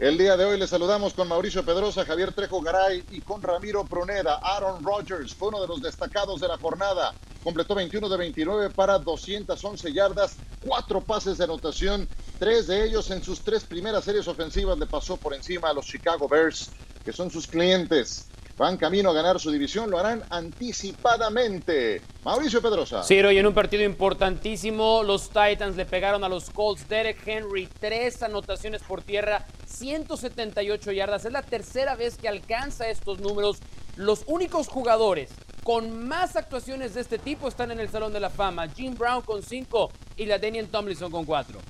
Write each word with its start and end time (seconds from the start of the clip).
El 0.00 0.16
día 0.16 0.34
de 0.34 0.46
hoy 0.46 0.58
le 0.58 0.66
saludamos 0.66 1.12
con 1.12 1.28
Mauricio 1.28 1.62
Pedrosa, 1.62 2.06
Javier 2.06 2.32
Trejo 2.32 2.62
Garay 2.62 3.04
y 3.10 3.20
con 3.20 3.42
Ramiro 3.42 3.86
Pruneda. 3.86 4.40
Aaron 4.42 4.82
Rodgers 4.82 5.34
fue 5.34 5.48
uno 5.48 5.60
de 5.60 5.66
los 5.66 5.82
destacados 5.82 6.40
de 6.40 6.48
la 6.48 6.56
jornada. 6.56 7.14
Completó 7.44 7.74
21 7.74 8.08
de 8.08 8.16
29 8.16 8.70
para 8.70 8.98
211 8.98 9.92
yardas, 9.92 10.38
cuatro 10.62 11.04
pases 11.04 11.36
de 11.36 11.44
anotación, 11.44 12.08
tres 12.38 12.68
de 12.68 12.82
ellos 12.82 13.10
en 13.10 13.22
sus 13.22 13.44
tres 13.44 13.64
primeras 13.64 14.04
series 14.04 14.26
ofensivas 14.26 14.78
le 14.78 14.86
pasó 14.86 15.18
por 15.18 15.34
encima 15.34 15.68
a 15.68 15.74
los 15.74 15.84
Chicago 15.84 16.26
Bears, 16.30 16.72
que 17.04 17.12
son 17.12 17.30
sus 17.30 17.46
clientes 17.46 18.29
van 18.60 18.76
camino 18.76 19.08
a 19.08 19.14
ganar 19.14 19.40
su 19.40 19.50
división, 19.50 19.90
lo 19.90 19.98
harán 19.98 20.22
anticipadamente. 20.28 22.02
Mauricio 22.22 22.60
Pedrosa. 22.60 23.02
Sí, 23.02 23.14
y 23.14 23.38
en 23.38 23.46
un 23.46 23.54
partido 23.54 23.82
importantísimo, 23.84 25.02
los 25.02 25.30
Titans 25.30 25.76
le 25.76 25.86
pegaron 25.86 26.24
a 26.24 26.28
los 26.28 26.50
Colts. 26.50 26.86
Derek 26.86 27.26
Henry, 27.26 27.70
tres 27.80 28.22
anotaciones 28.22 28.82
por 28.82 29.00
tierra, 29.00 29.46
178 29.64 30.92
yardas. 30.92 31.24
Es 31.24 31.32
la 31.32 31.40
tercera 31.40 31.96
vez 31.96 32.18
que 32.18 32.28
alcanza 32.28 32.90
estos 32.90 33.18
números. 33.20 33.60
Los 33.96 34.24
únicos 34.26 34.68
jugadores 34.68 35.30
con 35.64 36.06
más 36.06 36.36
actuaciones 36.36 36.92
de 36.92 37.00
este 37.00 37.18
tipo 37.18 37.48
están 37.48 37.70
en 37.70 37.80
el 37.80 37.88
Salón 37.88 38.12
de 38.12 38.20
la 38.20 38.28
Fama. 38.28 38.68
Jim 38.68 38.94
Brown 38.94 39.22
con 39.22 39.42
cinco 39.42 39.90
y 40.18 40.26
la 40.26 40.38
Daniel 40.38 40.68
Tomlinson 40.68 41.10
con 41.10 41.24
cuatro. 41.24 41.60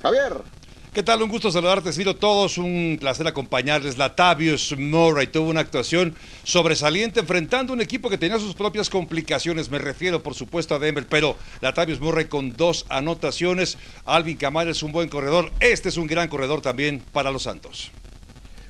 Javier. 0.00 0.44
¿Qué 0.96 1.02
tal? 1.02 1.22
Un 1.22 1.28
gusto 1.28 1.50
saludarte, 1.50 1.92
sido 1.92 2.16
todos. 2.16 2.56
Un 2.56 2.96
placer 2.98 3.26
acompañarles. 3.26 3.98
Latavius 3.98 4.74
Murray 4.78 5.26
tuvo 5.26 5.50
una 5.50 5.60
actuación 5.60 6.16
sobresaliente 6.42 7.20
enfrentando 7.20 7.74
un 7.74 7.82
equipo 7.82 8.08
que 8.08 8.16
tenía 8.16 8.38
sus 8.38 8.54
propias 8.54 8.88
complicaciones. 8.88 9.68
Me 9.68 9.76
refiero, 9.76 10.22
por 10.22 10.34
supuesto, 10.34 10.74
a 10.74 10.78
Denver, 10.78 11.06
pero 11.06 11.36
Latavius 11.60 12.00
Murray 12.00 12.28
con 12.28 12.56
dos 12.56 12.86
anotaciones. 12.88 13.76
Alvin 14.06 14.38
Kamara 14.38 14.70
es 14.70 14.82
un 14.82 14.90
buen 14.90 15.10
corredor. 15.10 15.52
Este 15.60 15.90
es 15.90 15.98
un 15.98 16.06
gran 16.06 16.28
corredor 16.28 16.62
también 16.62 17.02
para 17.12 17.30
los 17.30 17.42
Santos. 17.42 17.90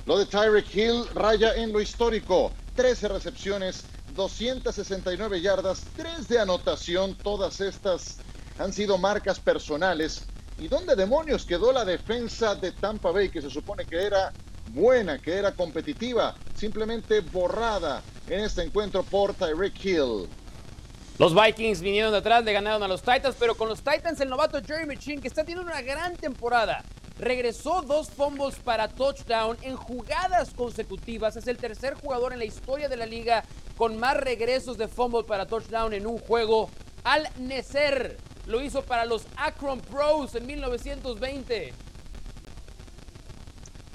Lo 0.05 0.17
de 0.17 0.25
Tyreek 0.25 0.75
Hill 0.75 1.05
raya 1.15 1.55
en 1.55 1.71
lo 1.71 1.79
histórico. 1.79 2.51
13 2.75 3.07
recepciones, 3.07 3.85
269 4.17 5.39
yardas, 5.39 5.85
3 5.95 6.27
de 6.27 6.39
anotación. 6.41 7.15
Todas 7.15 7.61
estas 7.61 8.17
han 8.59 8.73
sido 8.73 8.97
marcas 8.97 9.39
personales 9.39 10.27
¿Y 10.59 10.67
dónde 10.67 10.95
demonios 10.95 11.45
quedó 11.45 11.71
la 11.71 11.85
defensa 11.85 12.55
de 12.55 12.71
Tampa 12.71 13.11
Bay 13.11 13.29
que 13.29 13.41
se 13.41 13.49
supone 13.49 13.85
que 13.85 14.03
era 14.03 14.33
buena, 14.71 15.19
que 15.19 15.33
era 15.33 15.51
competitiva? 15.51 16.35
Simplemente 16.55 17.19
borrada 17.19 18.01
en 18.27 18.39
este 18.39 18.63
encuentro 18.63 19.03
por 19.03 19.35
Tyreek 19.35 19.85
Hill. 19.85 20.27
Los 21.19 21.35
Vikings 21.35 21.81
vinieron 21.81 22.11
de 22.11 22.17
atrás, 22.17 22.43
le 22.43 22.53
ganaron 22.53 22.81
a 22.81 22.87
los 22.87 23.01
Titans, 23.01 23.35
pero 23.37 23.55
con 23.55 23.69
los 23.69 23.81
Titans 23.81 24.19
el 24.19 24.29
novato 24.29 24.59
Jeremy 24.59 24.97
Chin, 24.97 25.21
que 25.21 25.27
está 25.27 25.43
teniendo 25.43 25.71
una 25.71 25.81
gran 25.81 26.15
temporada, 26.15 26.83
regresó 27.19 27.83
dos 27.83 28.09
fumbles 28.09 28.55
para 28.55 28.87
touchdown 28.87 29.57
en 29.61 29.75
jugadas 29.75 30.51
consecutivas. 30.55 31.35
Es 31.35 31.45
el 31.45 31.57
tercer 31.57 31.93
jugador 31.93 32.33
en 32.33 32.39
la 32.39 32.45
historia 32.45 32.89
de 32.89 32.97
la 32.97 33.05
liga 33.05 33.43
con 33.77 33.99
más 33.99 34.17
regresos 34.17 34.77
de 34.79 34.87
fumble 34.87 35.23
para 35.23 35.45
touchdown 35.45 35.93
en 35.93 36.07
un 36.07 36.17
juego. 36.17 36.71
Al 37.03 37.29
Necer 37.37 38.17
lo 38.47 38.61
hizo 38.61 38.81
para 38.81 39.05
los 39.05 39.23
Akron 39.35 39.79
Pros 39.81 40.33
en 40.35 40.45
1920. 40.45 41.73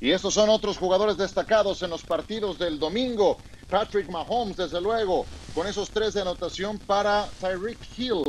Y 0.00 0.11
estos 0.11 0.34
son 0.34 0.50
otros 0.50 0.78
jugadores 0.78 1.17
destacados 1.17 1.83
en 1.83 1.91
los 1.91 2.03
partidos 2.03 2.58
del 2.58 2.78
domingo. 2.78 3.39
Patrick 3.69 4.11
Mahomes, 4.11 4.56
desde 4.56 4.80
luego, 4.80 5.24
con 5.55 5.67
esos 5.67 5.91
tres 5.91 6.14
de 6.14 6.20
anotación 6.20 6.79
para 6.79 7.27
Tyreek 7.41 7.79
Hill, 7.96 8.23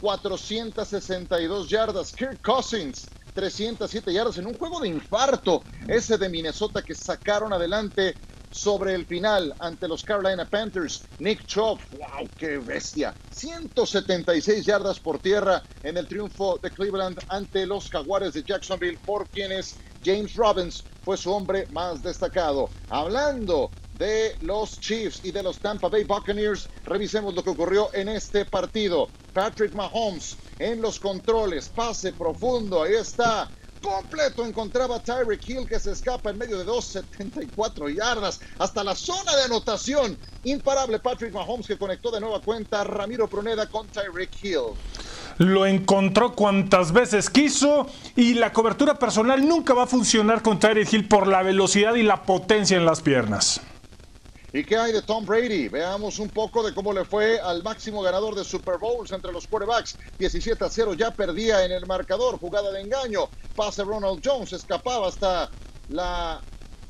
462 0.00 1.68
yardas. 1.68 2.12
Kirk 2.12 2.40
Cousins, 2.42 3.06
307 3.34 4.12
yardas 4.12 4.38
en 4.38 4.46
un 4.46 4.54
juego 4.54 4.80
de 4.80 4.88
infarto, 4.88 5.62
ese 5.86 6.18
de 6.18 6.28
Minnesota 6.28 6.82
que 6.82 6.94
sacaron 6.94 7.52
adelante 7.52 8.14
sobre 8.50 8.94
el 8.94 9.06
final 9.06 9.54
ante 9.58 9.88
los 9.88 10.02
Carolina 10.04 10.44
Panthers. 10.44 11.04
Nick 11.18 11.46
Chubb, 11.46 11.78
wow, 11.98 12.28
qué 12.36 12.58
bestia. 12.58 13.14
176 13.30 14.64
yardas 14.64 14.98
por 15.00 15.18
tierra 15.18 15.62
en 15.82 15.96
el 15.96 16.06
triunfo 16.06 16.58
de 16.62 16.70
Cleveland 16.70 17.18
ante 17.28 17.66
los 17.66 17.88
Jaguares 17.90 18.34
de 18.34 18.42
Jacksonville, 18.42 18.98
por 19.04 19.28
quienes 19.28 19.76
James 20.04 20.34
Robbins 20.34 20.84
fue 21.04 21.16
su 21.16 21.32
hombre 21.32 21.66
más 21.72 22.02
destacado. 22.02 22.70
Hablando 22.88 23.70
de 23.98 24.36
los 24.42 24.78
Chiefs 24.78 25.20
y 25.24 25.32
de 25.32 25.42
los 25.42 25.58
Tampa 25.58 25.88
Bay 25.88 26.04
Buccaneers, 26.04 26.68
revisemos 26.84 27.34
lo 27.34 27.42
que 27.42 27.50
ocurrió 27.50 27.90
en 27.92 28.08
este 28.08 28.44
partido. 28.44 29.08
Patrick 29.32 29.74
Mahomes 29.74 30.36
en 30.58 30.80
los 30.80 30.98
controles, 30.98 31.68
pase 31.68 32.12
profundo, 32.12 32.82
ahí 32.82 32.94
está 32.94 33.48
completo 33.80 34.44
encontraba 34.44 35.02
Tyreek 35.02 35.48
Hill 35.48 35.66
que 35.66 35.78
se 35.78 35.92
escapa 35.92 36.30
en 36.30 36.38
medio 36.38 36.58
de 36.58 36.66
2.74 36.66 37.94
yardas 37.94 38.40
hasta 38.58 38.84
la 38.84 38.94
zona 38.94 39.34
de 39.36 39.44
anotación. 39.44 40.18
Imparable 40.44 40.98
Patrick 40.98 41.32
Mahomes 41.32 41.66
que 41.66 41.76
conectó 41.76 42.10
de 42.10 42.20
nueva 42.20 42.40
cuenta 42.40 42.84
Ramiro 42.84 43.28
Pruneda 43.28 43.66
con 43.66 43.86
Tyreek 43.88 44.30
Hill. 44.42 44.74
Lo 45.38 45.66
encontró 45.66 46.34
cuantas 46.34 46.92
veces 46.92 47.30
quiso 47.30 47.86
y 48.16 48.34
la 48.34 48.52
cobertura 48.52 48.98
personal 48.98 49.46
nunca 49.46 49.74
va 49.74 49.84
a 49.84 49.86
funcionar 49.86 50.42
con 50.42 50.58
Tyreek 50.58 50.92
Hill 50.92 51.08
por 51.08 51.26
la 51.26 51.42
velocidad 51.42 51.94
y 51.94 52.02
la 52.02 52.22
potencia 52.22 52.76
en 52.76 52.84
las 52.84 53.00
piernas. 53.00 53.60
¿Y 54.52 54.64
qué 54.64 54.76
hay 54.76 54.92
de 54.92 55.02
Tom 55.02 55.26
Brady? 55.26 55.68
Veamos 55.68 56.18
un 56.18 56.30
poco 56.30 56.62
de 56.62 56.72
cómo 56.72 56.92
le 56.92 57.04
fue 57.04 57.38
al 57.38 57.62
máximo 57.62 58.00
ganador 58.00 58.34
de 58.34 58.44
Super 58.44 58.78
Bowls 58.78 59.12
entre 59.12 59.30
los 59.30 59.46
quarterbacks. 59.46 59.98
17 60.16 60.64
a 60.64 60.70
0 60.70 60.94
ya 60.94 61.10
perdía 61.10 61.64
en 61.64 61.72
el 61.72 61.86
marcador, 61.86 62.38
jugada 62.38 62.72
de 62.72 62.80
engaño. 62.80 63.30
Pase 63.54 63.84
Ronald 63.84 64.22
Jones, 64.24 64.52
escapaba 64.54 65.08
hasta 65.08 65.52
la 65.88 66.42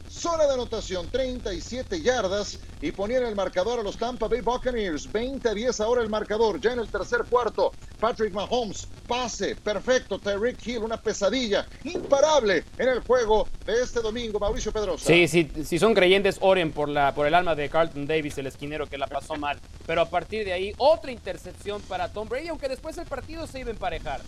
zona 0.09 0.47
de 0.47 0.55
anotación, 0.55 1.09
37 1.11 2.01
yardas 2.01 2.59
y 2.81 2.93
ponían 2.93 3.25
el 3.25 3.35
marcador 3.35 3.81
a 3.81 3.83
los 3.83 3.97
Tampa 3.97 4.29
Bay 4.29 4.41
Buccaneers. 4.41 5.11
20 5.11 5.49
a 5.49 5.55
10 5.55 5.81
ahora 5.81 6.03
el 6.03 6.09
marcador, 6.09 6.61
ya 6.61 6.73
en 6.73 6.81
el 6.81 6.89
tercer 6.89 7.25
cuarto. 7.29 7.73
Patrick 8.01 8.33
Mahomes, 8.33 8.89
pase, 9.07 9.57
perfecto. 9.57 10.19
Tyreek 10.19 10.67
Hill, 10.67 10.79
una 10.79 10.97
pesadilla 10.97 11.67
imparable 11.85 12.65
en 12.79 12.89
el 12.89 13.01
juego 13.01 13.49
de 13.67 13.83
este 13.83 14.01
domingo. 14.01 14.39
Mauricio 14.39 14.73
Pedrosa. 14.73 15.07
Sí, 15.07 15.29
sí, 15.29 15.51
si 15.65 15.79
son 15.79 15.95
creyentes, 15.95 16.39
oren 16.41 16.73
por, 16.73 16.89
la, 16.89 17.15
por 17.15 17.27
el 17.27 17.35
alma 17.35 17.55
de 17.55 17.69
Carlton 17.69 18.07
Davis, 18.07 18.39
el 18.39 18.47
esquinero 18.47 18.87
que 18.87 18.99
la 18.99 19.07
pasó 19.07 19.37
mal. 19.37 19.59
Pero 19.87 20.03
a 20.03 20.09
partir 20.09 20.45
de 20.45 20.53
ahí, 20.53 20.73
otra 20.79 21.11
intercepción 21.11 21.81
para 21.83 22.09
Tom 22.13 22.29
Brady, 22.29 22.49
aunque 22.49 22.69
después 22.69 22.97
el 22.99 23.07
partido 23.07 23.47
se 23.47 23.61
iba 23.61 23.69
a 23.69 23.73
emparejar. 23.73 24.21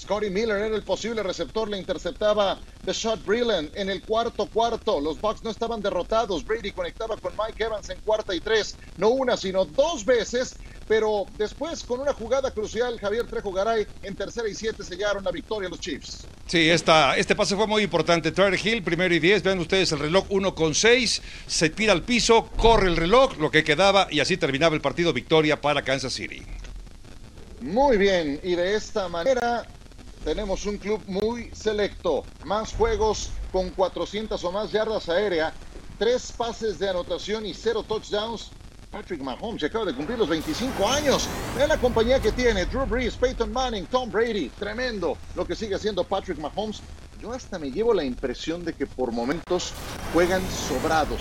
Scotty 0.00 0.30
Miller 0.30 0.56
era 0.56 0.74
el 0.74 0.82
posible 0.82 1.22
receptor, 1.22 1.68
le 1.68 1.78
interceptaba 1.78 2.58
The 2.84 2.92
Shot 2.92 3.24
Brilliant 3.24 3.76
en 3.76 3.90
el 3.90 4.02
cuarto 4.02 4.46
cuarto. 4.46 5.00
Los 5.00 5.20
Bucks 5.20 5.44
no 5.44 5.50
estaban 5.50 5.82
derrotados. 5.82 6.44
Brady 6.44 6.72
conectaba 6.72 7.16
con 7.16 7.32
Mike 7.36 7.62
Evans 7.62 7.90
en 7.90 8.00
cuarta 8.00 8.34
y 8.34 8.40
tres, 8.40 8.76
no 8.96 9.10
una, 9.10 9.36
sino 9.36 9.64
dos 9.64 10.04
veces. 10.04 10.56
Pero 10.88 11.26
después, 11.38 11.84
con 11.84 12.00
una 12.00 12.12
jugada 12.12 12.50
crucial, 12.50 12.98
Javier 12.98 13.24
Trejo 13.26 13.52
Garay 13.52 13.86
en 14.02 14.16
tercera 14.16 14.48
y 14.48 14.54
siete 14.56 14.82
sellaron 14.82 15.22
la 15.22 15.30
victoria 15.30 15.68
los 15.68 15.78
Chiefs. 15.78 16.26
Sí, 16.46 16.68
esta, 16.68 17.16
este 17.16 17.36
pase 17.36 17.54
fue 17.54 17.68
muy 17.68 17.84
importante. 17.84 18.32
Tyler 18.32 18.58
Hill, 18.60 18.82
primero 18.82 19.14
y 19.14 19.20
diez. 19.20 19.42
Vean 19.44 19.60
ustedes 19.60 19.92
el 19.92 20.00
reloj 20.00 20.24
uno 20.30 20.54
con 20.56 20.74
seis. 20.74 21.22
Se 21.46 21.70
tira 21.70 21.92
al 21.92 22.02
piso, 22.02 22.48
corre 22.56 22.88
el 22.88 22.96
reloj, 22.96 23.36
lo 23.38 23.52
que 23.52 23.62
quedaba, 23.62 24.08
y 24.10 24.18
así 24.18 24.36
terminaba 24.36 24.74
el 24.74 24.80
partido 24.80 25.12
victoria 25.12 25.60
para 25.60 25.82
Kansas 25.82 26.12
City. 26.12 26.42
Muy 27.60 27.98
bien, 27.98 28.40
y 28.42 28.56
de 28.56 28.74
esta 28.74 29.06
manera 29.08 29.66
tenemos 30.24 30.66
un 30.66 30.76
club 30.78 31.02
muy 31.06 31.50
selecto, 31.52 32.24
más 32.44 32.74
juegos 32.74 33.30
con 33.52 33.70
400 33.70 34.42
o 34.44 34.52
más 34.52 34.70
yardas 34.72 35.08
aérea, 35.08 35.52
tres 35.98 36.32
pases 36.32 36.78
de 36.78 36.88
anotación 36.88 37.46
y 37.46 37.54
cero 37.54 37.84
touchdowns. 37.86 38.50
Patrick 38.90 39.22
Mahomes 39.22 39.62
acaba 39.62 39.84
de 39.84 39.94
cumplir 39.94 40.18
los 40.18 40.28
25 40.28 40.88
años. 40.88 41.28
Vean 41.56 41.68
la 41.68 41.76
compañía 41.76 42.18
que 42.18 42.32
tiene 42.32 42.66
Drew 42.66 42.86
Brees, 42.86 43.14
Peyton 43.14 43.52
Manning, 43.52 43.86
Tom 43.86 44.10
Brady. 44.10 44.48
Tremendo 44.58 45.16
lo 45.36 45.46
que 45.46 45.54
sigue 45.54 45.76
haciendo 45.76 46.02
Patrick 46.02 46.38
Mahomes. 46.38 46.80
Yo 47.20 47.32
hasta 47.32 47.58
me 47.58 47.70
llevo 47.70 47.94
la 47.94 48.02
impresión 48.02 48.64
de 48.64 48.72
que 48.72 48.86
por 48.86 49.12
momentos 49.12 49.72
juegan 50.12 50.42
sobrados 50.50 51.20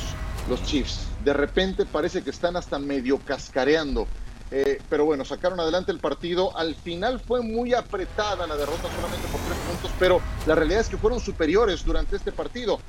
los 0.50 0.64
Chiefs. 0.64 1.02
De 1.24 1.34
repente 1.34 1.86
parece 1.86 2.24
que 2.24 2.32
están 2.32 2.56
hasta 2.56 2.80
medio 2.80 3.20
cascareando. 3.20 4.08
Eh, 4.52 4.82
pero 4.90 5.06
bueno, 5.06 5.24
sacaron 5.26 5.60
adelante 5.60 5.92
el 5.92 6.00
partido. 6.00 6.56
Al 6.58 6.76
final 6.76 7.20
fue 7.20 7.42
muy 7.42 7.74
apretada 7.74 8.48
la 8.48 8.56
derrota 8.56 8.90
solamente 8.96 9.28
por 9.28 9.42
tres 9.42 9.58
puntos, 9.70 9.92
pero 10.00 10.22
la 10.46 10.56
realidad 10.56 10.82
es 10.82 10.90
que 10.90 10.98
fueron 10.98 11.20
superiores 11.20 11.84
durante 11.84 12.16
este 12.16 12.32
partido. 12.32 12.80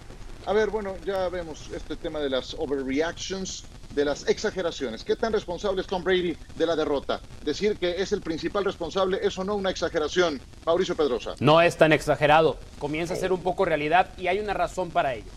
A 0.46 0.52
ver, 0.54 0.70
bueno, 0.70 0.96
ya 1.04 1.28
vemos 1.28 1.68
este 1.74 1.96
tema 1.96 2.18
de 2.18 2.30
las 2.30 2.54
overreactions, 2.54 3.64
de 3.94 4.06
las 4.06 4.26
exageraciones. 4.26 5.04
¿Qué 5.04 5.14
tan 5.14 5.34
responsable 5.34 5.82
es 5.82 5.86
Tom 5.86 6.02
Brady 6.02 6.34
de 6.56 6.66
la 6.66 6.74
derrota? 6.74 7.20
Decir 7.44 7.76
que 7.76 8.00
es 8.00 8.12
el 8.12 8.22
principal 8.22 8.64
responsable, 8.64 9.20
eso 9.22 9.44
no 9.44 9.54
una 9.54 9.70
exageración. 9.70 10.40
Mauricio 10.64 10.96
Pedrosa. 10.96 11.34
No 11.40 11.60
es 11.60 11.76
tan 11.76 11.92
exagerado. 11.92 12.56
Comienza 12.78 13.12
a 13.14 13.16
ser 13.18 13.32
un 13.32 13.42
poco 13.42 13.66
realidad 13.66 14.08
y 14.16 14.28
hay 14.28 14.38
una 14.38 14.54
razón 14.54 14.90
para 14.90 15.14
ello. 15.14 15.30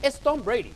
Es 0.00 0.20
Tom 0.20 0.44
Brady. 0.44 0.72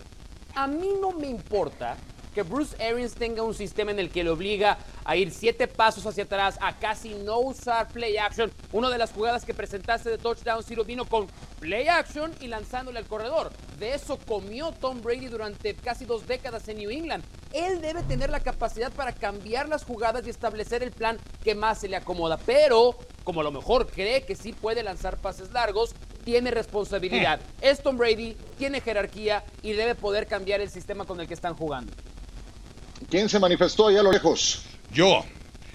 A 0.57 0.67
mí 0.67 0.91
no 1.01 1.13
me 1.13 1.29
importa 1.29 1.97
que 2.35 2.43
Bruce 2.43 2.77
Arians 2.83 3.15
tenga 3.15 3.43
un 3.43 3.55
sistema 3.55 3.91
en 3.91 3.99
el 3.99 4.11
que 4.11 4.25
le 4.25 4.31
obliga 4.31 4.79
a 5.05 5.17
ir 5.17 5.31
siete 5.33 5.67
pasos 5.67 6.07
hacia 6.07 6.25
atrás, 6.25 6.59
a 6.61 6.79
casi 6.79 7.15
no 7.15 7.39
usar 7.39 7.89
play 7.89 8.17
action. 8.17 8.51
Una 8.73 8.91
de 8.91 8.99
las 8.99 9.13
jugadas 9.13 9.45
que 9.45 9.55
presentaste 9.55 10.11
de 10.11 10.19
touchdown, 10.19 10.63
Ciro, 10.63 10.85
vino 10.85 11.05
con 11.05 11.27
play 11.59 11.89
action 11.89 12.33
y 12.41 12.47
lanzándole 12.47 12.99
al 12.99 13.07
corredor. 13.07 13.51
De 13.79 13.95
eso 13.95 14.19
comió 14.19 14.73
Tom 14.73 15.01
Brady 15.03 15.27
durante 15.27 15.75
casi 15.75 16.05
dos 16.05 16.27
décadas 16.27 16.69
en 16.69 16.79
New 16.79 16.91
England. 16.91 17.25
Él 17.53 17.81
debe 17.81 18.03
tener 18.05 18.31
la 18.31 18.41
capacidad 18.41 18.93
para 18.93 19.13
cambiar 19.13 19.69
las 19.69 19.85
jugadas 19.85 20.27
y 20.27 20.31
establecer 20.31 20.83
el 20.83 20.93
plan 20.93 21.19
que 21.43 21.55
más 21.55 21.81
se 21.81 21.89
le 21.89 21.97
acomoda. 21.97 22.39
Pero, 22.39 22.97
como 23.25 23.41
a 23.41 23.45
lo 23.45 23.51
mejor 23.51 23.89
cree 23.89 24.25
que 24.25 24.37
sí 24.37 24.53
puede 24.53 24.83
lanzar 24.83 25.17
pases 25.17 25.51
largos, 25.51 25.95
tiene 26.25 26.51
responsabilidad. 26.51 27.41
Es 27.61 27.83
Tom 27.83 27.97
Brady, 27.97 28.37
tiene 28.59 28.81
jerarquía 28.81 29.45
y 29.63 29.73
debe 29.73 29.95
poder 29.95 30.27
cambiar 30.27 30.61
el 30.61 30.71
sistema 30.71 31.05
con 31.05 31.21
el 31.21 31.27
que 31.27 31.35
están 31.35 31.55
jugando. 31.55 31.93
¿Quién 33.11 33.29
se 33.29 33.41
manifestó 33.41 33.89
allá 33.89 34.01
a 34.01 34.03
lo 34.05 34.13
lejos? 34.13 34.63
Yo. 34.93 35.25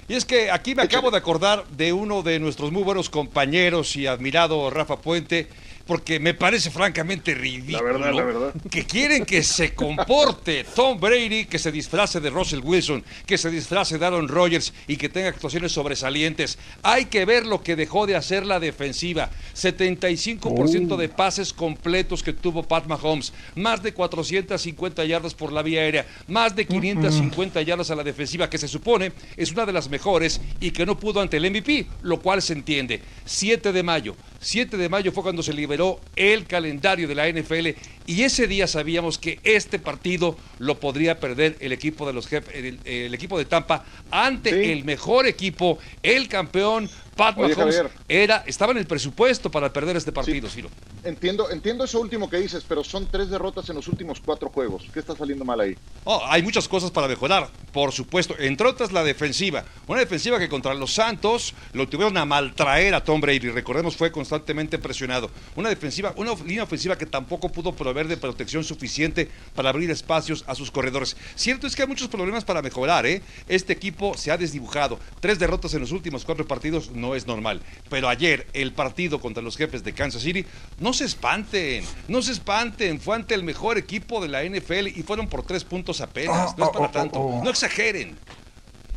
Y 0.07 0.13
es 0.13 0.23
que 0.23 0.51
aquí 0.51 0.73
me 0.73 0.83
acabo 0.83 1.11
de 1.11 1.17
acordar 1.17 1.67
de 1.69 1.91
uno 1.91 2.21
de 2.21 2.39
nuestros 2.39 2.71
muy 2.71 2.83
buenos 2.83 3.09
compañeros 3.09 3.95
y 3.97 4.07
admirado 4.07 4.69
Rafa 4.69 5.01
Puente, 5.01 5.49
porque 5.85 6.19
me 6.19 6.33
parece 6.33 6.71
francamente 6.71 7.35
ridículo 7.35 7.77
La 7.77 7.83
verdad, 7.83 8.13
la 8.13 8.23
verdad. 8.23 8.53
que 8.69 8.85
quieren 8.85 9.25
que 9.25 9.43
se 9.43 9.73
comporte 9.73 10.63
Tom 10.63 10.99
Brady, 10.99 11.45
que 11.45 11.59
se 11.59 11.71
disfrace 11.71 12.19
de 12.19 12.29
Russell 12.29 12.61
Wilson, 12.63 13.03
que 13.25 13.37
se 13.37 13.49
disfrace 13.49 13.97
de 13.97 14.05
Aaron 14.05 14.27
Rodgers 14.27 14.73
y 14.87 14.97
que 14.97 15.09
tenga 15.09 15.29
actuaciones 15.29 15.71
sobresalientes. 15.71 16.57
Hay 16.81 17.05
que 17.05 17.25
ver 17.25 17.45
lo 17.45 17.61
que 17.61 17.75
dejó 17.75 18.07
de 18.07 18.15
hacer 18.15 18.45
la 18.45 18.59
defensiva. 18.59 19.29
75% 19.55 20.97
de 20.97 21.09
pases 21.09 21.53
completos 21.53 22.23
que 22.23 22.33
tuvo 22.33 22.63
Pat 22.63 22.87
Mahomes, 22.87 23.33
más 23.55 23.83
de 23.83 23.93
450 23.93 25.05
yardas 25.05 25.33
por 25.33 25.51
la 25.51 25.61
vía 25.61 25.81
aérea, 25.81 26.05
más 26.27 26.55
de 26.55 26.65
550 26.65 27.61
yardas 27.61 27.91
a 27.91 27.95
la 27.95 28.03
defensiva, 28.03 28.49
que 28.49 28.57
se 28.57 28.67
supone 28.67 29.11
es 29.37 29.51
una 29.51 29.65
de 29.65 29.73
las 29.73 29.89
mejores 29.89 30.41
y 30.59 30.71
que 30.71 30.85
no 30.85 30.99
pudo 30.99 31.21
ante 31.21 31.37
el 31.37 31.49
MVP, 31.51 31.85
lo 32.01 32.19
cual 32.19 32.41
se 32.41 32.53
entiende. 32.53 33.01
7 33.25 33.71
de 33.71 33.83
mayo. 33.83 34.15
7 34.45 34.77
de 34.77 34.89
mayo 34.89 35.11
fue 35.11 35.23
cuando 35.23 35.41
se 35.41 35.53
liberó 35.53 35.99
el 36.15 36.45
calendario 36.45 37.07
de 37.07 37.15
la 37.15 37.27
NFL 37.27 37.69
y 38.05 38.21
ese 38.21 38.45
día 38.47 38.67
sabíamos 38.67 39.17
que 39.17 39.39
este 39.43 39.79
partido 39.79 40.37
lo 40.59 40.79
podría 40.79 41.19
perder 41.19 41.57
el 41.61 41.71
equipo 41.71 42.05
de 42.05 42.13
los 42.13 42.29
jef- 42.31 42.51
el, 42.53 42.79
el 42.85 43.11
equipo 43.15 43.39
de 43.39 43.45
Tampa 43.45 43.83
ante 44.11 44.51
Sí. 44.51 44.71
el 44.71 44.85
mejor 44.85 45.25
equipo, 45.25 45.79
el 46.03 46.27
campeón 46.27 46.87
Pat 47.15 47.37
Oye, 47.37 47.55
Mahomes 47.55 47.75
Javier. 47.75 47.91
era 48.09 48.43
estaba 48.45 48.71
en 48.73 48.79
el 48.79 48.85
presupuesto 48.85 49.49
para 49.49 49.71
perder 49.71 49.95
este 49.95 50.11
partido, 50.11 50.49
Ciro. 50.49 50.69
Entiendo, 51.03 51.49
entiendo 51.51 51.83
eso 51.83 51.99
último 52.01 52.29
que 52.29 52.37
dices, 52.37 52.65
pero 52.67 52.83
son 52.83 53.07
tres 53.07 53.29
derrotas 53.29 53.69
en 53.69 53.75
los 53.75 53.87
últimos 53.87 54.19
cuatro 54.19 54.49
juegos. 54.49 54.83
¿Qué 54.91 54.99
está 54.99 55.15
saliendo 55.15 55.45
mal 55.45 55.59
ahí? 55.59 55.77
Oh, 56.03 56.21
hay 56.25 56.41
muchas 56.41 56.67
cosas 56.67 56.89
para 56.89 57.07
mejorar, 57.07 57.47
por 57.71 57.91
supuesto. 57.91 58.35
Entre 58.39 58.67
otras, 58.67 58.91
la 58.91 59.03
defensiva. 59.03 59.63
Una 59.87 59.99
defensiva 59.99 60.39
que 60.39 60.49
contra 60.49 60.73
los 60.73 60.93
Santos 60.93 61.53
lo 61.73 61.87
tuvieron 61.87 62.17
a 62.17 62.25
maltraer 62.25 62.95
a 62.95 63.03
Tom 63.03 63.21
Brady. 63.21 63.49
Recordemos, 63.49 63.95
fue 63.95 64.11
constantemente 64.11 64.79
presionado. 64.79 65.29
Una 65.55 65.69
defensiva, 65.69 66.11
una 66.17 66.33
línea 66.33 66.63
ofensiva 66.63 66.97
que 66.97 67.05
tampoco 67.05 67.49
pudo 67.49 67.71
proveer 67.73 68.07
de 68.07 68.17
protección 68.17 68.63
suficiente 68.63 69.29
para 69.53 69.69
abrir 69.69 69.91
espacios 69.91 70.43
a 70.47 70.55
sus 70.55 70.71
corredores. 70.71 71.15
Cierto 71.35 71.67
es 71.67 71.75
que 71.75 71.83
hay 71.83 71.87
muchos 71.87 72.07
problemas 72.07 72.43
para 72.43 72.63
mejorar, 72.63 73.05
¿eh? 73.05 73.21
Este 73.47 73.73
equipo 73.73 74.17
se 74.17 74.31
ha 74.31 74.37
desdibujado. 74.37 74.99
Tres 75.19 75.37
derrotas 75.37 75.73
en 75.75 75.81
los 75.81 75.91
últimos 75.91 76.25
cuatro 76.25 76.47
partidos 76.47 76.89
no 76.91 77.04
es 77.13 77.27
normal. 77.27 77.61
Pero 77.89 78.07
ayer, 78.09 78.47
el 78.53 78.71
partido 78.73 79.19
contra 79.19 79.43
los 79.43 79.57
jefes 79.57 79.83
de 79.83 79.93
Kansas 79.93 80.23
City, 80.23 80.45
no 80.79 80.93
se 80.93 81.03
espanten, 81.05 81.83
no 82.07 82.21
se 82.21 82.31
espanten. 82.31 82.99
Fue 83.01 83.15
ante 83.17 83.35
el 83.35 83.43
mejor 83.43 83.77
equipo 83.77 84.21
de 84.21 84.29
la 84.29 84.43
NFL 84.43 84.87
y 84.87 85.03
fueron 85.03 85.27
por 85.27 85.43
tres 85.43 85.63
puntos 85.65 86.01
apenas. 86.01 86.57
No 86.57 86.65
es 86.65 86.71
para 86.71 86.85
Oh, 86.85 86.87
oh, 86.87 86.91
tanto. 86.91 87.41
No 87.43 87.49
exageren. 87.49 88.17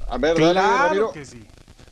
A 0.09 0.17
ver, 0.17 0.37
Claro 0.37 0.61
Ramiro. 0.89 1.13
que 1.13 1.25
sí. 1.27 1.43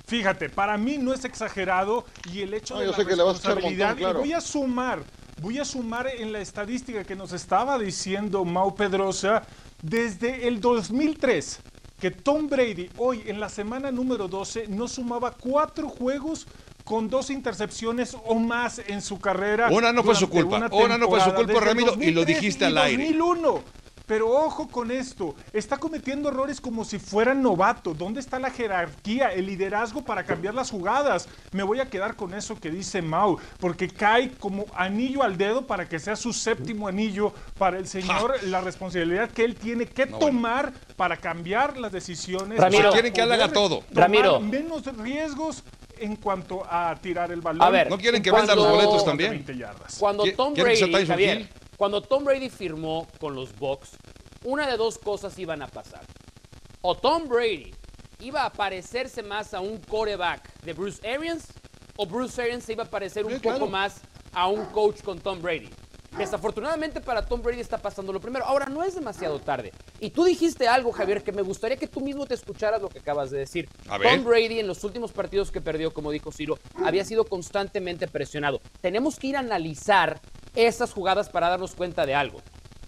Fíjate, 0.06 0.48
para 0.48 0.78
mí 0.78 0.98
no 0.98 1.12
es 1.12 1.24
exagerado 1.24 2.06
y 2.32 2.40
el 2.42 2.54
hecho 2.54 2.74
No, 2.74 2.80
de 2.80 2.86
yo 2.86 2.92
la 2.92 2.96
sé 2.96 3.06
que 3.06 3.16
le 3.16 3.22
vas 3.24 3.36
a 3.36 3.38
echar 3.40 3.54
responsabilidad, 3.56 3.88
montón, 3.88 3.98
claro. 4.04 4.18
y 4.20 4.22
voy 4.22 4.32
a 4.34 4.40
sumar, 4.40 5.02
voy 5.40 5.58
a 5.58 5.64
sumar 5.64 6.06
en 6.06 6.32
la 6.32 6.38
estadística 6.40 7.02
que 7.02 7.16
nos 7.16 7.32
estaba 7.32 7.76
diciendo 7.76 8.44
Mau 8.44 8.76
Pedrosa 8.76 9.42
desde 9.82 10.46
el 10.46 10.60
2003 10.60 11.58
que 12.00 12.10
Tom 12.10 12.48
Brady 12.48 12.90
hoy 12.98 13.22
en 13.26 13.40
la 13.40 13.48
semana 13.48 13.90
número 13.90 14.28
12 14.28 14.68
no 14.68 14.88
sumaba 14.88 15.32
cuatro 15.32 15.88
juegos 15.88 16.46
con 16.84 17.08
dos 17.08 17.30
intercepciones 17.30 18.16
o 18.26 18.36
más 18.36 18.80
en 18.86 19.02
su 19.02 19.18
carrera. 19.18 19.68
Una 19.70 19.92
no 19.92 20.04
fue 20.04 20.14
su 20.14 20.28
culpa, 20.28 20.56
una 20.56 20.68
una 20.72 20.98
no 20.98 21.08
fue 21.08 21.20
su 21.20 21.34
culpa, 21.34 21.60
Ramiro, 21.60 21.94
y 21.94 22.12
lo 22.12 22.20
2003 22.20 22.26
dijiste 22.26 22.64
al 22.64 22.78
aire. 22.78 23.02
2001. 23.02 23.62
Pero 24.06 24.30
ojo 24.30 24.68
con 24.68 24.92
esto, 24.92 25.34
está 25.52 25.76
cometiendo 25.78 26.28
errores 26.28 26.60
como 26.60 26.84
si 26.84 26.98
fuera 27.00 27.34
novato. 27.34 27.92
¿Dónde 27.92 28.20
está 28.20 28.38
la 28.38 28.50
jerarquía, 28.50 29.32
el 29.32 29.46
liderazgo 29.46 30.04
para 30.04 30.24
cambiar 30.24 30.54
las 30.54 30.70
jugadas? 30.70 31.28
Me 31.50 31.64
voy 31.64 31.80
a 31.80 31.86
quedar 31.90 32.14
con 32.14 32.32
eso 32.32 32.54
que 32.58 32.70
dice 32.70 33.02
Mau, 33.02 33.38
porque 33.58 33.88
cae 33.88 34.30
como 34.32 34.64
anillo 34.76 35.24
al 35.24 35.36
dedo 35.36 35.66
para 35.66 35.88
que 35.88 35.98
sea 35.98 36.14
su 36.14 36.32
séptimo 36.32 36.86
anillo 36.86 37.32
para 37.58 37.78
el 37.78 37.88
señor, 37.88 38.36
la 38.44 38.60
responsabilidad 38.60 39.28
que 39.30 39.44
él 39.44 39.56
tiene 39.56 39.86
que 39.86 40.06
No, 40.06 40.18
bueno. 40.18 40.26
tomar 40.36 40.72
para 40.96 41.16
cambiar 41.16 41.76
las 41.76 41.90
decisiones. 41.90 42.60
Ramiro. 42.60 42.92
Quieren 42.92 43.12
que 43.12 43.20
él 43.22 43.32
haga 43.32 43.48
todo. 43.52 43.80
tomar 43.80 44.02
Ramiro. 44.04 44.38
menos 44.40 44.84
riesgos 44.96 45.64
en 45.98 46.14
cuanto 46.16 46.62
a 46.70 46.94
tirar 47.00 47.32
el 47.32 47.40
balón. 47.40 47.62
A 47.62 47.70
ver, 47.70 47.90
¿No 47.90 47.98
quieren 47.98 48.22
que 48.22 48.30
Cuando- 48.30 48.54
vendan 48.54 48.64
los 48.70 48.76
boletos 48.84 49.04
también? 49.04 49.30
20 49.30 49.56
yardas. 49.56 49.96
Cuando 49.98 50.24
¿Qui- 50.24 50.36
Tom 50.36 50.54
Brady, 50.54 51.06
Javier, 51.06 51.40
Hill? 51.40 51.48
Cuando 51.76 52.00
Tom 52.02 52.24
Brady 52.24 52.48
firmó 52.48 53.06
con 53.20 53.34
los 53.34 53.56
Bucks, 53.58 53.90
una 54.44 54.66
de 54.66 54.76
dos 54.76 54.98
cosas 54.98 55.38
iban 55.38 55.62
a 55.62 55.66
pasar. 55.68 56.02
O 56.80 56.94
Tom 56.94 57.28
Brady 57.28 57.74
iba 58.20 58.44
a 58.44 58.52
parecerse 58.52 59.22
más 59.22 59.52
a 59.54 59.60
un 59.60 59.78
quarterback 59.78 60.60
de 60.62 60.72
Bruce 60.72 61.06
Arians, 61.08 61.48
o 61.96 62.06
Bruce 62.06 62.40
Arians 62.40 62.64
se 62.64 62.72
iba 62.72 62.84
a 62.84 62.90
parecer 62.90 63.24
un 63.24 63.32
Sí, 63.32 63.38
poco 63.38 63.56
claro. 63.56 63.66
más 63.70 64.00
a 64.32 64.48
un 64.48 64.64
coach 64.66 65.02
con 65.02 65.18
Tom 65.18 65.40
Brady. 65.42 65.68
Desafortunadamente 66.16 67.02
para 67.02 67.26
Tom 67.26 67.42
Brady 67.42 67.60
está 67.60 67.76
pasando 67.76 68.10
lo 68.10 68.20
primero. 68.20 68.46
Ahora 68.46 68.66
no 68.66 68.82
es 68.82 68.94
demasiado 68.94 69.38
tarde. 69.38 69.72
Y 70.00 70.08
tú 70.10 70.24
dijiste 70.24 70.66
algo, 70.66 70.90
Javier, 70.90 71.22
que 71.22 71.30
me 71.30 71.42
gustaría 71.42 71.76
que 71.76 71.86
tú 71.86 72.00
mismo 72.00 72.24
te 72.24 72.32
escucharas 72.32 72.80
lo 72.80 72.88
que 72.88 73.00
acabas 73.00 73.30
de 73.30 73.38
decir. 73.38 73.68
A 73.88 73.98
ver. 73.98 74.14
Tom 74.14 74.24
Brady 74.24 74.60
en 74.60 74.66
los 74.66 74.82
últimos 74.82 75.12
partidos 75.12 75.50
que 75.50 75.60
perdió, 75.60 75.92
como 75.92 76.10
dijo 76.10 76.32
Ciro, 76.32 76.58
había 76.82 77.04
sido 77.04 77.24
constantemente 77.26 78.08
presionado. 78.08 78.62
Tenemos 78.80 79.18
que 79.18 79.26
ir 79.26 79.36
a 79.36 79.40
analizar 79.40 80.18
esas 80.56 80.92
jugadas 80.92 81.28
para 81.28 81.48
darnos 81.48 81.74
cuenta 81.74 82.04
de 82.06 82.14
algo. 82.14 82.42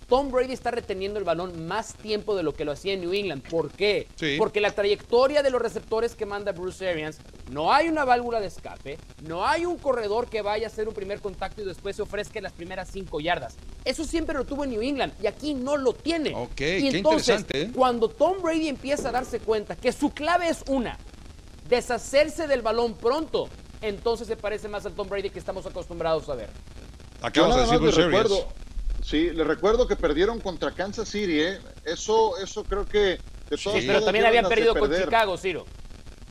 Tom 0.09 0.31
Brady 0.31 0.55
está 0.55 0.71
reteniendo 0.71 1.19
el 1.19 1.27
balón 1.27 1.67
más 1.67 1.93
tiempo 1.93 2.35
de 2.35 2.43
lo 2.43 2.55
que 2.55 2.65
lo 2.65 2.73
hacía 2.73 2.95
en 2.95 3.03
New 3.03 3.13
England. 3.13 3.47
¿Por 3.47 3.71
qué? 3.71 4.09
Sí. 4.15 4.37
Porque 4.39 4.59
la 4.59 4.71
trayectoria 4.71 5.43
de 5.43 5.51
los 5.51 5.61
receptores 5.61 6.15
que 6.15 6.25
manda 6.25 6.53
Bruce 6.53 6.89
Arians, 6.89 7.19
no 7.51 7.75
hay 7.75 7.89
una 7.89 8.07
válvula 8.07 8.41
de 8.41 8.47
escape, 8.47 8.99
no 9.27 9.47
hay 9.47 9.67
un 9.67 9.77
corredor 9.77 10.31
que 10.31 10.41
vaya 10.41 10.67
a 10.67 10.71
hacer 10.71 10.89
un 10.89 10.95
primer 10.95 11.21
contacto 11.21 11.61
y 11.61 11.67
después 11.67 11.95
se 11.95 12.01
ofrezca 12.01 12.41
las 12.41 12.55
primeras 12.55 12.89
cinco 12.91 13.21
yardas. 13.21 13.57
Eso 13.85 14.03
siempre 14.03 14.35
lo 14.35 14.47
tuvo 14.47 14.65
en 14.65 14.71
New 14.71 14.81
England 14.81 15.13
y 15.23 15.27
aquí 15.27 15.53
no 15.53 15.77
lo 15.77 15.93
tiene. 15.93 16.35
Ok, 16.35 16.53
y 16.53 16.55
qué 16.55 16.79
entonces, 16.79 17.41
interesante, 17.41 17.63
¿eh? 17.63 17.71
cuando 17.75 18.09
Tom 18.09 18.41
Brady 18.41 18.69
empieza 18.69 19.11
a 19.11 19.13
darse 19.13 19.41
cuenta 19.41 19.77
que 19.77 19.93
su 19.93 20.09
clave 20.11 20.49
es 20.49 20.65
una, 20.69 20.99
deshacerse 21.69 22.47
del 22.47 22.63
balón 22.63 22.95
pronto, 22.95 23.51
entonces 23.83 24.27
se 24.27 24.37
parece 24.37 24.69
más 24.69 24.87
al 24.87 24.95
Tom 24.95 25.07
Brady 25.07 25.29
que 25.29 25.39
estamos 25.39 25.67
acostumbrados 25.67 26.31
a 26.31 26.35
ver. 26.35 26.49
Acabas 27.23 27.57
de 27.71 27.79
decir 27.79 28.05
recuerdo, 28.05 28.49
sí, 29.03 29.31
le 29.31 29.45
recuerdo 29.45 29.87
que 29.87 29.97
perdieron 29.97 30.41
contra 30.41 30.71
Kansas 30.73 31.09
City, 31.09 31.41
¿eh? 31.41 31.59
Eso, 31.85 32.39
eso 32.39 32.65
creo 32.65 32.87
que 32.87 33.19
de 33.51 33.57
todas 33.63 33.81
Sí, 33.81 33.87
pero 33.87 34.03
también 34.05 34.27
habían 34.27 34.49
perdido 34.49 34.75
con. 34.75 34.93
Chicago, 34.95 35.37
Ciro. 35.37 35.67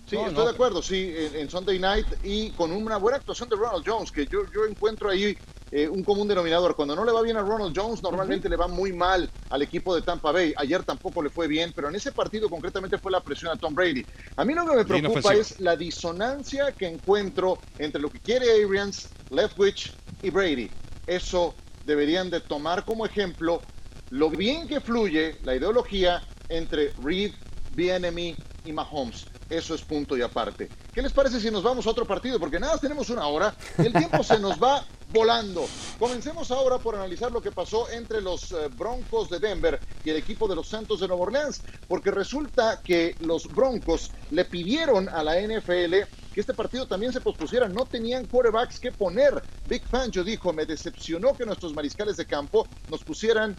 Sí, 0.10 0.16
No, 0.16 0.22
estoy 0.28 0.36
no. 0.36 0.46
de 0.46 0.52
acuerdo, 0.52 0.82
sí, 0.82 1.14
en, 1.18 1.36
en 1.36 1.50
Sunday 1.50 1.80
Night 1.80 2.08
y 2.24 2.52
con 2.52 2.72
una 2.72 2.96
buena 2.98 3.18
actuación 3.18 3.50
de 3.50 3.58
Ronald 3.58 3.84
Jones, 3.86 4.12
que 4.12 4.26
yo, 4.26 4.40
yo 4.54 4.66
encuentro 4.66 5.10
ahí 5.10 5.38
eh, 5.72 5.88
un 5.88 6.04
común 6.04 6.28
denominador. 6.28 6.76
Cuando 6.76 6.96
no 6.96 7.04
le 7.04 7.12
va 7.12 7.22
bien 7.22 7.38
a 7.38 7.42
Ronald 7.42 7.78
Jones, 7.78 8.02
normalmente 8.02 8.50
le 8.50 8.56
va 8.56 8.68
muy 8.68 8.94
mal 8.94 9.30
al 9.50 9.62
equipo 9.62 9.96
de 9.96 10.02
Tampa 10.02 10.32
Bay. 10.32 10.54
Ayer 10.58 10.84
tampoco 10.84 11.22
le 11.22 11.30
fue 11.30 11.48
bien, 11.48 11.74
pero 11.76 11.90
en 11.90 11.96
ese 11.96 12.12
partido 12.12 12.50
concretamente 12.50 12.98
fue 12.98 13.12
la 13.12 13.22
presión 13.22 13.52
a 13.52 13.56
Tom 13.56 13.76
Brady. 13.76 14.06
A 14.36 14.46
mí 14.46 14.54
lo 14.54 14.66
que 14.66 14.76
me 14.76 14.86
preocupa 14.86 15.34
es 15.34 15.60
la 15.60 15.76
disonancia 15.76 16.72
que 16.72 16.88
encuentro 16.88 17.60
entre 17.78 18.02
lo 18.02 18.10
que 18.10 18.20
quiere 18.20 18.52
Arians, 18.52 19.10
Leftwich 19.30 19.94
y 20.22 20.30
Brady. 20.30 20.70
Eso 21.06 21.54
deberían 21.86 22.30
de 22.30 22.42
tomar 22.42 22.86
como 22.86 23.06
ejemplo 23.06 23.62
lo 24.10 24.30
bien 24.30 24.68
que 24.68 24.80
fluye 24.80 25.38
la 25.44 25.56
ideología 25.56 26.22
entre 26.50 26.94
Reed, 27.04 27.34
Bienemy 27.76 28.36
y 28.66 28.72
Mahomes. 28.72 29.26
Eso 29.50 29.76
es 29.76 29.82
punto 29.82 30.18
y 30.18 30.22
aparte. 30.22 30.70
¿Qué 30.94 31.02
les 31.02 31.14
parece 31.14 31.40
si 31.40 31.50
nos 31.50 31.64
vamos 31.64 31.88
a 31.88 31.92
otro 31.92 32.06
partido? 32.06 32.40
Porque 32.40 32.60
nada, 32.60 32.78
tenemos 32.78 33.10
una 33.10 33.28
hora 33.28 33.56
y 33.78 33.86
el 33.86 33.94
tiempo 33.94 34.24
se 34.24 34.40
nos 34.40 34.62
va 34.62 34.86
volando. 35.10 35.66
Comencemos 35.98 36.52
ahora 36.52 36.80
por 36.80 36.96
analizar 36.96 37.32
lo 37.32 37.42
que 37.42 37.52
pasó 37.52 37.90
entre 37.90 38.22
los 38.22 38.52
eh, 38.52 38.68
Broncos 38.78 39.30
de 39.30 39.40
Denver 39.40 39.80
y 40.04 40.10
el 40.10 40.18
equipo 40.18 40.48
de 40.48 40.56
los 40.56 40.68
Santos 40.68 41.00
de 41.00 41.08
Nueva 41.08 41.24
Orleans, 41.24 41.62
porque 41.88 42.12
resulta 42.12 42.82
que 42.84 43.16
los 43.20 43.48
Broncos 43.48 44.12
le 44.32 44.44
pidieron 44.44 45.08
a 45.08 45.24
la 45.24 45.40
NFL 45.40 45.96
que 46.34 46.42
este 46.42 46.54
partido 46.54 46.86
también 46.86 47.14
se 47.14 47.22
pospusiera. 47.22 47.70
No 47.70 47.86
tenían 47.86 48.26
quarterbacks 48.26 48.80
que 48.80 48.92
poner. 48.92 49.42
Big 49.68 49.84
Fangio 49.88 50.24
dijo, 50.24 50.52
me 50.52 50.66
decepcionó 50.66 51.34
que 51.34 51.46
nuestros 51.46 51.74
mariscales 51.74 52.18
de 52.18 52.26
campo 52.26 52.68
nos 52.90 53.04
pusieran 53.04 53.56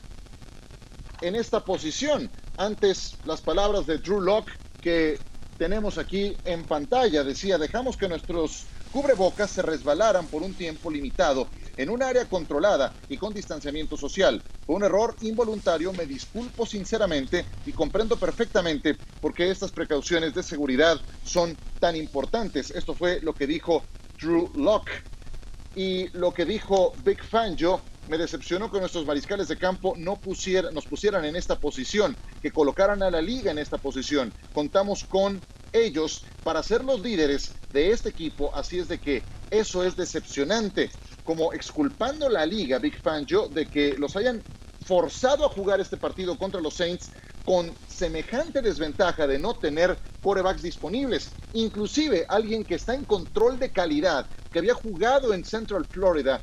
en 1.23 1.35
esta 1.35 1.65
posición. 1.65 2.31
Antes 2.57 3.17
las 3.25 3.41
palabras 3.41 3.87
de 3.87 3.99
Drew 3.99 4.21
Locke 4.21 4.53
que 4.81 5.19
tenemos 5.59 5.99
aquí 5.99 6.37
en 6.45 6.65
pantalla. 6.65 7.25
Decía, 7.25 7.59
dejamos 7.59 7.97
que 7.97 8.09
nuestros 8.09 8.67
cubrebocas 8.93 9.51
se 9.51 9.61
resbalaran 9.61 10.27
por 10.29 10.43
un 10.43 10.55
tiempo 10.55 10.91
limitado 10.91 11.49
en 11.77 11.91
un 11.91 12.03
área 12.03 12.25
controlada 12.25 12.95
y 13.09 13.19
con 13.19 13.35
distanciamiento 13.35 13.97
social. 13.97 14.43
Un 14.67 14.85
error 14.85 15.17
involuntario, 15.21 15.93
me 15.93 16.07
disculpo 16.07 16.65
sinceramente 16.65 17.45
y 17.67 17.73
comprendo 17.73 18.17
perfectamente 18.17 18.97
por 19.21 19.35
qué 19.35 19.51
estas 19.51 19.73
precauciones 19.73 20.35
de 20.35 20.43
seguridad 20.43 20.99
son 21.25 21.57
tan 21.81 21.97
importantes. 21.97 22.71
Esto 22.71 22.95
fue 22.95 23.21
lo 23.21 23.35
que 23.35 23.47
dijo 23.47 23.85
Drew 24.21 24.51
Locke. 24.57 25.05
Y 25.75 26.09
lo 26.17 26.33
que 26.33 26.45
dijo 26.45 26.95
Big 27.05 27.23
Fangio 27.23 27.81
me 28.09 28.19
decepcionó 28.19 28.71
que 28.71 28.81
nuestros 28.81 29.07
mariscales 29.07 29.49
de 29.49 29.59
campo 29.59 29.95
no 29.97 30.17
pusieran, 30.17 30.75
nos 30.75 30.87
pusieran 30.87 31.25
en 31.25 31.37
esta 31.37 31.59
posición, 31.59 32.17
que 32.43 32.51
colocaran 32.51 33.03
a 33.03 33.11
la 33.11 33.21
liga 33.21 33.51
en 33.51 33.59
esta 33.59 33.79
posición. 33.79 34.33
Contamos 34.53 35.05
con 35.05 35.41
ellos 35.73 36.25
para 36.43 36.63
ser 36.63 36.85
los 36.85 37.01
líderes 37.01 37.53
de 37.73 37.91
este 37.91 38.09
equipo, 38.09 38.55
así 38.55 38.79
es 38.79 38.89
de 38.89 38.99
que 38.99 39.23
eso 39.51 39.85
es 39.85 39.97
decepcionante, 39.97 40.91
como 41.25 41.53
exculpando 41.53 42.29
la 42.29 42.47
liga, 42.47 42.79
Big 42.79 42.99
Fangio, 43.01 43.49
de 43.49 43.67
que 43.67 43.95
los 43.99 44.17
hayan 44.17 44.43
forzado 44.87 45.45
a 45.45 45.51
jugar 45.51 45.81
este 45.81 45.99
partido 45.99 46.39
contra 46.39 46.61
los 46.63 46.75
Saints 46.75 47.11
con 47.45 47.71
semejante 47.89 48.63
desventaja 48.63 49.27
de 49.27 49.39
no 49.39 49.55
tener 49.55 49.99
corebacks 50.23 50.63
disponibles. 50.63 51.31
Inclusive 51.53 52.25
alguien 52.29 52.65
que 52.65 52.75
está 52.75 52.95
en 52.95 53.05
control 53.05 53.59
de 53.59 53.71
calidad, 53.71 54.27
que 54.53 54.59
había 54.59 54.75
jugado 54.75 55.35
en 55.35 55.45
Central 55.45 55.87
Florida, 55.87 56.43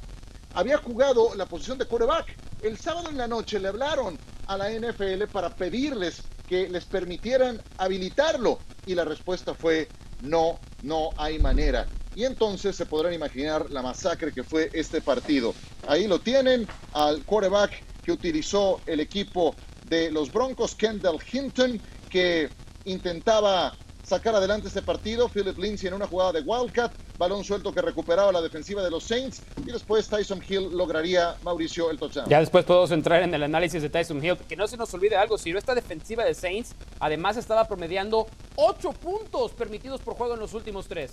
había 0.55 0.77
jugado 0.77 1.35
la 1.35 1.45
posición 1.45 1.77
de 1.77 1.85
coreback. 1.85 2.25
El 2.63 2.77
sábado 2.77 3.09
en 3.09 3.17
la 3.17 3.27
noche 3.27 3.59
le 3.59 3.67
hablaron 3.67 4.17
a 4.47 4.57
la 4.57 4.71
NFL 4.71 5.25
para 5.31 5.49
pedirles 5.49 6.23
que 6.47 6.69
les 6.69 6.85
permitieran 6.85 7.61
habilitarlo 7.77 8.59
y 8.85 8.95
la 8.95 9.03
respuesta 9.03 9.53
fue 9.53 9.87
no, 10.21 10.57
no 10.81 11.11
hay 11.17 11.39
manera. 11.39 11.85
Y 12.15 12.23
entonces 12.23 12.75
se 12.75 12.85
podrán 12.85 13.13
imaginar 13.13 13.69
la 13.69 13.81
masacre 13.81 14.31
que 14.31 14.43
fue 14.43 14.69
este 14.73 15.01
partido. 15.01 15.53
Ahí 15.87 16.07
lo 16.07 16.19
tienen 16.19 16.67
al 16.93 17.23
quarterback 17.25 17.83
que 18.03 18.13
utilizó 18.13 18.79
el 18.85 19.01
equipo 19.01 19.55
de 19.89 20.09
los 20.11 20.31
Broncos, 20.31 20.73
Kendall 20.75 21.19
Hinton, 21.31 21.81
que 22.09 22.49
intentaba 22.85 23.75
sacar 24.05 24.35
adelante 24.35 24.67
este 24.67 24.81
partido. 24.81 25.27
Philip 25.27 25.57
Lindsay 25.57 25.87
en 25.87 25.95
una 25.95 26.07
jugada 26.07 26.33
de 26.33 26.41
Wildcat, 26.41 26.93
balón 27.17 27.43
suelto 27.43 27.73
que 27.73 27.81
recuperaba 27.81 28.31
la 28.31 28.41
defensiva 28.41 28.83
de 28.83 28.91
los 28.91 29.03
Saints 29.03 29.41
y 29.65 29.71
después 29.71 30.07
Tyson 30.07 30.41
Hill 30.47 30.69
lograría 30.71 31.35
Mauricio 31.43 31.89
el 31.89 31.97
touchdown. 31.97 32.29
Ya 32.29 32.39
después 32.39 32.65
podemos 32.65 32.91
entrar 32.91 33.23
en 33.23 33.33
el 33.33 33.43
análisis 33.43 33.81
de 33.81 33.89
Tyson 33.89 34.23
Hill, 34.23 34.37
que 34.37 34.55
no 34.55 34.67
se 34.67 34.77
nos 34.77 34.93
olvide 34.93 35.15
algo, 35.15 35.37
si 35.37 35.51
no 35.51 35.59
esta 35.59 35.75
defensiva 35.75 36.23
de 36.23 36.33
Saints, 36.33 36.75
además 36.99 37.37
estaba 37.37 37.67
promediando 37.67 38.27
8 38.55 38.91
puntos 38.93 39.51
permitidos 39.51 40.01
por 40.01 40.15
juego 40.15 40.35
en 40.35 40.39
los 40.39 40.53
últimos 40.53 40.87
tres. 40.87 41.11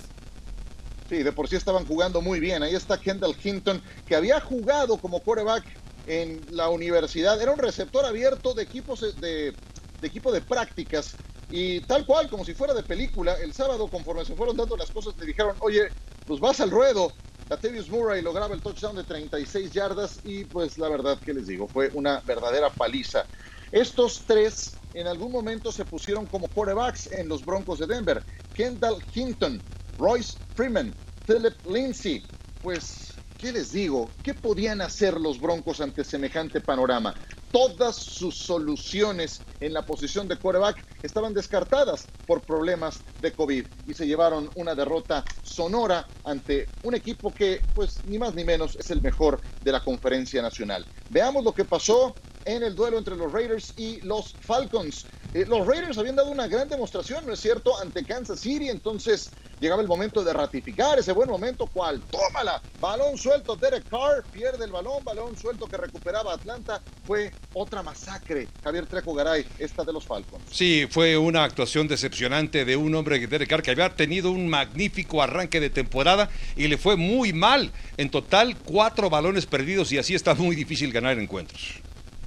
Sí, 1.09 1.23
de 1.23 1.33
por 1.33 1.49
sí 1.49 1.57
estaban 1.57 1.87
jugando 1.87 2.23
muy 2.23 2.41
bien. 2.41 2.63
Ahí 2.63 2.75
está 2.75 2.99
Kendall 2.99 3.37
Hinton, 3.43 3.83
que 4.07 4.17
había 4.17 4.41
jugado 4.41 4.97
como 4.97 5.21
quarterback 5.21 5.65
en 6.07 6.41
la 6.51 6.69
universidad. 6.71 7.41
Era 7.41 7.53
un 7.53 7.59
receptor 7.59 8.05
abierto 8.07 8.55
de 8.55 8.63
equipos 8.63 9.01
de, 9.21 9.53
de 9.53 10.07
equipo 10.07 10.33
de 10.33 10.41
prácticas 10.41 11.15
y 11.55 11.83
tal 11.83 12.07
cual, 12.07 12.31
como 12.31 12.47
si 12.47 12.55
fuera 12.55 12.73
de 12.73 12.83
película, 12.83 13.35
el 13.35 13.53
sábado, 13.53 13.91
conforme 13.91 14.25
se 14.25 14.35
fueron 14.35 14.57
dando 14.57 14.75
las 14.75 14.91
cosas, 14.91 15.15
le 15.19 15.27
dijeron, 15.27 15.55
oye, 15.61 15.83
pues 16.27 16.41
vas 16.41 16.61
al 16.61 16.71
ruedo. 16.71 17.13
Latavius 17.51 17.91
Murray 17.91 18.23
lograba 18.23 18.55
el 18.55 18.63
touchdown 18.63 18.97
de 18.97 19.05
36 19.05 19.71
yardas 19.71 20.21
y 20.25 20.47
pues 20.47 20.79
la 20.79 20.89
verdad 20.89 21.21
que 21.21 21.35
les 21.35 21.47
digo, 21.47 21.69
fue 21.69 21.91
una 21.93 22.21
verdadera 22.21 22.71
paliza. 22.71 23.27
Estos 23.71 24.25
tres 24.27 24.79
en 24.95 25.07
algún 25.07 25.31
momento 25.31 25.71
se 25.71 25.85
pusieron 25.85 26.27
como 26.27 26.49
quarterbacks 26.49 27.13
en 27.13 27.29
los 27.29 27.45
Broncos 27.45 27.79
de 27.81 27.87
Denver. 27.87 28.25
Kendall 28.55 29.05
Hinton, 29.15 29.63
Royce 29.99 30.39
Freeman, 30.55 30.97
Philip 31.27 31.55
Lindsay. 31.67 32.25
Pues, 32.63 33.11
¿qué 33.37 33.53
les 33.53 33.73
digo? 33.73 34.11
¿Qué 34.23 34.33
podían 34.33 34.81
hacer 34.81 35.21
los 35.21 35.39
Broncos 35.39 35.83
ante 35.83 36.03
semejante 36.03 36.63
panorama? 36.63 37.15
Todas 37.53 37.97
sus 37.97 38.35
soluciones 38.35 39.43
en 39.61 39.73
la 39.73 39.83
posición 39.83 40.27
de 40.27 40.37
quarterback 40.37 40.85
estaban 41.03 41.35
descartadas 41.35 42.07
por 42.27 42.41
problemas 42.41 43.01
de 43.21 43.33
COVID 43.33 43.67
y 43.87 43.95
se 43.95 44.07
llevaron 44.07 44.51
una 44.55 44.75
derrota 44.75 45.25
sonora 45.43 46.07
ante 46.25 46.67
un 46.83 46.95
equipo 46.95 47.33
que, 47.33 47.61
pues, 47.75 48.03
ni 48.07 48.19
más 48.19 48.35
ni 48.35 48.45
menos 48.45 48.77
es 48.77 48.91
el 48.91 49.03
mejor 49.03 49.41
de 49.63 49.73
la 49.73 49.81
conferencia 49.81 50.43
nacional. 50.43 50.87
Veamos 51.11 51.45
lo 51.45 51.53
que 51.53 51.65
pasó 51.65 52.15
en 52.45 52.63
el 52.63 52.75
duelo 52.75 52.99
entre 52.99 53.17
los 53.17 53.33
Raiders 53.33 53.75
y 53.77 54.01
los 54.01 54.35
Falcons. 54.41 55.07
Eh, 55.35 55.47
los 55.49 55.67
Raiders 55.67 55.97
habían 55.99 56.17
dado 56.17 56.31
una 56.31 56.47
gran 56.47 56.69
demostración, 56.69 57.27
¿no 57.27 57.33
es 57.33 57.41
cierto?, 57.41 57.79
ante 57.81 58.05
Kansas 58.05 58.41
City, 58.41 58.69
entonces 58.69 59.31
llegaba 59.61 59.81
el 59.81 59.89
momento 59.89 60.23
de 60.23 60.33
ratificar 60.33 60.99
ese 60.99 61.13
buen 61.13 61.31
momento, 61.31 61.67
¿cuál? 61.67 62.03
Tómala, 62.11 62.61
balón 62.81 63.17
suelto, 63.17 63.57
Derek 63.57 63.89
Carr 63.89 64.25
pierde 64.31 64.65
el 64.65 64.73
balón, 64.73 65.03
balón 65.05 65.37
suelto 65.37 65.67
que 65.67 65.77
recuperaba 65.77 66.35
Atlanta, 66.35 66.83
fue 67.07 67.31
otra 67.55 67.83
masacre, 67.83 68.49
Javier 68.63 68.87
Trejo 68.87 69.15
Garay, 69.15 69.47
esta 69.59 69.85
de 69.85 69.93
los 69.93 70.05
Falcons. 70.05 70.45
Sí, 70.51 70.87
fue 70.91 71.17
una 71.17 71.45
actuación 71.45 71.89
decepcionante 71.89 72.65
de 72.65 72.77
un 72.77 72.95
hombre, 72.95 73.27
Derek 73.27 73.49
Carr, 73.49 73.63
que 73.63 73.71
había 73.71 73.95
tenido 73.95 74.31
un 74.31 74.49
magnífico 74.49 75.23
arranque 75.23 75.61
de 75.61 75.71
temporada 75.71 76.29
y 76.57 76.69
le 76.69 76.77
fue 76.77 76.97
muy 76.97 77.33
mal, 77.33 77.73
en 77.97 78.11
total 78.11 78.59
cuatro 78.59 79.09
balones 79.09 79.47
perdidos 79.47 79.93
y 79.93 79.99
así 79.99 80.15
está 80.15 80.35
muy 80.35 80.57
difícil 80.57 80.93
ganar 80.93 81.19
encuentros. 81.19 81.81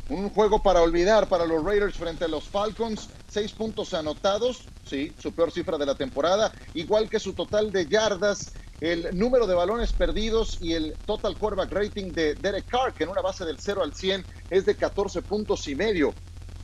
Un 0.07 0.29
juego 0.29 0.61
para 0.61 0.81
olvidar 0.81 1.27
para 1.27 1.45
los 1.45 1.63
Raiders 1.63 1.95
frente 1.95 2.25
a 2.25 2.27
los 2.27 2.43
Falcons. 2.43 3.09
Seis 3.27 3.51
puntos 3.51 3.93
anotados, 3.93 4.67
sí, 4.85 5.13
su 5.19 5.33
peor 5.33 5.51
cifra 5.51 5.77
de 5.77 5.85
la 5.85 5.95
temporada, 5.95 6.53
igual 6.75 7.09
que 7.09 7.19
su 7.19 7.33
total 7.33 7.71
de 7.71 7.87
yardas, 7.87 8.53
el 8.81 9.17
número 9.17 9.47
de 9.47 9.55
balones 9.55 9.93
perdidos 9.93 10.59
y 10.61 10.73
el 10.73 10.95
total 11.05 11.37
quarterback 11.37 11.71
rating 11.71 12.13
de 12.13 12.35
Derek 12.35 12.67
Carr, 12.67 12.93
que 12.93 13.03
en 13.03 13.09
una 13.09 13.21
base 13.21 13.45
del 13.45 13.57
0 13.59 13.81
al 13.83 13.95
100 13.95 14.25
es 14.51 14.65
de 14.65 14.75
14 14.75 15.23
puntos 15.23 15.67
y 15.67 15.75
medio. 15.75 16.13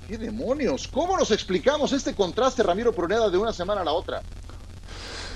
¿Qué 0.08 0.18
demonios? 0.18 0.88
¿Cómo 0.88 1.18
nos 1.18 1.32
explicamos 1.32 1.94
este 1.94 2.14
contraste, 2.14 2.64
Ramiro 2.64 2.94
Pruneda, 2.94 3.30
de 3.30 3.38
una 3.38 3.54
semana 3.54 3.82
a 3.82 3.86
la 3.86 3.94
otra? 3.94 4.22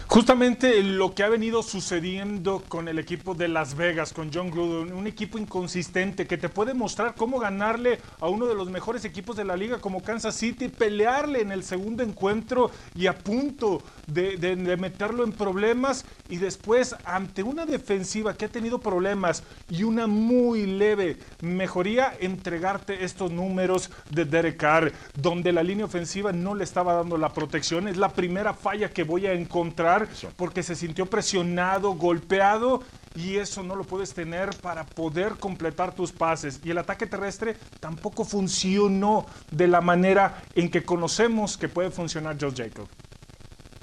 Justamente 0.07 0.81
lo 0.83 1.15
que 1.15 1.23
ha 1.23 1.29
venido 1.29 1.63
sucediendo 1.63 2.63
con 2.69 2.87
el 2.87 2.99
equipo 2.99 3.33
de 3.33 3.47
Las 3.47 3.75
Vegas, 3.75 4.13
con 4.13 4.31
John 4.31 4.51
Gruden, 4.51 4.93
un 4.93 5.07
equipo 5.07 5.39
inconsistente 5.39 6.27
que 6.27 6.37
te 6.37 6.47
puede 6.47 6.73
mostrar 6.75 7.15
cómo 7.15 7.39
ganarle 7.39 7.99
a 8.21 8.29
uno 8.29 8.45
de 8.45 8.53
los 8.53 8.69
mejores 8.69 9.03
equipos 9.03 9.35
de 9.35 9.43
la 9.43 9.57
liga 9.57 9.79
como 9.79 10.03
Kansas 10.03 10.35
City, 10.35 10.69
pelearle 10.69 11.41
en 11.41 11.51
el 11.51 11.63
segundo 11.63 12.03
encuentro 12.03 12.69
y 12.93 13.07
a 13.07 13.17
punto 13.17 13.81
de, 14.05 14.77
meterlo 14.79 15.23
en 15.23 15.31
problemas 15.31 16.05
y 16.29 16.37
después 16.37 16.95
ante 17.03 17.41
una 17.41 17.65
defensiva 17.65 18.35
que 18.35 18.45
ha 18.45 18.49
tenido 18.49 18.79
problemas 18.79 19.43
y 19.69 19.83
una 19.83 20.05
muy 20.05 20.65
leve 20.67 21.17
mejoría, 21.41 22.15
entregarte 22.19 23.03
estos 23.03 23.31
números 23.31 23.89
de 24.11 24.25
Derek 24.25 24.57
Carr, 24.57 24.93
donde 25.15 25.51
la 25.51 25.63
línea 25.63 25.85
ofensiva 25.85 26.31
no 26.31 26.53
le 26.53 26.63
estaba 26.63 26.93
dando 26.93 27.17
la 27.17 27.33
protección. 27.33 27.87
Es 27.87 27.97
la 27.97 28.09
primera 28.09 28.53
falla 28.53 28.89
que 28.89 29.03
voy 29.03 29.25
a 29.25 29.33
encontrar 29.33 29.94
porque 30.35 30.63
se 30.63 30.75
sintió 30.75 31.05
presionado, 31.05 31.93
golpeado 31.93 32.81
y 33.15 33.37
eso 33.37 33.63
no 33.63 33.75
lo 33.75 33.83
puedes 33.83 34.13
tener 34.13 34.49
para 34.57 34.85
poder 34.85 35.35
completar 35.35 35.93
tus 35.93 36.11
pases. 36.11 36.59
Y 36.63 36.71
el 36.71 36.77
ataque 36.77 37.07
terrestre 37.07 37.55
tampoco 37.79 38.25
funcionó 38.25 39.25
de 39.51 39.67
la 39.67 39.81
manera 39.81 40.43
en 40.53 40.69
que 40.69 40.83
conocemos 40.83 41.57
que 41.57 41.69
puede 41.69 41.91
funcionar 41.91 42.37
Joe 42.39 42.51
Jacob. 42.55 42.87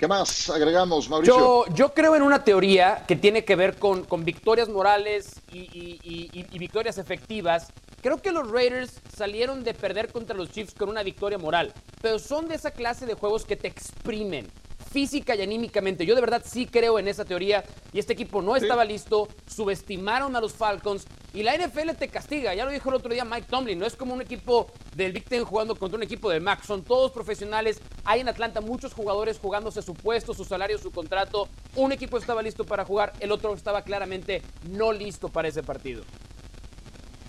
¿Qué 0.02 0.08
más 0.08 0.50
agregamos, 0.50 1.08
Mauricio? 1.08 1.38
Yo, 1.38 1.74
yo 1.74 1.94
creo 1.94 2.16
en 2.16 2.22
una 2.22 2.42
teoría 2.42 3.04
que 3.06 3.14
tiene 3.14 3.44
que 3.44 3.54
ver 3.54 3.76
con, 3.76 4.02
con 4.02 4.24
victorias 4.24 4.68
morales 4.68 5.40
y, 5.52 5.60
y, 5.60 6.00
y, 6.02 6.46
y, 6.50 6.58
victorias 6.58 6.98
efectivas. 6.98 7.68
Creo 8.02 8.20
que 8.20 8.32
los 8.32 8.50
Raiders 8.50 9.00
salieron 9.16 9.62
de 9.62 9.74
perder 9.74 10.10
contra 10.10 10.36
los 10.36 10.50
Chiefs 10.50 10.74
con 10.74 10.88
una 10.88 11.04
victoria 11.04 11.38
moral, 11.38 11.72
pero 12.00 12.18
son 12.18 12.48
de 12.48 12.56
esa 12.56 12.72
clase 12.72 13.06
de 13.06 13.14
juegos 13.14 13.44
que 13.44 13.54
te 13.54 13.68
exprimen 13.68 14.50
física 14.92 15.34
y 15.34 15.42
anímicamente. 15.42 16.06
Yo 16.06 16.14
de 16.14 16.20
verdad 16.20 16.42
sí 16.44 16.66
creo 16.66 16.98
en 16.98 17.08
esa 17.08 17.24
teoría 17.24 17.64
y 17.92 17.98
este 17.98 18.12
equipo 18.12 18.42
no 18.42 18.54
estaba 18.54 18.84
listo, 18.84 19.28
subestimaron 19.46 20.36
a 20.36 20.40
los 20.40 20.52
Falcons 20.52 21.06
y 21.34 21.42
la 21.42 21.56
NFL 21.56 21.90
te 21.98 22.08
castiga. 22.08 22.54
Ya 22.54 22.64
lo 22.64 22.70
dijo 22.70 22.90
el 22.90 22.96
otro 22.96 23.12
día 23.12 23.24
Mike 23.24 23.46
Tomlin, 23.48 23.78
no 23.78 23.86
es 23.86 23.96
como 23.96 24.14
un 24.14 24.20
equipo 24.20 24.70
del 24.94 25.12
Big 25.12 25.24
Ten 25.24 25.44
jugando 25.44 25.74
contra 25.74 25.96
un 25.96 26.02
equipo 26.02 26.30
del 26.30 26.42
Max, 26.42 26.66
son 26.66 26.84
todos 26.84 27.10
profesionales. 27.10 27.80
Hay 28.04 28.20
en 28.20 28.28
Atlanta 28.28 28.60
muchos 28.60 28.92
jugadores 28.92 29.38
jugándose 29.38 29.82
su 29.82 29.94
puesto, 29.94 30.34
su 30.34 30.44
salario, 30.44 30.78
su 30.78 30.90
contrato. 30.90 31.48
Un 31.74 31.92
equipo 31.92 32.18
estaba 32.18 32.42
listo 32.42 32.64
para 32.64 32.84
jugar, 32.84 33.12
el 33.20 33.32
otro 33.32 33.54
estaba 33.54 33.82
claramente 33.82 34.42
no 34.70 34.92
listo 34.92 35.28
para 35.28 35.48
ese 35.48 35.62
partido. 35.62 36.04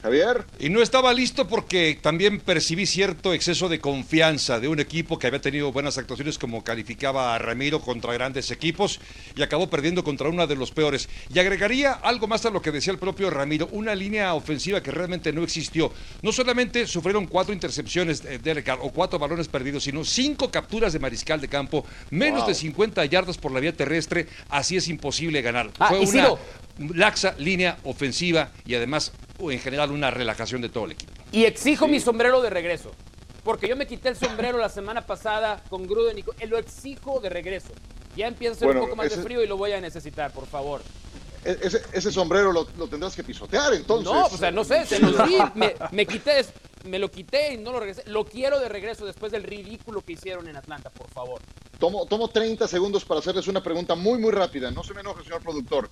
Javier. 0.03 0.43
Y 0.59 0.69
no 0.69 0.81
estaba 0.81 1.13
listo 1.13 1.47
porque 1.47 1.97
también 2.01 2.39
percibí 2.39 2.85
cierto 2.85 3.33
exceso 3.33 3.69
de 3.69 3.79
confianza 3.79 4.59
de 4.59 4.67
un 4.67 4.79
equipo 4.79 5.17
que 5.17 5.27
había 5.27 5.41
tenido 5.41 5.71
buenas 5.71 5.97
actuaciones 5.97 6.37
como 6.37 6.63
calificaba 6.63 7.33
a 7.33 7.39
Ramiro 7.39 7.79
contra 7.81 8.13
grandes 8.13 8.51
equipos 8.51 8.99
y 9.35 9.41
acabó 9.41 9.69
perdiendo 9.69 10.03
contra 10.03 10.29
uno 10.29 10.45
de 10.45 10.55
los 10.55 10.71
peores. 10.71 11.07
Y 11.33 11.39
agregaría 11.39 11.93
algo 11.93 12.27
más 12.27 12.45
a 12.45 12.49
lo 12.49 12.61
que 12.61 12.71
decía 12.71 12.91
el 12.93 12.99
propio 12.99 13.29
Ramiro, 13.29 13.69
una 13.71 13.95
línea 13.95 14.33
ofensiva 14.33 14.83
que 14.83 14.91
realmente 14.91 15.31
no 15.31 15.43
existió. 15.43 15.91
No 16.21 16.31
solamente 16.31 16.85
sufrieron 16.85 17.25
cuatro 17.25 17.53
intercepciones 17.53 18.21
de 18.23 18.63
o 18.81 18.91
cuatro 18.91 19.17
balones 19.19 19.47
perdidos, 19.47 19.83
sino 19.85 20.03
cinco 20.03 20.51
capturas 20.51 20.93
de 20.93 20.99
mariscal 20.99 21.39
de 21.41 21.47
campo, 21.47 21.85
menos 22.11 22.41
Wow. 22.41 22.47
de 22.49 22.55
50 22.55 23.05
yardas 23.05 23.37
por 23.37 23.51
la 23.51 23.59
vía 23.59 23.73
terrestre, 23.73 24.27
así 24.49 24.75
es 24.75 24.87
imposible 24.87 25.41
ganar. 25.41 25.69
Ah, 25.79 25.87
Fue 25.89 25.99
una 25.99 26.07
Ciro. 26.11 26.39
laxa 26.93 27.35
línea 27.37 27.77
ofensiva 27.83 28.51
y 28.65 28.75
además 28.75 29.11
en 29.39 29.59
general 29.59 29.91
una 29.91 30.11
relajación 30.11 30.61
de 30.61 30.69
todo 30.69 30.85
el 30.85 30.91
equipo. 30.91 31.11
Y 31.31 31.45
exijo 31.45 31.87
mi 31.87 31.99
sombrero 31.99 32.41
de 32.41 32.49
regreso. 32.49 32.91
Porque 33.43 33.67
yo 33.67 33.75
me 33.75 33.87
quité 33.87 34.09
el 34.09 34.15
sombrero 34.15 34.57
la 34.57 34.69
semana 34.69 35.01
pasada 35.05 35.61
con 35.69 35.85
Gruden 35.85 36.17
y 36.19 36.23
eh, 36.39 36.47
lo 36.47 36.57
exijo 36.57 37.19
de 37.19 37.29
regreso. 37.29 37.73
Ya 38.15 38.27
empieza 38.27 38.63
a 38.63 38.67
Bueno, 38.67 38.81
un 38.81 38.85
poco 38.87 38.95
más 38.95 39.07
ese- 39.07 39.17
de 39.17 39.23
frío 39.23 39.43
y 39.43 39.47
lo 39.47 39.57
voy 39.57 39.73
a 39.73 39.81
necesitar, 39.81 40.31
por 40.31 40.45
favor. 40.45 40.81
E- 41.43 41.57
Ese, 41.61 41.81
ese 41.91 42.09
sombrero 42.11 42.53
lo, 42.53 42.67
lo 42.77 42.87
tendrás 42.87 43.15
que 43.15 43.23
pisotear 43.23 43.73
entonces. 43.73 44.13
No, 44.13 44.25
o 44.27 44.29
sea, 44.37 44.49
no 44.51 44.63
sé, 44.63 44.85
se 44.85 44.99
los 44.99 45.11
di, 45.27 45.35
me, 45.55 45.75
me 45.91 46.05
quité, 46.05 46.45
me 46.85 46.99
lo 46.99 47.11
quité 47.11 47.53
y 47.55 47.57
no 47.57 47.73
lo 47.73 47.79
regresé. 47.81 48.03
Lo 48.09 48.23
quiero 48.23 48.59
de 48.61 48.69
regreso 48.69 49.05
después 49.05 49.31
del 49.33 49.43
ridículo 49.43 50.01
que 50.01 50.13
hicieron 50.13 50.47
en 50.47 50.55
Atlanta, 50.55 50.89
por 50.91 51.09
favor. 51.09 51.41
Tomo, 51.79 52.05
tomo 52.05 52.29
30 52.29 52.65
segundos 52.69 53.03
para 53.03 53.19
hacerles 53.19 53.47
una 53.49 53.61
pregunta 53.61 53.93
muy, 53.95 54.19
muy 54.19 54.31
rápida. 54.31 54.71
No 54.71 54.83
se 54.85 54.93
me 54.93 55.01
enoje, 55.01 55.23
señor 55.23 55.41
productor. 55.41 55.89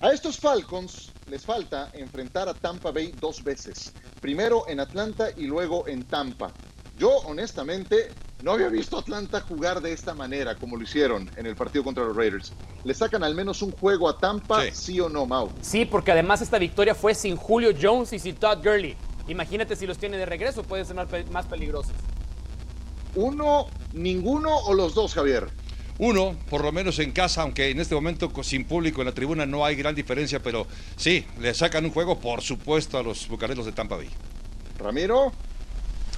A 0.00 0.10
estos 0.10 0.38
Falcons 0.38 1.12
les 1.28 1.44
falta 1.44 1.90
enfrentar 1.94 2.48
a 2.48 2.54
Tampa 2.54 2.90
Bay 2.90 3.14
dos 3.20 3.42
veces. 3.42 3.92
Primero 4.20 4.64
en 4.68 4.80
Atlanta 4.80 5.28
y 5.36 5.44
luego 5.46 5.86
en 5.88 6.04
Tampa. 6.04 6.52
Yo, 6.98 7.10
honestamente, 7.26 8.10
no 8.42 8.52
había 8.52 8.68
visto 8.68 8.96
a 8.96 9.00
Atlanta 9.00 9.40
jugar 9.40 9.80
de 9.80 9.92
esta 9.92 10.14
manera, 10.14 10.54
como 10.56 10.76
lo 10.76 10.82
hicieron 10.82 11.30
en 11.36 11.46
el 11.46 11.56
partido 11.56 11.82
contra 11.82 12.04
los 12.04 12.14
Raiders. 12.16 12.52
¿Le 12.84 12.92
sacan 12.94 13.24
al 13.24 13.34
menos 13.34 13.62
un 13.62 13.72
juego 13.72 14.08
a 14.08 14.18
Tampa, 14.18 14.62
Sí. 14.64 14.70
sí, 14.72 15.00
o 15.00 15.08
no, 15.08 15.26
Mau? 15.26 15.50
Sí, 15.62 15.84
porque 15.86 16.12
además 16.12 16.42
esta 16.42 16.58
victoria 16.58 16.94
fue 16.94 17.14
sin 17.14 17.36
Julio 17.36 17.70
Jones 17.80 18.12
y 18.12 18.18
sin 18.18 18.36
Todd 18.36 18.58
Gurley. 18.58 18.96
Imagínate 19.26 19.74
si 19.74 19.86
los 19.86 19.96
tiene 19.96 20.18
de 20.18 20.26
regreso, 20.26 20.62
pueden 20.62 20.84
ser 20.84 21.26
más 21.30 21.46
peligrosos. 21.46 21.94
¿Uno, 23.14 23.66
ninguno 23.92 24.54
o 24.54 24.74
los 24.74 24.94
dos, 24.94 25.14
Javier? 25.14 25.48
Uno, 25.98 26.36
por 26.50 26.64
lo 26.64 26.72
menos 26.72 26.98
en 26.98 27.12
casa, 27.12 27.42
aunque 27.42 27.70
en 27.70 27.78
este 27.78 27.94
momento 27.94 28.32
sin 28.42 28.64
público 28.64 29.00
en 29.00 29.06
la 29.06 29.12
tribuna 29.12 29.46
no 29.46 29.64
hay 29.64 29.76
gran 29.76 29.94
diferencia, 29.94 30.40
pero 30.42 30.66
sí, 30.96 31.24
le 31.38 31.54
sacan 31.54 31.84
un 31.84 31.92
juego, 31.92 32.20
por 32.20 32.42
supuesto, 32.42 32.98
a 32.98 33.02
los 33.02 33.28
bucaneros 33.28 33.64
de 33.64 33.72
Tampa 33.72 33.96
Bay. 33.96 34.10
Ramiro, 34.78 35.32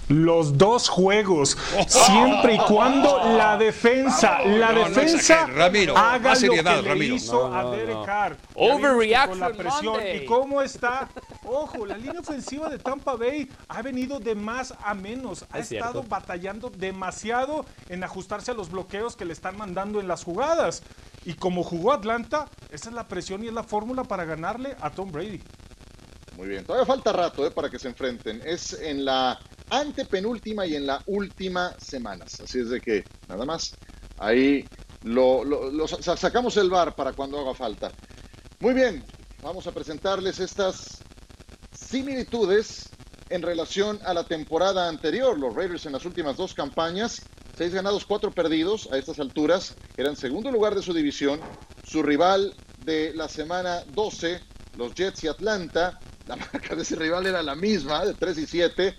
Los 0.08 0.56
dos 0.56 0.88
juegos, 0.88 1.58
siempre 1.88 2.54
y 2.54 2.58
cuando 2.58 3.18
la 3.36 3.56
defensa, 3.56 4.38
la 4.44 4.70
no, 4.72 4.78
no 4.88 4.88
defensa 4.88 5.46
Ramiro, 5.46 5.96
haga 5.96 6.30
más 6.30 6.38
seriedad, 6.38 6.76
lo 6.76 6.82
que 6.84 6.88
Ramiro. 6.90 7.08
le 7.08 7.14
hizo 7.16 7.48
No, 7.48 7.62
no, 7.62 7.68
a 7.72 7.76
Derek 7.76 7.96
no. 7.96 8.04
Carr. 8.04 8.36
Overreaction 8.54 9.30
Con 9.30 9.40
la 9.40 9.56
presión. 9.56 9.94
Monday. 9.94 10.16
¿Y 10.18 10.24
cómo 10.26 10.62
está? 10.62 11.08
Ojo, 11.44 11.84
la 11.86 11.96
línea 11.96 12.20
ofensiva 12.20 12.68
de 12.68 12.78
Tampa 12.78 13.16
Bay 13.16 13.50
ha 13.68 13.82
venido 13.82 14.20
de 14.20 14.36
más 14.36 14.74
a 14.84 14.94
menos. 14.94 15.44
Ha 15.50 15.58
Es 15.58 15.72
estado 15.72 15.92
cierto. 15.94 16.08
batallando 16.08 16.70
demasiado 16.70 17.64
en 17.88 18.04
ajustarse 18.04 18.52
a 18.52 18.54
los 18.54 18.70
bloqueos 18.70 19.16
que 19.16 19.24
le 19.24 19.32
están 19.32 19.56
mandando 19.56 19.98
en 19.98 20.06
las 20.06 20.22
jugadas. 20.22 20.82
Y 21.24 21.34
como 21.34 21.64
jugó 21.64 21.92
Atlanta, 21.92 22.46
esa 22.70 22.90
es 22.90 22.94
la 22.94 23.08
presión 23.08 23.42
y 23.42 23.48
es 23.48 23.52
la 23.52 23.64
fórmula 23.64 24.04
para 24.04 24.24
ganarle 24.24 24.76
a 24.80 24.90
Tom 24.90 25.10
Brady. 25.10 25.42
Muy 26.36 26.48
bien, 26.48 26.64
todavía 26.64 26.86
falta 26.86 27.12
rato 27.12 27.46
eh, 27.46 27.50
para 27.50 27.70
que 27.70 27.78
se 27.78 27.88
enfrenten. 27.88 28.40
Es 28.44 28.72
en 28.74 29.04
la 29.04 29.38
antepenúltima 29.70 30.66
y 30.66 30.74
en 30.76 30.86
la 30.86 31.02
última 31.06 31.74
semanas. 31.78 32.40
Así 32.40 32.60
es 32.60 32.68
de 32.70 32.80
que, 32.80 33.04
nada 33.28 33.44
más, 33.44 33.74
ahí 34.18 34.64
lo, 35.02 35.44
lo- 35.44 35.70
lo 35.70 35.88
sa- 35.88 36.16
sacamos 36.16 36.56
el 36.56 36.70
bar 36.70 36.94
para 36.96 37.12
cuando 37.12 37.38
haga 37.40 37.54
falta. 37.54 37.92
Muy 38.60 38.74
bien, 38.74 39.04
vamos 39.42 39.66
a 39.66 39.72
presentarles 39.72 40.40
estas 40.40 40.98
similitudes 41.72 42.88
en 43.28 43.42
relación 43.42 43.98
a 44.04 44.14
la 44.14 44.24
temporada 44.24 44.88
anterior. 44.88 45.38
Los 45.38 45.54
Raiders 45.54 45.86
en 45.86 45.92
las 45.92 46.04
últimas 46.04 46.36
dos 46.36 46.54
campañas, 46.54 47.22
seis 47.56 47.74
ganados, 47.74 48.06
cuatro 48.06 48.30
perdidos 48.32 48.88
a 48.92 48.98
estas 48.98 49.18
alturas, 49.18 49.74
eran 49.96 50.16
segundo 50.16 50.50
lugar 50.50 50.74
de 50.74 50.82
su 50.82 50.92
división. 50.92 51.40
Su 51.84 52.02
rival 52.02 52.54
de 52.84 53.12
la 53.14 53.28
semana 53.28 53.82
12, 53.88 54.40
los 54.76 54.94
Jets 54.94 55.24
y 55.24 55.28
Atlanta, 55.28 55.98
la 56.26 56.36
marca 56.36 56.74
de 56.74 56.82
ese 56.82 56.96
rival 56.96 57.26
era 57.26 57.42
la 57.42 57.54
misma, 57.54 58.04
de 58.04 58.14
3 58.14 58.38
y 58.38 58.46
7. 58.46 58.94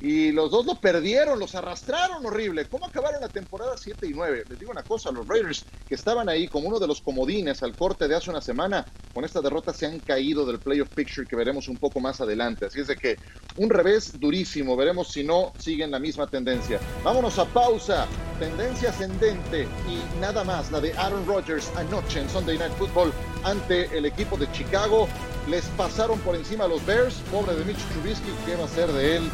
Y 0.00 0.32
los 0.32 0.50
dos 0.50 0.64
lo 0.64 0.76
perdieron, 0.76 1.38
los 1.38 1.54
arrastraron 1.54 2.24
horrible. 2.24 2.66
¿Cómo 2.66 2.86
acabaron 2.86 3.20
la 3.20 3.28
temporada 3.28 3.76
7 3.76 4.06
y 4.06 4.14
9? 4.14 4.44
Les 4.48 4.58
digo 4.58 4.72
una 4.72 4.82
cosa, 4.82 5.10
los 5.10 5.28
Raiders 5.28 5.66
que 5.88 5.94
estaban 5.94 6.28
ahí 6.28 6.48
como 6.48 6.68
uno 6.68 6.78
de 6.78 6.86
los 6.86 7.02
comodines 7.02 7.62
al 7.62 7.76
corte 7.76 8.08
de 8.08 8.16
hace 8.16 8.30
una 8.30 8.40
semana, 8.40 8.86
con 9.12 9.24
esta 9.24 9.42
derrota 9.42 9.74
se 9.74 9.86
han 9.86 9.98
caído 9.98 10.46
del 10.46 10.58
playoff 10.58 10.88
picture 10.94 11.26
que 11.26 11.36
veremos 11.36 11.68
un 11.68 11.76
poco 11.76 12.00
más 12.00 12.20
adelante. 12.20 12.64
Así 12.66 12.80
es 12.80 12.86
de 12.86 12.96
que 12.96 13.18
un 13.56 13.68
revés 13.68 14.18
durísimo, 14.18 14.74
veremos 14.74 15.08
si 15.08 15.22
no 15.22 15.52
siguen 15.58 15.90
la 15.90 15.98
misma 15.98 16.26
tendencia. 16.26 16.80
Vámonos 17.04 17.38
a 17.38 17.44
pausa, 17.44 18.06
tendencia 18.38 18.88
ascendente 18.88 19.68
y 19.86 20.20
nada 20.20 20.44
más, 20.44 20.70
la 20.72 20.80
de 20.80 20.94
Aaron 20.94 21.26
Rodgers 21.26 21.70
anoche 21.76 22.20
en 22.20 22.30
Sunday 22.30 22.56
Night 22.56 22.72
Football 22.78 23.12
ante 23.44 23.96
el 23.96 24.06
equipo 24.06 24.38
de 24.38 24.50
Chicago. 24.52 25.08
Les 25.48 25.64
pasaron 25.76 26.18
por 26.20 26.36
encima 26.36 26.64
a 26.64 26.68
los 26.68 26.84
Bears, 26.86 27.16
pobre 27.30 27.54
de 27.54 27.64
Mitch 27.64 27.84
Trubisky, 27.92 28.30
¿qué 28.46 28.56
va 28.56 28.64
a 28.64 28.68
ser 28.68 28.90
de 28.92 29.16
él? 29.16 29.30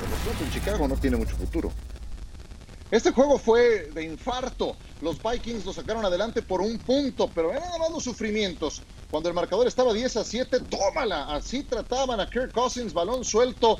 Por 0.00 0.08
lo 0.08 0.16
pronto 0.16 0.44
en 0.44 0.50
Chicago 0.50 0.88
no 0.88 0.96
tiene 0.96 1.16
mucho 1.16 1.36
futuro. 1.36 1.72
Este 2.90 3.10
juego 3.10 3.38
fue 3.38 3.90
de 3.92 4.04
infarto. 4.04 4.76
Los 5.00 5.20
Vikings 5.22 5.64
lo 5.64 5.72
sacaron 5.72 6.04
adelante 6.04 6.40
por 6.40 6.60
un 6.60 6.78
punto, 6.78 7.28
pero 7.34 7.50
eran 7.50 7.68
nada 7.68 7.90
los 7.90 8.04
sufrimientos. 8.04 8.82
Cuando 9.10 9.28
el 9.28 9.34
marcador 9.34 9.66
estaba 9.66 9.92
10 9.92 10.16
a 10.18 10.24
7, 10.24 10.60
tómala. 10.70 11.34
Así 11.34 11.64
trataban 11.64 12.20
a 12.20 12.30
Kirk 12.30 12.52
Cousins, 12.52 12.92
balón 12.92 13.24
suelto 13.24 13.78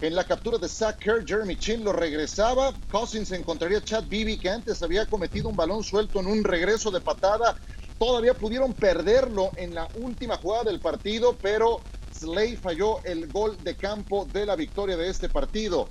en 0.00 0.14
la 0.14 0.24
captura 0.24 0.58
de 0.58 0.68
Zach 0.68 0.98
Kerr. 0.98 1.26
Jeremy 1.26 1.56
Chin 1.56 1.84
lo 1.84 1.92
regresaba. 1.92 2.72
Cousins 2.90 3.32
encontraría 3.32 3.78
a 3.78 3.84
Chad 3.84 4.04
Beebe, 4.08 4.38
que 4.38 4.48
antes 4.48 4.82
había 4.82 5.04
cometido 5.06 5.48
un 5.48 5.56
balón 5.56 5.84
suelto 5.84 6.20
en 6.20 6.26
un 6.26 6.42
regreso 6.44 6.90
de 6.90 7.00
patada. 7.00 7.56
Todavía 7.98 8.32
pudieron 8.32 8.72
perderlo 8.72 9.50
en 9.56 9.74
la 9.74 9.88
última 9.96 10.36
jugada 10.36 10.64
del 10.64 10.80
partido, 10.80 11.36
pero 11.42 11.80
Slay 12.18 12.56
falló 12.56 13.00
el 13.04 13.28
gol 13.28 13.56
de 13.62 13.76
campo 13.76 14.26
de 14.32 14.44
la 14.44 14.56
victoria 14.56 14.96
de 14.96 15.08
este 15.08 15.28
partido. 15.28 15.88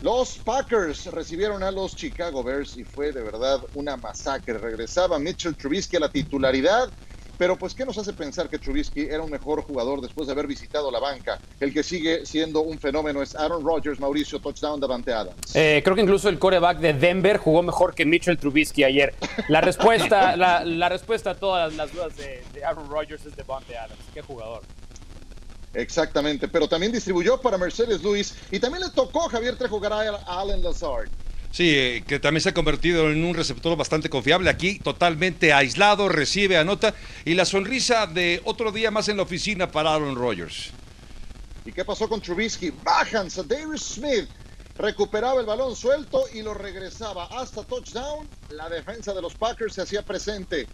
Los 0.00 0.38
Packers 0.38 1.06
recibieron 1.06 1.64
a 1.64 1.72
los 1.72 1.96
Chicago 1.96 2.44
Bears 2.44 2.76
y 2.76 2.84
fue 2.84 3.10
de 3.10 3.20
verdad 3.20 3.60
una 3.74 3.96
masacre. 3.96 4.56
Regresaba 4.56 5.18
Mitchell 5.18 5.56
Trubisky 5.56 5.96
a 5.96 6.00
la 6.00 6.08
titularidad, 6.08 6.88
pero 7.36 7.56
pues 7.56 7.74
¿qué 7.74 7.84
nos 7.84 7.98
hace 7.98 8.12
pensar 8.12 8.48
que 8.48 8.60
Trubisky 8.60 9.08
era 9.10 9.24
un 9.24 9.30
mejor 9.30 9.62
jugador 9.62 10.00
después 10.00 10.28
de 10.28 10.34
haber 10.34 10.46
visitado 10.46 10.92
la 10.92 11.00
banca? 11.00 11.40
El 11.58 11.72
que 11.72 11.82
sigue 11.82 12.24
siendo 12.24 12.60
un 12.60 12.78
fenómeno 12.78 13.22
es 13.22 13.34
Aaron 13.34 13.64
Rodgers, 13.64 13.98
Mauricio, 13.98 14.38
touchdown 14.38 14.78
Davante 14.78 15.12
Adams. 15.12 15.56
Eh, 15.56 15.80
creo 15.82 15.96
que 15.96 16.02
incluso 16.02 16.28
el 16.28 16.38
coreback 16.38 16.78
de 16.78 16.92
Denver 16.92 17.36
jugó 17.38 17.64
mejor 17.64 17.92
que 17.96 18.04
Mitchell 18.04 18.38
Trubisky 18.38 18.84
ayer. 18.84 19.16
La 19.48 19.60
respuesta, 19.60 20.36
la, 20.36 20.64
la 20.64 20.88
respuesta 20.88 21.30
a 21.30 21.34
todas 21.34 21.74
las 21.74 21.92
dudas 21.92 22.16
de, 22.16 22.44
de 22.54 22.64
Aaron 22.64 22.88
Rodgers 22.88 23.26
es 23.26 23.34
Devontae 23.34 23.76
Adams. 23.76 23.98
Qué 24.14 24.22
jugador. 24.22 24.62
Exactamente, 25.74 26.48
pero 26.48 26.68
también 26.68 26.92
distribuyó 26.92 27.40
para 27.40 27.58
Mercedes 27.58 28.02
Luis 28.02 28.34
y 28.50 28.58
también 28.58 28.84
le 28.84 28.90
tocó 28.90 29.26
a 29.26 29.30
Javier 29.30 29.56
Trejo 29.56 29.78
Garay 29.78 30.08
a 30.08 30.40
Allen 30.40 30.62
Lazard. 30.62 31.08
Sí, 31.50 31.74
eh, 31.74 32.04
que 32.06 32.18
también 32.18 32.42
se 32.42 32.50
ha 32.50 32.54
convertido 32.54 33.10
en 33.10 33.24
un 33.24 33.34
receptor 33.34 33.76
bastante 33.76 34.10
confiable. 34.10 34.50
Aquí 34.50 34.78
totalmente 34.78 35.52
aislado, 35.52 36.08
recibe, 36.08 36.56
anota. 36.56 36.94
Y 37.24 37.34
la 37.34 37.44
sonrisa 37.44 38.06
de 38.06 38.40
otro 38.44 38.70
día 38.70 38.90
más 38.90 39.08
en 39.08 39.16
la 39.16 39.22
oficina 39.22 39.70
para 39.70 39.94
Aaron 39.94 40.14
Rodgers. 40.14 40.70
¿Y 41.64 41.72
qué 41.72 41.84
pasó 41.84 42.08
con 42.08 42.20
Trubisky? 42.20 42.70
Bajan, 42.82 43.28
Davis 43.46 43.82
Smith 43.82 44.28
recuperaba 44.78 45.40
el 45.40 45.46
balón 45.46 45.74
suelto 45.74 46.24
y 46.32 46.42
lo 46.42 46.54
regresaba 46.54 47.26
hasta 47.26 47.64
touchdown. 47.64 48.28
La 48.50 48.68
defensa 48.68 49.12
de 49.12 49.20
los 49.20 49.34
Packers 49.34 49.74
se 49.74 49.82
hacía 49.82 50.02
presente. 50.02 50.66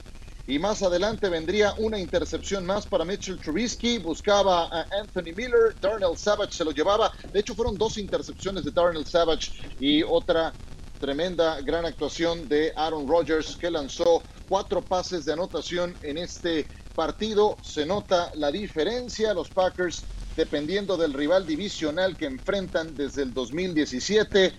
Y 0.46 0.58
más 0.58 0.82
adelante 0.82 1.30
vendría 1.30 1.72
una 1.78 1.98
intercepción 1.98 2.66
más 2.66 2.86
para 2.86 3.04
Mitchell 3.06 3.40
Trubisky. 3.40 3.96
Buscaba 3.98 4.64
a 4.66 4.86
Anthony 4.90 5.32
Miller. 5.34 5.74
Darnell 5.80 6.18
Savage 6.18 6.52
se 6.52 6.64
lo 6.64 6.70
llevaba. 6.70 7.10
De 7.32 7.40
hecho, 7.40 7.54
fueron 7.54 7.78
dos 7.78 7.96
intercepciones 7.96 8.64
de 8.64 8.70
Darnell 8.70 9.06
Savage 9.06 9.52
y 9.78 10.02
otra 10.02 10.54
tremenda 10.98 11.62
gran 11.62 11.86
actuación 11.86 12.46
de 12.46 12.72
Aaron 12.76 13.08
Rodgers 13.08 13.56
que 13.56 13.70
lanzó 13.70 14.24
cuatro 14.46 14.86
pases 14.86 15.24
de 15.24 15.32
anotación 15.32 15.96
en 16.02 16.18
este 16.18 16.68
partido. 16.94 17.58
Se 17.62 17.86
nota 17.86 18.30
la 18.34 18.52
diferencia. 18.52 19.32
Los 19.32 19.50
Packers, 19.50 20.04
dependiendo 20.36 20.98
del 20.98 21.14
rival 21.14 21.46
divisional 21.46 22.18
que 22.18 22.26
enfrentan 22.26 22.94
desde 22.94 23.22
el 23.22 23.32
2017, 23.32 24.52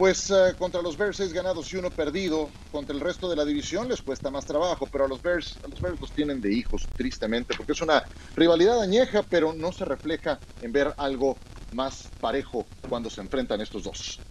Pues 0.00 0.30
eh, 0.30 0.54
contra 0.58 0.80
los 0.80 0.96
Bears 0.96 1.18
seis 1.18 1.30
ganados 1.30 1.70
y 1.74 1.76
uno 1.76 1.90
perdido. 1.90 2.50
Contra 2.70 2.96
el 2.96 3.02
resto 3.02 3.28
de 3.28 3.36
la 3.36 3.44
división 3.44 3.86
les 3.86 4.00
cuesta 4.00 4.30
más 4.30 4.46
trabajo, 4.46 4.88
pero 4.90 5.04
a 5.04 5.08
los 5.08 5.20
Bears, 5.20 5.60
a 5.62 5.68
los 5.68 5.78
Bears 5.78 6.00
los 6.00 6.14
tienen 6.14 6.40
de 6.40 6.54
hijos, 6.54 6.88
tristemente, 6.96 7.52
porque 7.54 7.72
es 7.72 7.82
una 7.82 8.02
rivalidad 8.34 8.80
añeja, 8.80 9.22
pero 9.28 9.52
no 9.52 9.72
se 9.72 9.84
refleja 9.84 10.40
en 10.58 10.72
ver 10.72 10.94
algo 10.96 11.42
más 11.68 12.14
parejo 12.18 12.70
cuando 12.88 13.10
se 13.10 13.20
enfrentan 13.20 13.60
estos 13.60 13.82
dos. 13.84 14.24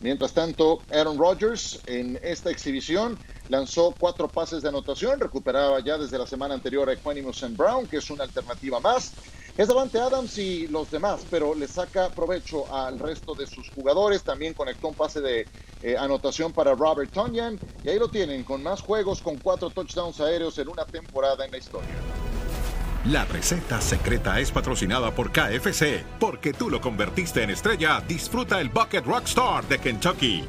Mientras 0.00 0.32
tanto, 0.32 0.82
Aaron 0.90 1.18
Rodgers 1.18 1.82
en 1.86 2.18
esta 2.22 2.50
exhibición 2.50 3.18
lanzó 3.48 3.94
cuatro 3.98 4.28
pases 4.32 4.62
de 4.62 4.70
anotación, 4.70 5.20
recuperaba 5.20 5.78
ya 5.84 5.98
desde 5.98 6.18
la 6.18 6.26
semana 6.26 6.54
anterior 6.54 6.88
a 6.88 6.94
Equanimous 6.94 7.42
and 7.42 7.56
Brown, 7.56 7.86
que 7.86 7.98
es 7.98 8.10
una 8.10 8.24
alternativa 8.24 8.80
más. 8.80 9.12
Es 9.58 9.68
Davante 9.68 9.98
Adams 9.98 10.38
y 10.38 10.68
los 10.68 10.90
demás, 10.90 11.26
pero 11.28 11.54
le 11.54 11.68
saca 11.68 12.14
provecho 12.14 12.72
al 12.72 12.98
resto 12.98 13.34
de 13.34 13.46
sus 13.46 13.70
jugadores. 13.74 14.24
También 14.24 14.54
conectó 14.54 14.88
un 14.88 14.94
pase 14.94 15.20
de 15.20 15.46
eh, 15.82 15.96
anotación 15.98 16.54
para 16.54 16.74
Robert 16.74 17.12
Tonyan. 17.12 17.60
Y 17.82 17.90
ahí 17.90 17.98
lo 17.98 18.08
tienen, 18.08 18.42
con 18.42 18.62
más 18.62 18.80
juegos, 18.80 19.20
con 19.20 19.38
cuatro 19.38 19.68
touchdowns 19.68 20.18
aéreos 20.20 20.58
en 20.58 20.68
una 20.68 20.86
temporada 20.86 21.44
en 21.44 21.50
la 21.50 21.58
historia. 21.58 22.39
La 23.06 23.24
receta 23.24 23.80
secreta 23.80 24.40
es 24.40 24.50
patrocinada 24.50 25.10
por 25.14 25.32
KFC. 25.32 26.04
Porque 26.18 26.52
tú 26.52 26.68
lo 26.68 26.82
convertiste 26.82 27.42
en 27.42 27.48
estrella, 27.48 28.02
disfruta 28.06 28.60
el 28.60 28.68
Bucket 28.68 29.06
Rockstar 29.06 29.66
de 29.66 29.78
Kentucky. 29.78 30.44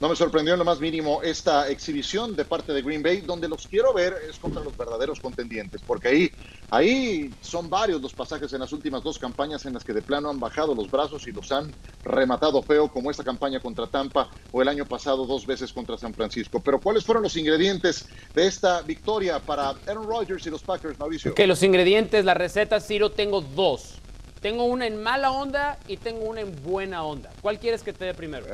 No 0.00 0.08
me 0.08 0.16
sorprendió 0.16 0.54
en 0.54 0.58
lo 0.58 0.64
más 0.64 0.80
mínimo 0.80 1.20
esta 1.22 1.68
exhibición 1.68 2.34
de 2.34 2.46
parte 2.46 2.72
de 2.72 2.80
Green 2.80 3.02
Bay, 3.02 3.20
donde 3.20 3.46
los 3.46 3.66
quiero 3.66 3.92
ver 3.92 4.16
es 4.26 4.38
contra 4.38 4.64
los 4.64 4.74
verdaderos 4.74 5.20
contendientes, 5.20 5.82
porque 5.86 6.08
ahí, 6.08 6.32
ahí 6.70 7.34
son 7.42 7.68
varios 7.68 8.00
los 8.00 8.14
pasajes 8.14 8.50
en 8.54 8.60
las 8.60 8.72
últimas 8.72 9.02
dos 9.02 9.18
campañas 9.18 9.66
en 9.66 9.74
las 9.74 9.84
que 9.84 9.92
de 9.92 10.00
plano 10.00 10.30
han 10.30 10.40
bajado 10.40 10.74
los 10.74 10.90
brazos 10.90 11.28
y 11.28 11.32
los 11.32 11.52
han 11.52 11.70
rematado 12.02 12.62
feo, 12.62 12.88
como 12.88 13.10
esta 13.10 13.22
campaña 13.22 13.60
contra 13.60 13.86
Tampa 13.88 14.30
o 14.52 14.62
el 14.62 14.68
año 14.68 14.86
pasado 14.86 15.26
dos 15.26 15.44
veces 15.44 15.70
contra 15.70 15.98
San 15.98 16.14
Francisco. 16.14 16.60
Pero 16.60 16.80
¿cuáles 16.80 17.04
fueron 17.04 17.22
los 17.22 17.36
ingredientes 17.36 18.08
de 18.34 18.46
esta 18.46 18.80
victoria 18.80 19.38
para 19.38 19.74
Aaron 19.86 20.08
Rodgers 20.08 20.46
y 20.46 20.50
los 20.50 20.62
Packers, 20.62 20.98
Mauricio? 20.98 21.34
Que 21.34 21.46
los 21.46 21.62
ingredientes, 21.62 22.24
la 22.24 22.32
receta, 22.32 22.80
Ciro, 22.80 23.10
tengo 23.10 23.42
dos. 23.42 23.96
Tengo 24.40 24.64
una 24.64 24.86
en 24.86 25.02
mala 25.02 25.30
onda 25.30 25.78
y 25.86 25.98
tengo 25.98 26.24
una 26.24 26.40
en 26.40 26.62
buena 26.62 27.04
onda. 27.04 27.30
¿Cuál 27.42 27.58
quieres 27.58 27.82
que 27.82 27.92
te 27.92 28.06
dé 28.06 28.14
primero? 28.14 28.46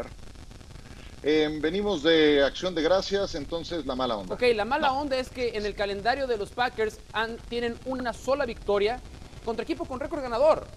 Eh, 1.28 1.58
venimos 1.60 2.04
de 2.04 2.44
acción 2.44 2.72
de 2.72 2.82
gracias, 2.82 3.34
entonces 3.34 3.84
la 3.84 3.96
mala 3.96 4.16
onda. 4.16 4.36
Ok, 4.36 4.42
la 4.54 4.64
mala 4.64 4.92
onda 4.92 5.16
es 5.16 5.28
que 5.28 5.56
en 5.56 5.66
el 5.66 5.74
calendario 5.74 6.28
de 6.28 6.36
los 6.36 6.50
Packers 6.50 7.00
han, 7.12 7.36
tienen 7.48 7.76
una 7.84 8.12
sola 8.12 8.46
victoria 8.46 9.00
contra 9.44 9.64
equipo 9.64 9.86
con 9.86 9.98
récord 9.98 10.22
ganador. 10.22 10.68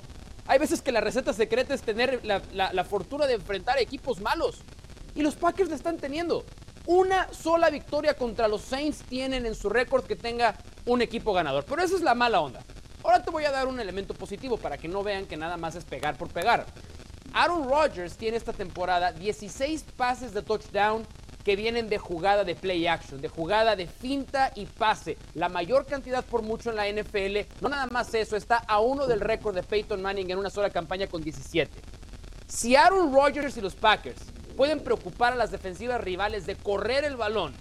Hay 0.47 0.57
veces 0.57 0.81
que 0.81 0.91
la 0.91 1.01
receta 1.01 1.33
secreta 1.33 1.75
es 1.75 1.83
tener 1.83 2.25
la, 2.25 2.41
la 2.51 2.83
fortuna 2.83 3.27
de 3.27 3.35
enfrentar 3.35 3.77
equipos 3.77 4.21
malos. 4.21 4.63
Y 5.13 5.21
los 5.21 5.35
Packers 5.35 5.69
la 5.69 5.75
están 5.75 5.97
teniendo. 5.97 6.43
Una 6.87 7.31
sola 7.31 7.69
victoria 7.69 8.15
contra 8.15 8.47
los 8.47 8.63
Saints 8.63 9.03
tienen 9.07 9.45
en 9.45 9.53
su 9.53 9.69
récord 9.69 10.05
que 10.05 10.15
tenga 10.15 10.55
un 10.87 11.03
equipo 11.03 11.31
ganador. 11.31 11.63
Pero 11.65 11.83
esa 11.83 11.95
es 11.95 12.01
la 12.01 12.15
mala 12.15 12.41
onda. 12.41 12.65
Ahora 13.03 13.23
te 13.23 13.29
voy 13.29 13.45
a 13.45 13.51
dar 13.51 13.67
un 13.67 13.79
elemento 13.79 14.15
positivo 14.15 14.57
para 14.57 14.79
que 14.79 14.87
no 14.87 15.03
vean 15.03 15.27
que 15.27 15.37
nada 15.37 15.57
más 15.57 15.75
es 15.75 15.85
pegar 15.85 16.17
por 16.17 16.29
pegar. 16.29 16.65
Aaron 17.33 17.69
Rodgers 17.69 18.17
tiene 18.17 18.37
esta 18.37 18.53
temporada 18.53 19.11
16 19.11 19.85
pases 19.95 20.33
de 20.33 20.41
touchdown 20.41 21.05
que 21.43 21.55
vienen 21.55 21.89
de 21.89 21.97
jugada 21.97 22.43
de 22.43 22.55
play 22.55 22.87
action, 22.87 23.21
de 23.21 23.29
jugada 23.29 23.75
de 23.75 23.87
finta 23.87 24.51
y 24.55 24.65
pase. 24.65 25.17
La 25.33 25.49
mayor 25.49 25.85
cantidad 25.85 26.23
por 26.23 26.41
mucho 26.41 26.69
en 26.69 26.75
la 26.75 26.87
NFL. 26.89 27.61
No 27.61 27.69
nada 27.69 27.87
más 27.87 28.13
eso, 28.13 28.35
está 28.35 28.57
a 28.57 28.79
uno 28.79 29.07
del 29.07 29.21
récord 29.21 29.55
de 29.55 29.63
Peyton 29.63 30.01
Manning 30.01 30.31
en 30.31 30.37
una 30.37 30.49
sola 30.49 30.69
campaña 30.69 31.07
con 31.07 31.23
17. 31.23 31.71
Si 32.47 32.75
Aaron 32.75 33.13
Rodgers 33.13 33.55
y 33.57 33.61
los 33.61 33.75
Packers 33.75 34.21
pueden 34.57 34.81
preocupar 34.81 35.33
a 35.33 35.37
las 35.37 35.51
defensivas 35.51 36.01
rivales 36.01 36.45
de 36.45 36.55
correr 36.55 37.05
el 37.05 37.15
balón, 37.15 37.53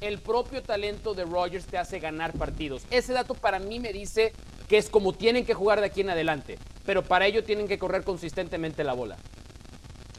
el 0.00 0.18
propio 0.18 0.62
talento 0.62 1.14
de 1.14 1.24
Rodgers 1.24 1.66
te 1.66 1.78
hace 1.78 1.98
ganar 1.98 2.32
partidos. 2.32 2.82
Ese 2.90 3.12
dato 3.12 3.34
para 3.34 3.58
mí 3.58 3.80
me 3.80 3.92
dice 3.92 4.32
que 4.68 4.78
es 4.78 4.88
como 4.88 5.12
tienen 5.12 5.44
que 5.44 5.54
jugar 5.54 5.80
de 5.80 5.86
aquí 5.86 6.00
en 6.00 6.10
adelante, 6.10 6.58
pero 6.86 7.02
para 7.02 7.26
ello 7.26 7.44
tienen 7.44 7.68
que 7.68 7.78
correr 7.78 8.04
consistentemente 8.04 8.84
la 8.84 8.94
bola. 8.94 9.16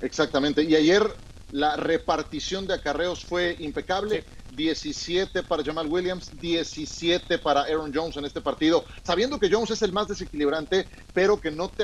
Exactamente, 0.01 0.63
y 0.63 0.75
ayer 0.75 1.03
la 1.51 1.75
repartición 1.77 2.67
de 2.67 2.73
acarreos 2.75 3.23
fue 3.23 3.55
impecable. 3.59 4.25
17 4.55 5.43
para 5.43 5.63
Jamal 5.63 5.87
Williams, 5.87 6.31
17 6.39 7.37
para 7.37 7.61
Aaron 7.61 7.91
Jones 7.93 8.17
en 8.17 8.25
este 8.25 8.41
partido, 8.41 8.83
sabiendo 9.03 9.39
que 9.39 9.51
Jones 9.51 9.69
es 9.69 9.81
el 9.83 9.93
más 9.93 10.07
desequilibrante, 10.07 10.87
pero 11.13 11.39
que 11.39 11.51
no 11.51 11.69
te, 11.69 11.83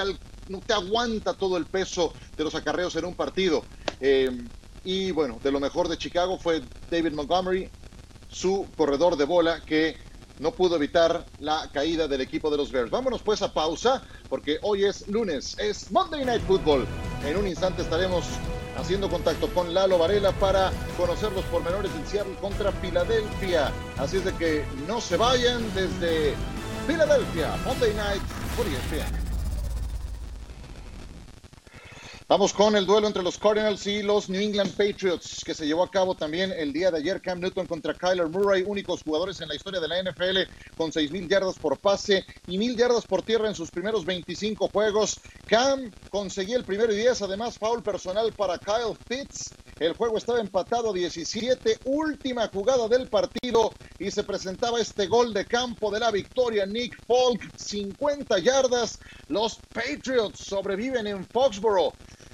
no 0.50 0.60
te 0.60 0.74
aguanta 0.74 1.34
todo 1.34 1.58
el 1.58 1.66
peso 1.66 2.14
de 2.36 2.44
los 2.44 2.56
acarreos 2.56 2.96
en 2.96 3.06
un 3.06 3.14
partido. 3.14 3.64
Eh, 4.02 4.30
y 4.84 5.12
bueno, 5.12 5.40
de 5.42 5.52
lo 5.52 5.60
mejor 5.60 5.88
de 5.88 5.98
Chicago 5.98 6.38
fue 6.40 6.64
David 6.90 7.14
Montgomery, 7.14 7.70
su 8.28 8.68
corredor 8.76 9.16
de 9.18 9.26
bola, 9.26 9.62
que 9.62 9.96
no 10.44 10.52
pudo 10.52 10.76
evitar 10.76 11.26
la 11.40 11.70
caída 11.72 12.08
del 12.08 12.22
equipo 12.22 12.52
de 12.52 12.58
los 12.58 12.72
Bears. 12.72 12.92
Vámonos 12.92 13.22
pues 13.24 13.42
a 13.42 13.54
pausa, 13.54 14.04
porque 14.30 14.60
hoy 14.62 14.84
es 14.84 15.08
lunes, 15.08 15.58
es 15.58 15.90
Monday 15.90 16.26
Night 16.26 16.44
Football. 16.44 16.86
En 17.26 17.38
un 17.38 17.48
instante 17.48 17.82
estaremos 17.82 18.26
haciendo 18.78 19.10
contacto 19.10 19.48
con 19.54 19.74
Lalo 19.74 19.98
Varela 19.98 20.34
para 20.34 20.72
conocer 20.98 21.32
los 21.32 21.46
pormenores 21.46 21.94
del 21.94 22.06
Seattle 22.06 22.36
contra 22.42 22.74
Filadelfia. 22.74 23.72
Así 23.98 24.18
es 24.18 24.26
de 24.26 24.34
que 24.34 24.66
no 24.86 25.00
se 25.00 25.16
vayan 25.16 25.64
desde 25.74 26.34
Filadelfia, 26.86 27.56
Monday 27.66 27.94
Night 27.94 28.22
por 28.58 28.68
ESPN. 28.68 29.23
Vamos 32.30 32.54
con 32.54 32.78
el 32.78 32.86
duelo 32.86 33.08
entre 33.08 33.22
los 33.22 33.38
Cardinals 33.38 33.86
y 33.86 34.02
los 34.02 34.30
New 34.30 34.42
England 34.42 34.72
Patriots, 34.72 35.44
que 35.44 35.54
se 35.54 35.66
llevó 35.66 35.84
a 35.84 35.92
cabo 35.92 36.16
también 36.16 36.54
el 36.54 36.72
día 36.72 36.90
de 36.90 37.00
ayer. 37.00 37.22
Cam 37.22 37.42
Newton 37.42 37.68
contra 37.68 37.94
Kyler 37.94 38.30
Murray, 38.30 38.64
únicos 38.66 39.04
jugadores 39.04 39.42
en 39.42 39.50
la 39.50 39.56
historia 39.56 39.82
de 39.82 39.90
la 39.90 40.02
NFL 40.02 40.50
con 40.78 40.90
6.000 40.90 41.28
yardas 41.28 41.60
por 41.60 41.78
pase 41.78 42.26
y 42.48 42.58
1.000 42.58 42.78
yardas 42.78 43.06
por 43.06 43.24
tierra 43.24 43.50
en 43.50 43.56
sus 43.56 43.70
primeros 43.70 44.06
25 44.06 44.70
juegos. 44.70 45.20
Cam 45.48 45.92
conseguía 46.10 46.56
el 46.56 46.64
primero 46.64 46.94
y 46.94 46.96
10, 46.96 47.24
además 47.24 47.60
foul 47.60 47.84
personal 47.84 48.32
para 48.32 48.58
Kyle 48.58 48.98
Pitts. 49.06 49.54
El 49.80 49.94
juego 49.94 50.18
estaba 50.18 50.40
empatado 50.40 50.92
a 50.92 50.94
17, 50.94 51.80
última 51.84 52.48
jugada 52.48 52.88
del 52.88 53.10
partido 53.10 53.74
y 54.00 54.12
se 54.12 54.24
presentaba 54.24 54.80
este 54.80 55.08
gol 55.08 55.34
de 55.34 55.46
campo 55.46 55.92
de 55.92 56.00
la 56.00 56.10
victoria. 56.10 56.66
Nick 56.66 56.96
Folk, 57.06 57.42
50 57.58 58.40
yardas. 58.40 59.00
Los 59.28 59.60
Patriots 59.74 60.40
sobreviven 60.40 61.08
en 61.08 61.26
Foxborough. 61.26 61.94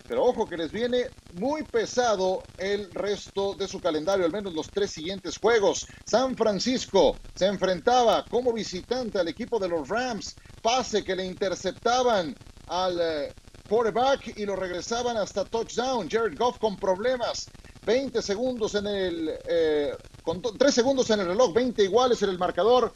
Pero 0.09 0.25
ojo 0.25 0.47
que 0.47 0.57
les 0.57 0.71
viene 0.71 1.05
muy 1.35 1.61
pesado 1.61 2.41
el 2.57 2.89
resto 2.91 3.53
de 3.53 3.67
su 3.67 3.79
calendario, 3.79 4.25
al 4.25 4.31
menos 4.31 4.55
los 4.55 4.67
tres 4.67 4.89
siguientes 4.89 5.37
juegos. 5.37 5.85
San 6.03 6.35
Francisco 6.35 7.15
se 7.35 7.45
enfrentaba 7.45 8.25
como 8.25 8.51
visitante 8.51 9.19
al 9.19 9.27
equipo 9.27 9.59
de 9.59 9.69
los 9.69 9.87
Rams. 9.87 10.35
Pase 10.63 11.03
que 11.03 11.15
le 11.15 11.27
interceptaban 11.27 12.35
al 12.69 12.99
eh, 12.99 13.33
quarterback 13.69 14.35
y 14.35 14.47
lo 14.47 14.55
regresaban 14.55 15.15
hasta 15.15 15.45
touchdown. 15.45 16.09
Jared 16.09 16.35
Goff 16.35 16.57
con 16.57 16.75
problemas. 16.75 17.45
20 17.85 18.19
segundos 18.23 18.73
en 18.73 18.87
el, 18.87 19.31
eh, 19.47 19.95
con 20.23 20.41
3 20.41 20.73
segundos 20.73 21.07
en 21.11 21.19
el 21.19 21.27
reloj, 21.27 21.53
20 21.53 21.83
iguales 21.83 22.19
en 22.23 22.31
el 22.31 22.39
marcador. 22.39 22.91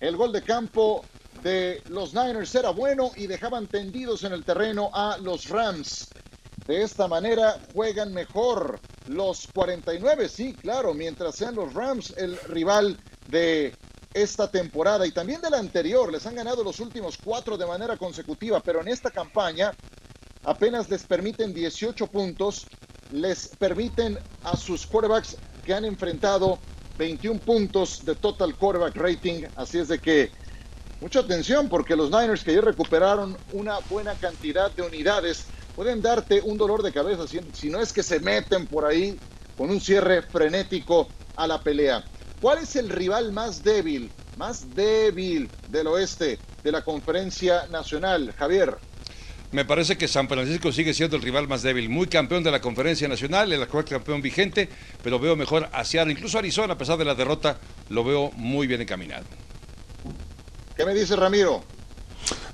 El 0.00 0.18
gol 0.18 0.32
de 0.32 0.42
campo 0.42 1.02
de 1.42 1.82
los 1.88 2.12
Niners 2.12 2.54
era 2.54 2.70
bueno 2.70 3.10
y 3.16 3.26
dejaban 3.26 3.66
tendidos 3.68 4.24
en 4.24 4.32
el 4.32 4.44
terreno 4.44 4.90
a 4.92 5.16
los 5.16 5.48
Rams. 5.48 6.08
De 6.68 6.82
esta 6.82 7.08
manera 7.08 7.58
juegan 7.72 8.12
mejor 8.12 8.78
los 9.06 9.48
49, 9.54 10.28
sí, 10.28 10.52
claro, 10.52 10.92
mientras 10.92 11.34
sean 11.34 11.54
los 11.54 11.72
Rams 11.72 12.12
el 12.18 12.38
rival 12.40 12.98
de 13.26 13.74
esta 14.12 14.50
temporada 14.50 15.06
y 15.06 15.10
también 15.10 15.40
de 15.40 15.48
la 15.48 15.58
anterior. 15.58 16.12
Les 16.12 16.26
han 16.26 16.34
ganado 16.34 16.62
los 16.62 16.78
últimos 16.80 17.16
cuatro 17.24 17.56
de 17.56 17.64
manera 17.64 17.96
consecutiva, 17.96 18.60
pero 18.60 18.82
en 18.82 18.88
esta 18.88 19.10
campaña 19.10 19.72
apenas 20.44 20.90
les 20.90 21.04
permiten 21.04 21.54
18 21.54 22.06
puntos, 22.08 22.66
les 23.12 23.48
permiten 23.58 24.18
a 24.44 24.54
sus 24.54 24.86
quarterbacks 24.86 25.38
que 25.64 25.72
han 25.72 25.86
enfrentado 25.86 26.58
21 26.98 27.40
puntos 27.40 28.04
de 28.04 28.14
total 28.14 28.54
quarterback 28.54 28.94
rating, 28.94 29.44
así 29.56 29.78
es 29.78 29.88
de 29.88 29.98
que 29.98 30.30
mucha 31.00 31.20
atención 31.20 31.70
porque 31.70 31.96
los 31.96 32.10
Niners 32.10 32.44
que 32.44 32.52
ya 32.52 32.60
recuperaron 32.60 33.38
una 33.52 33.78
buena 33.88 34.14
cantidad 34.16 34.70
de 34.70 34.82
unidades 34.82 35.46
pueden 35.78 36.02
darte 36.02 36.40
un 36.40 36.58
dolor 36.58 36.82
de 36.82 36.90
cabeza 36.90 37.24
si, 37.52 37.70
no 37.70 37.80
es 37.80 37.92
que 37.92 38.02
se 38.02 38.18
meten 38.18 38.66
por 38.66 38.84
ahí 38.84 39.16
con 39.56 39.70
un 39.70 39.80
cierre 39.80 40.22
frenético 40.22 41.06
a 41.36 41.46
la 41.46 41.62
pelea. 41.62 42.02
¿Cuál 42.40 42.58
es 42.58 42.74
el 42.74 42.88
rival 42.88 43.30
más 43.30 43.62
débil, 43.62 44.10
más 44.36 44.74
débil 44.74 45.48
del 45.68 45.86
oeste 45.86 46.40
de 46.64 46.72
la 46.72 46.82
conferencia 46.82 47.68
nacional, 47.68 48.34
Javier? 48.36 48.76
Me 49.52 49.64
parece 49.64 49.96
que 49.96 50.08
San 50.08 50.26
Francisco 50.26 50.72
sigue 50.72 50.92
siendo 50.94 51.14
el 51.14 51.22
rival 51.22 51.46
más 51.46 51.62
débil, 51.62 51.88
muy 51.88 52.08
campeón 52.08 52.42
de 52.42 52.50
la 52.50 52.60
conferencia 52.60 53.06
nacional, 53.06 53.52
el 53.52 53.62
actual 53.62 53.84
campeón 53.84 54.20
vigente, 54.20 54.68
pero 55.04 55.20
veo 55.20 55.36
mejor 55.36 55.68
a 55.72 55.84
Seattle, 55.84 56.12
incluso 56.12 56.38
Arizona, 56.38 56.74
a 56.74 56.78
pesar 56.78 56.98
de 56.98 57.04
la 57.04 57.14
derrota, 57.14 57.56
lo 57.88 58.02
veo 58.02 58.32
muy 58.34 58.66
bien 58.66 58.80
encaminado. 58.80 59.26
¿Qué 60.76 60.84
me 60.84 60.92
dice 60.92 61.14
Ramiro? 61.14 61.62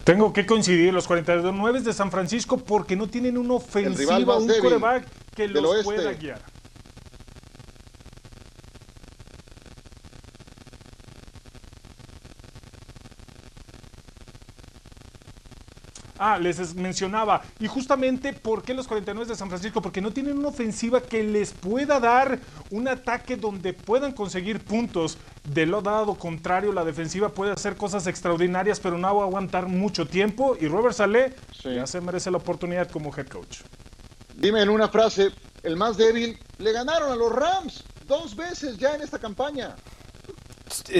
Tengo 0.05 0.33
que 0.33 0.45
coincidir 0.45 0.93
los 0.93 1.07
49 1.07 1.81
de 1.81 1.93
San 1.93 2.11
Francisco 2.11 2.59
porque 2.59 2.97
no 2.97 3.09
tienen 3.09 3.39
una 3.39 3.55
ofensiva, 3.55 4.37
un 4.37 4.49
coreback 4.61 5.07
que 5.35 5.49
los 5.49 5.83
pueda 5.83 6.13
guiar. 6.13 6.54
Ah, 16.27 16.39
les 16.39 16.75
mencionaba. 16.75 17.43
Y 17.61 17.67
justamente, 17.67 18.33
¿por 18.33 18.63
qué 18.63 18.73
los 18.73 18.89
49 18.89 19.29
de 19.29 19.37
San 19.37 19.51
Francisco? 19.51 19.83
Porque 19.83 20.01
no 20.01 20.11
tienen 20.11 20.39
una 20.39 20.49
ofensiva 20.49 21.03
que 21.03 21.23
les 21.23 21.53
pueda 21.53 22.01
dar 22.01 22.39
un 22.71 22.89
ataque 22.89 23.37
donde 23.37 23.75
puedan 23.75 24.13
conseguir 24.13 24.65
puntos. 24.65 25.19
De 25.47 25.67
lo 25.67 25.83
dado 25.83 26.15
contrario, 26.15 26.73
la 26.73 26.83
defensiva 26.83 27.29
puede 27.29 27.53
hacer 27.53 27.77
cosas 27.77 28.07
extraordinarias, 28.07 28.81
pero 28.81 28.97
no 28.97 29.15
va 29.15 29.25
a 29.25 29.27
aguantar 29.27 29.67
mucho 29.67 30.07
tiempo. 30.07 30.57
Y 30.59 30.67
Robert 30.67 30.95
Saleh 30.95 31.37
ya 31.63 31.87
se 31.87 32.01
merece 32.01 32.31
la 32.31 32.39
oportunidad 32.39 32.91
como 32.91 33.15
head 33.15 33.27
coach. 33.27 33.59
Dime 34.35 34.63
en 34.63 34.71
una 34.71 34.89
frase, 34.89 35.31
el 35.63 35.77
más 35.77 35.99
débil, 35.99 36.39
le 36.57 36.73
ganaron 36.73 37.13
a 37.13 37.17
los 37.17 37.31
Rams 37.31 37.85
dos 38.07 38.35
veces 38.35 38.79
ya 38.79 38.95
en 38.95 39.03
esta 39.03 39.19
campaña. 39.19 39.77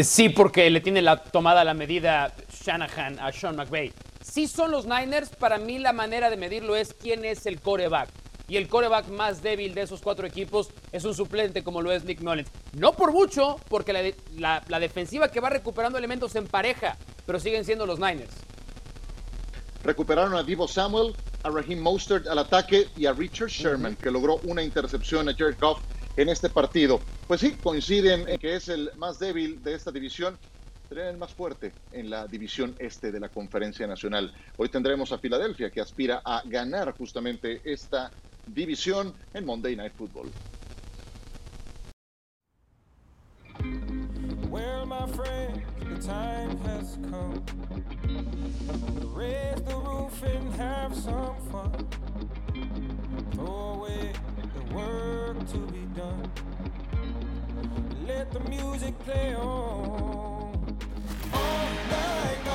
Sí, 0.03 0.29
porque 0.29 0.69
le 0.69 0.83
tiene 0.83 1.01
la 1.01 1.17
tomada 1.17 1.65
la 1.65 1.73
medida 1.73 2.35
Shanahan 2.63 3.19
a 3.21 3.33
Sean 3.33 3.57
McVay. 3.57 3.91
Si 4.35 4.49
son 4.49 4.73
los 4.73 4.85
Niners, 4.85 5.29
para 5.29 5.59
mí 5.59 5.79
la 5.79 5.93
manera 5.93 6.29
de 6.29 6.37
medirlo 6.37 6.75
es 6.75 6.93
quién 6.93 7.25
es 7.25 7.47
el 7.47 7.61
coreback. 7.61 8.09
Y 8.49 8.57
el 8.57 8.67
coreback 8.67 9.07
más 9.07 9.45
débil 9.45 9.75
de 9.75 9.83
esos 9.83 10.01
cuatro 10.01 10.27
equipos 10.27 10.71
es 10.91 11.05
un 11.05 11.15
suplente 11.15 11.63
como 11.63 11.81
lo 11.81 11.93
es 11.93 12.03
Nick 12.03 12.21
Mullins. 12.21 12.51
No 12.73 12.95
por 12.95 13.13
mucho, 13.13 13.61
porque 13.69 14.17
la, 14.37 14.81
defensiva 14.81 15.29
que 15.29 15.39
va 15.39 15.51
recuperando 15.51 15.99
elementos 15.99 16.35
en 16.35 16.49
pareja, 16.49 16.97
pero 17.25 17.39
siguen 17.39 17.65
siendo 17.65 17.87
los 17.87 18.01
Niners. 18.01 18.35
Recuperaron 19.85 20.35
a 20.35 20.43
Divo 20.43 20.67
Samuel, 20.67 21.15
a 21.45 21.51
Raheem 21.51 21.79
Mostert 21.79 22.27
al 22.27 22.41
ataque 22.41 22.89
y 22.97 23.07
a 23.07 23.13
Richard 23.13 23.51
Sherman, 23.51 23.95
que 23.95 24.11
logró 24.11 24.41
una 24.43 24.65
intercepción 24.65 25.29
a 25.29 25.33
Jared 25.33 25.61
Goff 25.61 25.79
en 26.17 26.29
este 26.29 26.51
partido. 26.51 27.01
Pues 27.29 27.41
sí, 27.41 27.53
coinciden 27.53 28.29
en 28.29 28.41
que 28.41 28.57
es 28.57 28.69
el 28.69 28.91
más 28.97 29.21
débil 29.21 29.63
de 29.63 29.75
esta 29.75 29.93
división 29.93 30.37
será 30.89 31.09
el 31.09 31.17
más 31.17 31.33
fuerte 31.33 31.73
en 31.93 32.11
la 32.11 32.27
división 32.27 32.75
este 32.79 33.11
de 33.11 33.21
la 33.21 33.29
Conferencia 33.29 33.87
Nacional. 33.87 34.33
Hoy 34.57 34.69
tendremos 34.69 35.13
a 35.13 35.19
Filadelfia 35.19 35.71
que 35.71 35.81
aspira 35.81 36.23
a 36.25 36.43
ganar 36.45 36.93
justamente 36.97 37.61
esta 37.65 38.11
división 38.47 39.15
en 39.33 39.45
Monday 39.45 39.77
Night 39.77 39.93
Football. 39.95 40.31
Well, 44.51 44.87
my 44.87 45.07
friend, 45.09 45.63
the 45.81 46.01
time 46.07 46.57
has 46.67 46.99
come 47.11 47.43
raise 49.15 49.63
the 49.63 49.77
roof 49.77 50.23
and 50.23 50.55
have 50.55 50.95
some 50.95 51.37
fun. 51.51 51.73
Throw 53.33 53.75
away 53.77 54.13
the 54.55 54.75
work 54.75 55.39
to 55.49 55.59
be 55.73 55.87
done. 55.95 56.31
Let 58.07 58.33
the 58.33 58.41
music 58.41 58.99
play 59.01 59.35
on. 59.35 60.34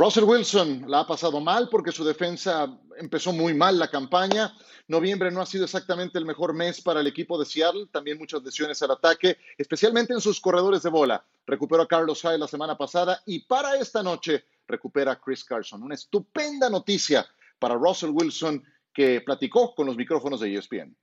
Russell 0.00 0.24
Wilson 0.24 0.84
la 0.88 1.00
ha 1.00 1.06
pasado 1.06 1.42
mal 1.42 1.68
porque 1.68 1.92
su 1.92 2.02
defensa 2.02 2.74
empezó 2.96 3.34
muy 3.34 3.52
mal 3.52 3.78
la 3.78 3.90
campaña. 3.90 4.56
Noviembre 4.88 5.30
no 5.30 5.42
ha 5.42 5.46
sido 5.46 5.64
exactamente 5.64 6.18
el 6.18 6.24
mejor 6.24 6.54
mes 6.54 6.80
para 6.80 7.00
el 7.00 7.06
equipo 7.06 7.38
de 7.38 7.44
Seattle. 7.44 7.86
También 7.92 8.16
muchas 8.16 8.42
lesiones 8.42 8.80
al 8.80 8.92
ataque, 8.92 9.36
especialmente 9.58 10.14
en 10.14 10.22
sus 10.22 10.40
corredores 10.40 10.82
de 10.82 10.88
bola. 10.88 11.22
Recuperó 11.44 11.82
a 11.82 11.86
Carlos 11.86 12.22
Hyde 12.22 12.38
la 12.38 12.48
semana 12.48 12.78
pasada 12.78 13.20
y 13.26 13.40
para 13.40 13.76
esta 13.76 14.02
noche 14.02 14.46
recupera 14.66 15.12
a 15.12 15.20
Chris 15.20 15.44
Carson. 15.44 15.82
Una 15.82 15.96
estupenda 15.96 16.70
noticia 16.70 17.26
para 17.58 17.74
Russell 17.74 18.08
Wilson 18.14 18.64
que 18.94 19.20
platicó 19.20 19.74
con 19.74 19.86
los 19.86 19.98
micrófonos 19.98 20.40
de 20.40 20.56
ESPN. 20.56 20.96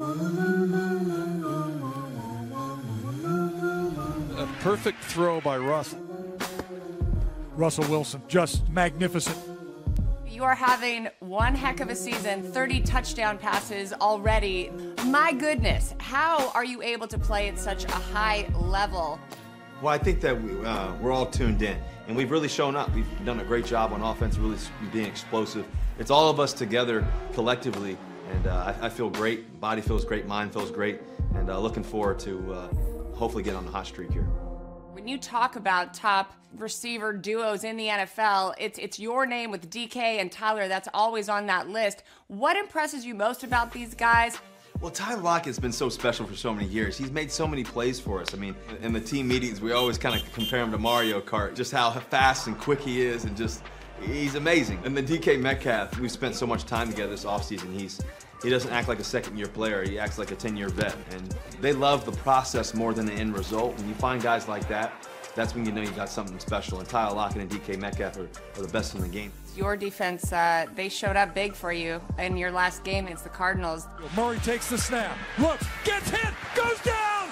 A 0.00 0.06
perfect 4.60 5.02
throw 5.02 5.40
by 5.40 5.58
Russell. 5.58 5.98
Russell 7.56 7.84
Wilson, 7.88 8.22
just 8.28 8.68
magnificent. 8.68 9.36
You 10.24 10.44
are 10.44 10.54
having 10.54 11.08
one 11.18 11.56
heck 11.56 11.80
of 11.80 11.90
a 11.90 11.96
season, 11.96 12.44
30 12.44 12.82
touchdown 12.82 13.38
passes 13.38 13.92
already. 13.92 14.70
My 15.06 15.32
goodness, 15.32 15.96
how 15.98 16.50
are 16.50 16.64
you 16.64 16.80
able 16.80 17.08
to 17.08 17.18
play 17.18 17.48
at 17.48 17.58
such 17.58 17.84
a 17.84 17.90
high 17.90 18.48
level? 18.54 19.18
Well, 19.82 19.92
I 19.92 19.98
think 19.98 20.20
that 20.20 20.40
we, 20.40 20.64
uh, 20.64 20.94
we're 21.00 21.10
all 21.10 21.26
tuned 21.26 21.62
in, 21.62 21.76
and 22.06 22.16
we've 22.16 22.30
really 22.30 22.46
shown 22.46 22.76
up. 22.76 22.94
We've 22.94 23.24
done 23.24 23.40
a 23.40 23.44
great 23.44 23.66
job 23.66 23.92
on 23.92 24.00
offense, 24.02 24.38
really 24.38 24.58
being 24.92 25.06
explosive. 25.06 25.66
It's 25.98 26.12
all 26.12 26.30
of 26.30 26.38
us 26.38 26.52
together 26.52 27.04
collectively 27.32 27.98
and 28.30 28.46
uh, 28.46 28.74
I, 28.80 28.86
I, 28.86 28.88
feel 28.88 29.10
great. 29.10 29.60
Body 29.60 29.80
feels 29.80 30.04
great. 30.04 30.26
Mind 30.26 30.52
feels 30.52 30.70
great. 30.70 31.00
And 31.34 31.50
uh, 31.50 31.58
looking 31.58 31.82
forward 31.82 32.18
to 32.20 32.52
uh, 32.52 32.68
hopefully 33.14 33.42
getting 33.42 33.58
on 33.58 33.64
the 33.64 33.72
hot 33.72 33.86
streak 33.86 34.12
here. 34.12 34.22
When 34.92 35.06
you 35.06 35.18
talk 35.18 35.56
about 35.56 35.94
top 35.94 36.34
receiver 36.56 37.12
duos 37.12 37.64
in 37.64 37.76
the 37.76 37.86
NFL, 37.86 38.54
it's 38.58 38.78
it's 38.78 38.98
your 38.98 39.26
name 39.26 39.50
with 39.50 39.70
DK 39.70 39.96
and 39.96 40.30
Tyler 40.30 40.68
that's 40.68 40.88
always 40.92 41.28
on 41.28 41.46
that 41.46 41.68
list. 41.68 42.02
What 42.26 42.56
impresses 42.56 43.04
you 43.04 43.14
most 43.14 43.44
about 43.44 43.72
these 43.72 43.94
guys? 43.94 44.38
Well, 44.80 44.92
Tyler 44.92 45.20
Lockett 45.20 45.46
has 45.46 45.58
been 45.58 45.72
so 45.72 45.88
special 45.88 46.24
for 46.24 46.36
so 46.36 46.54
many 46.54 46.68
years. 46.68 46.96
He's 46.96 47.10
made 47.10 47.32
so 47.32 47.48
many 47.48 47.64
plays 47.64 47.98
for 47.98 48.20
us. 48.20 48.32
I 48.32 48.36
mean, 48.36 48.54
in 48.80 48.92
the 48.92 49.00
team 49.00 49.26
meetings, 49.26 49.60
we 49.60 49.72
always 49.72 49.98
kind 49.98 50.14
of 50.14 50.32
compare 50.32 50.62
him 50.62 50.70
to 50.70 50.78
Mario 50.78 51.20
Kart, 51.20 51.56
just 51.56 51.72
how 51.72 51.90
fast 51.90 52.46
and 52.46 52.56
quick 52.56 52.80
he 52.80 53.02
is, 53.02 53.24
and 53.24 53.36
just 53.36 53.64
He's 54.02 54.34
amazing. 54.34 54.80
And 54.84 54.96
then 54.96 55.06
DK 55.06 55.40
Metcalf, 55.40 55.98
we've 55.98 56.10
spent 56.10 56.34
so 56.34 56.46
much 56.46 56.64
time 56.64 56.90
together 56.90 57.10
this 57.10 57.24
offseason. 57.24 57.72
He's 57.78 58.00
he 58.42 58.50
doesn't 58.50 58.70
act 58.70 58.88
like 58.88 59.00
a 59.00 59.04
second 59.04 59.36
year 59.36 59.48
player. 59.48 59.84
He 59.84 59.98
acts 59.98 60.18
like 60.18 60.30
a 60.30 60.36
10 60.36 60.56
year 60.56 60.68
vet. 60.68 60.96
And 61.10 61.34
they 61.60 61.72
love 61.72 62.04
the 62.04 62.12
process 62.12 62.74
more 62.74 62.94
than 62.94 63.06
the 63.06 63.12
end 63.12 63.34
result. 63.34 63.76
When 63.76 63.88
you 63.88 63.94
find 63.94 64.22
guys 64.22 64.46
like 64.46 64.68
that, 64.68 64.92
that's 65.34 65.54
when 65.54 65.64
you 65.64 65.72
know 65.72 65.82
you 65.82 65.90
got 65.90 66.08
something 66.08 66.38
special. 66.38 66.78
And 66.78 66.88
Tyler 66.88 67.14
Lockett 67.14 67.42
and 67.42 67.50
DK 67.50 67.78
Metcalf 67.78 68.16
are, 68.16 68.28
are 68.56 68.62
the 68.62 68.72
best 68.72 68.94
in 68.94 69.00
the 69.00 69.08
game. 69.08 69.32
Your 69.56 69.76
defense, 69.76 70.32
uh, 70.32 70.66
they 70.74 70.88
showed 70.88 71.16
up 71.16 71.34
big 71.34 71.54
for 71.54 71.72
you 71.72 72.00
in 72.18 72.36
your 72.36 72.50
last 72.50 72.84
game 72.84 73.06
against 73.06 73.24
the 73.24 73.30
Cardinals. 73.30 73.86
Murray 74.16 74.38
takes 74.38 74.68
the 74.68 74.78
snap, 74.78 75.16
looks, 75.38 75.66
gets 75.84 76.10
hit, 76.10 76.34
goes 76.54 76.80
down. 76.82 77.28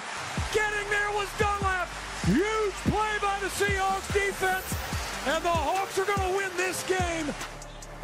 Getting 0.53 0.89
there 0.89 1.11
was 1.11 1.27
Dunlap. 1.37 1.89
Huge 2.25 2.73
play 2.85 3.17
by 3.21 3.37
the 3.41 3.47
Seahawks 3.47 4.13
defense. 4.13 4.86
And 5.27 5.43
the 5.43 5.49
Hawks 5.49 5.99
are 5.99 6.05
going 6.05 6.19
to 6.19 6.37
win 6.37 6.49
this 6.55 6.87
game. 6.87 7.35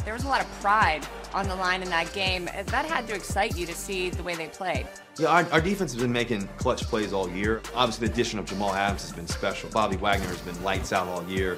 There 0.04 0.14
was 0.14 0.26
a 0.26 0.28
lot 0.28 0.42
of 0.42 0.52
pride 0.60 1.08
on 1.34 1.48
the 1.48 1.56
line 1.56 1.82
in 1.82 1.90
that 1.90 2.12
game. 2.12 2.50
That 2.66 2.86
had 2.86 3.08
to 3.08 3.16
excite 3.16 3.56
you 3.56 3.66
to 3.66 3.74
see 3.74 4.10
the 4.10 4.24
way 4.24 4.36
they 4.36 4.48
played. 4.48 4.88
Yeah, 5.18 5.30
our, 5.30 5.48
our, 5.54 5.62
defense 5.62 5.94
has 5.94 6.02
been 6.02 6.12
making 6.12 6.50
clutch 6.58 6.82
plays 6.84 7.14
all 7.14 7.30
year. 7.30 7.62
Obviously, 7.76 8.08
the 8.08 8.14
addition 8.14 8.40
of 8.40 8.46
Jamal 8.46 8.74
Adams 8.74 9.04
has 9.04 9.14
been 9.14 9.28
special. 9.28 9.70
Bobby 9.70 9.96
Wagner 9.96 10.28
has 10.28 10.42
been 10.42 10.62
lights 10.64 10.92
out 10.92 11.08
all 11.08 11.24
year. 11.30 11.56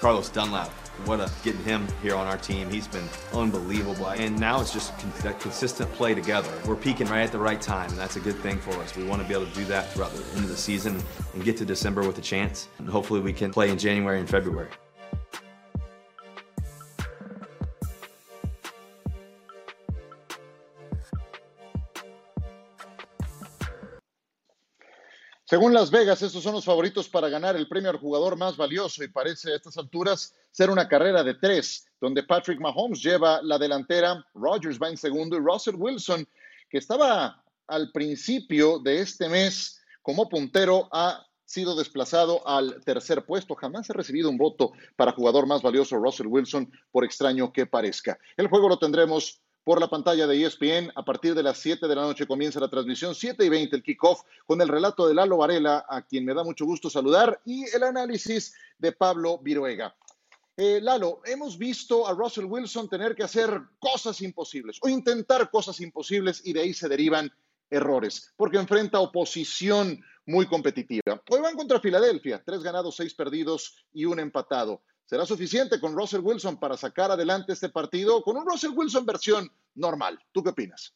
Carlos 0.00 0.28
Dunlap, 0.28 0.70
what 1.04 1.20
a 1.20 1.30
getting 1.44 1.62
him 1.62 1.86
here 2.02 2.16
on 2.16 2.26
our 2.26 2.38
team. 2.38 2.68
He's 2.68 2.88
been 2.88 3.08
unbelievable. 3.32 4.08
And 4.08 4.36
now 4.40 4.60
it's 4.60 4.72
just 4.72 4.98
con- 4.98 5.12
that 5.22 5.38
consistent 5.38 5.92
play 5.92 6.14
together. 6.14 6.50
We're 6.66 6.74
peaking 6.74 7.06
right 7.06 7.22
at 7.22 7.30
the 7.30 7.38
right 7.38 7.60
time, 7.60 7.90
and 7.90 7.98
that's 7.98 8.16
a 8.16 8.20
good 8.20 8.36
thing 8.38 8.58
for 8.58 8.72
us. 8.78 8.96
We 8.96 9.04
want 9.04 9.22
to 9.22 9.28
be 9.28 9.34
able 9.34 9.46
to 9.46 9.54
do 9.54 9.66
that 9.66 9.92
throughout 9.92 10.12
the 10.14 10.24
end 10.34 10.44
of 10.44 10.48
the 10.48 10.56
season 10.56 11.00
and 11.34 11.44
get 11.44 11.56
to 11.58 11.64
December 11.64 12.04
with 12.04 12.18
a 12.18 12.22
chance. 12.22 12.66
And 12.78 12.88
hopefully, 12.88 13.20
we 13.20 13.32
can 13.32 13.52
play 13.52 13.70
in 13.70 13.78
January 13.78 14.18
and 14.18 14.28
February. 14.28 14.70
Según 25.56 25.72
Las 25.72 25.90
Vegas, 25.90 26.20
estos 26.20 26.42
son 26.42 26.52
los 26.52 26.66
favoritos 26.66 27.08
para 27.08 27.30
ganar 27.30 27.56
el 27.56 27.66
premio 27.66 27.88
al 27.88 27.96
jugador 27.96 28.36
más 28.36 28.58
valioso 28.58 29.02
y 29.02 29.08
parece 29.08 29.50
a 29.50 29.56
estas 29.56 29.78
alturas 29.78 30.34
ser 30.50 30.68
una 30.68 30.86
carrera 30.86 31.24
de 31.24 31.32
tres, 31.32 31.86
donde 31.98 32.24
Patrick 32.24 32.60
Mahomes 32.60 33.02
lleva 33.02 33.40
la 33.40 33.56
delantera, 33.56 34.22
Rodgers 34.34 34.78
va 34.78 34.90
en 34.90 34.98
segundo 34.98 35.34
y 35.34 35.40
Russell 35.40 35.76
Wilson, 35.76 36.28
que 36.68 36.76
estaba 36.76 37.42
al 37.68 37.90
principio 37.90 38.80
de 38.80 39.00
este 39.00 39.30
mes 39.30 39.80
como 40.02 40.28
puntero, 40.28 40.90
ha 40.92 41.26
sido 41.46 41.74
desplazado 41.74 42.46
al 42.46 42.84
tercer 42.84 43.24
puesto. 43.24 43.54
Jamás 43.54 43.88
ha 43.88 43.94
recibido 43.94 44.28
un 44.28 44.36
voto 44.36 44.72
para 44.94 45.12
jugador 45.12 45.46
más 45.46 45.62
valioso 45.62 45.96
Russell 45.96 46.26
Wilson, 46.26 46.70
por 46.90 47.02
extraño 47.02 47.50
que 47.50 47.64
parezca. 47.64 48.18
El 48.36 48.48
juego 48.48 48.68
lo 48.68 48.78
tendremos 48.78 49.40
por 49.66 49.80
la 49.80 49.88
pantalla 49.88 50.28
de 50.28 50.44
ESPN. 50.44 50.92
A 50.94 51.04
partir 51.04 51.34
de 51.34 51.42
las 51.42 51.58
7 51.58 51.88
de 51.88 51.96
la 51.96 52.02
noche 52.02 52.24
comienza 52.24 52.60
la 52.60 52.70
transmisión, 52.70 53.16
7 53.16 53.44
y 53.44 53.48
20 53.48 53.74
el 53.74 53.82
kickoff 53.82 54.20
con 54.46 54.60
el 54.60 54.68
relato 54.68 55.08
de 55.08 55.14
Lalo 55.14 55.38
Varela, 55.38 55.84
a 55.88 56.02
quien 56.02 56.24
me 56.24 56.34
da 56.34 56.44
mucho 56.44 56.64
gusto 56.64 56.88
saludar, 56.88 57.40
y 57.44 57.64
el 57.74 57.82
análisis 57.82 58.54
de 58.78 58.92
Pablo 58.92 59.38
Viruega. 59.38 59.92
Eh, 60.56 60.78
Lalo, 60.80 61.20
hemos 61.24 61.58
visto 61.58 62.06
a 62.06 62.12
Russell 62.12 62.44
Wilson 62.44 62.88
tener 62.88 63.16
que 63.16 63.24
hacer 63.24 63.60
cosas 63.80 64.20
imposibles 64.20 64.78
o 64.82 64.88
intentar 64.88 65.50
cosas 65.50 65.80
imposibles 65.80 66.42
y 66.44 66.52
de 66.52 66.60
ahí 66.60 66.72
se 66.72 66.88
derivan 66.88 67.32
errores, 67.68 68.32
porque 68.36 68.58
enfrenta 68.58 69.00
oposición 69.00 70.00
muy 70.26 70.46
competitiva. 70.46 71.20
Hoy 71.28 71.40
van 71.40 71.56
contra 71.56 71.80
Filadelfia, 71.80 72.40
tres 72.46 72.62
ganados, 72.62 72.94
seis 72.94 73.14
perdidos 73.14 73.84
y 73.92 74.04
un 74.04 74.20
empatado. 74.20 74.82
¿Será 75.06 75.24
suficiente 75.24 75.80
con 75.80 75.94
Russell 75.94 76.20
Wilson 76.20 76.58
para 76.58 76.76
sacar 76.76 77.12
adelante 77.12 77.52
este 77.52 77.68
partido 77.68 78.22
con 78.22 78.36
un 78.36 78.44
Russell 78.44 78.72
Wilson 78.74 79.06
versión 79.06 79.50
normal? 79.76 80.18
¿Tú 80.32 80.42
qué 80.42 80.50
opinas? 80.50 80.92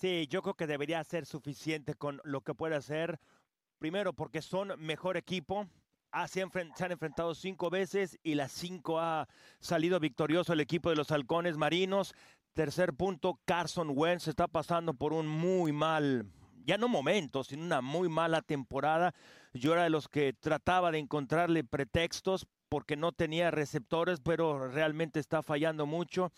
Sí, 0.00 0.26
yo 0.30 0.40
creo 0.42 0.54
que 0.54 0.66
debería 0.66 1.04
ser 1.04 1.26
suficiente 1.26 1.94
con 1.94 2.22
lo 2.24 2.40
que 2.40 2.54
puede 2.54 2.76
hacer. 2.76 3.20
Primero, 3.78 4.14
porque 4.14 4.40
son 4.40 4.72
mejor 4.78 5.18
equipo. 5.18 5.66
Ah, 6.10 6.26
se, 6.26 6.40
han 6.40 6.50
enfrentado 6.90 7.34
cinco 7.34 7.68
veces 7.68 8.18
y 8.22 8.34
las 8.34 8.50
cinco 8.52 8.98
ha 8.98 9.28
salido 9.60 10.00
victorioso 10.00 10.54
el 10.54 10.60
equipo 10.60 10.88
de 10.88 10.96
los 10.96 11.10
halcones 11.10 11.58
marinos. 11.58 12.14
Tercer 12.54 12.94
punto, 12.94 13.40
Carson 13.44 13.90
Wentz 13.94 14.26
está 14.26 14.48
pasando 14.48 14.94
por 14.94 15.12
un 15.12 15.26
muy 15.26 15.72
mal, 15.72 16.26
ya 16.68 16.76
no 16.76 16.86
momento, 16.86 17.44
sino 17.44 17.64
una 17.64 17.80
muy 17.80 18.10
mala 18.10 18.42
temporada. 18.42 19.14
Yo 19.54 19.72
era 19.72 19.84
de 19.84 19.90
los 19.90 20.06
que 20.06 20.34
trataba 20.34 20.90
de 20.90 20.98
encontrarle 20.98 21.64
pretextos 21.64 22.46
porque 22.68 22.94
no 22.94 23.12
tenía 23.12 23.50
receptores, 23.50 24.20
pero 24.20 24.68
realmente 24.68 25.18
está 25.18 25.42
fallando 25.42 25.86
mucho. 25.86 26.30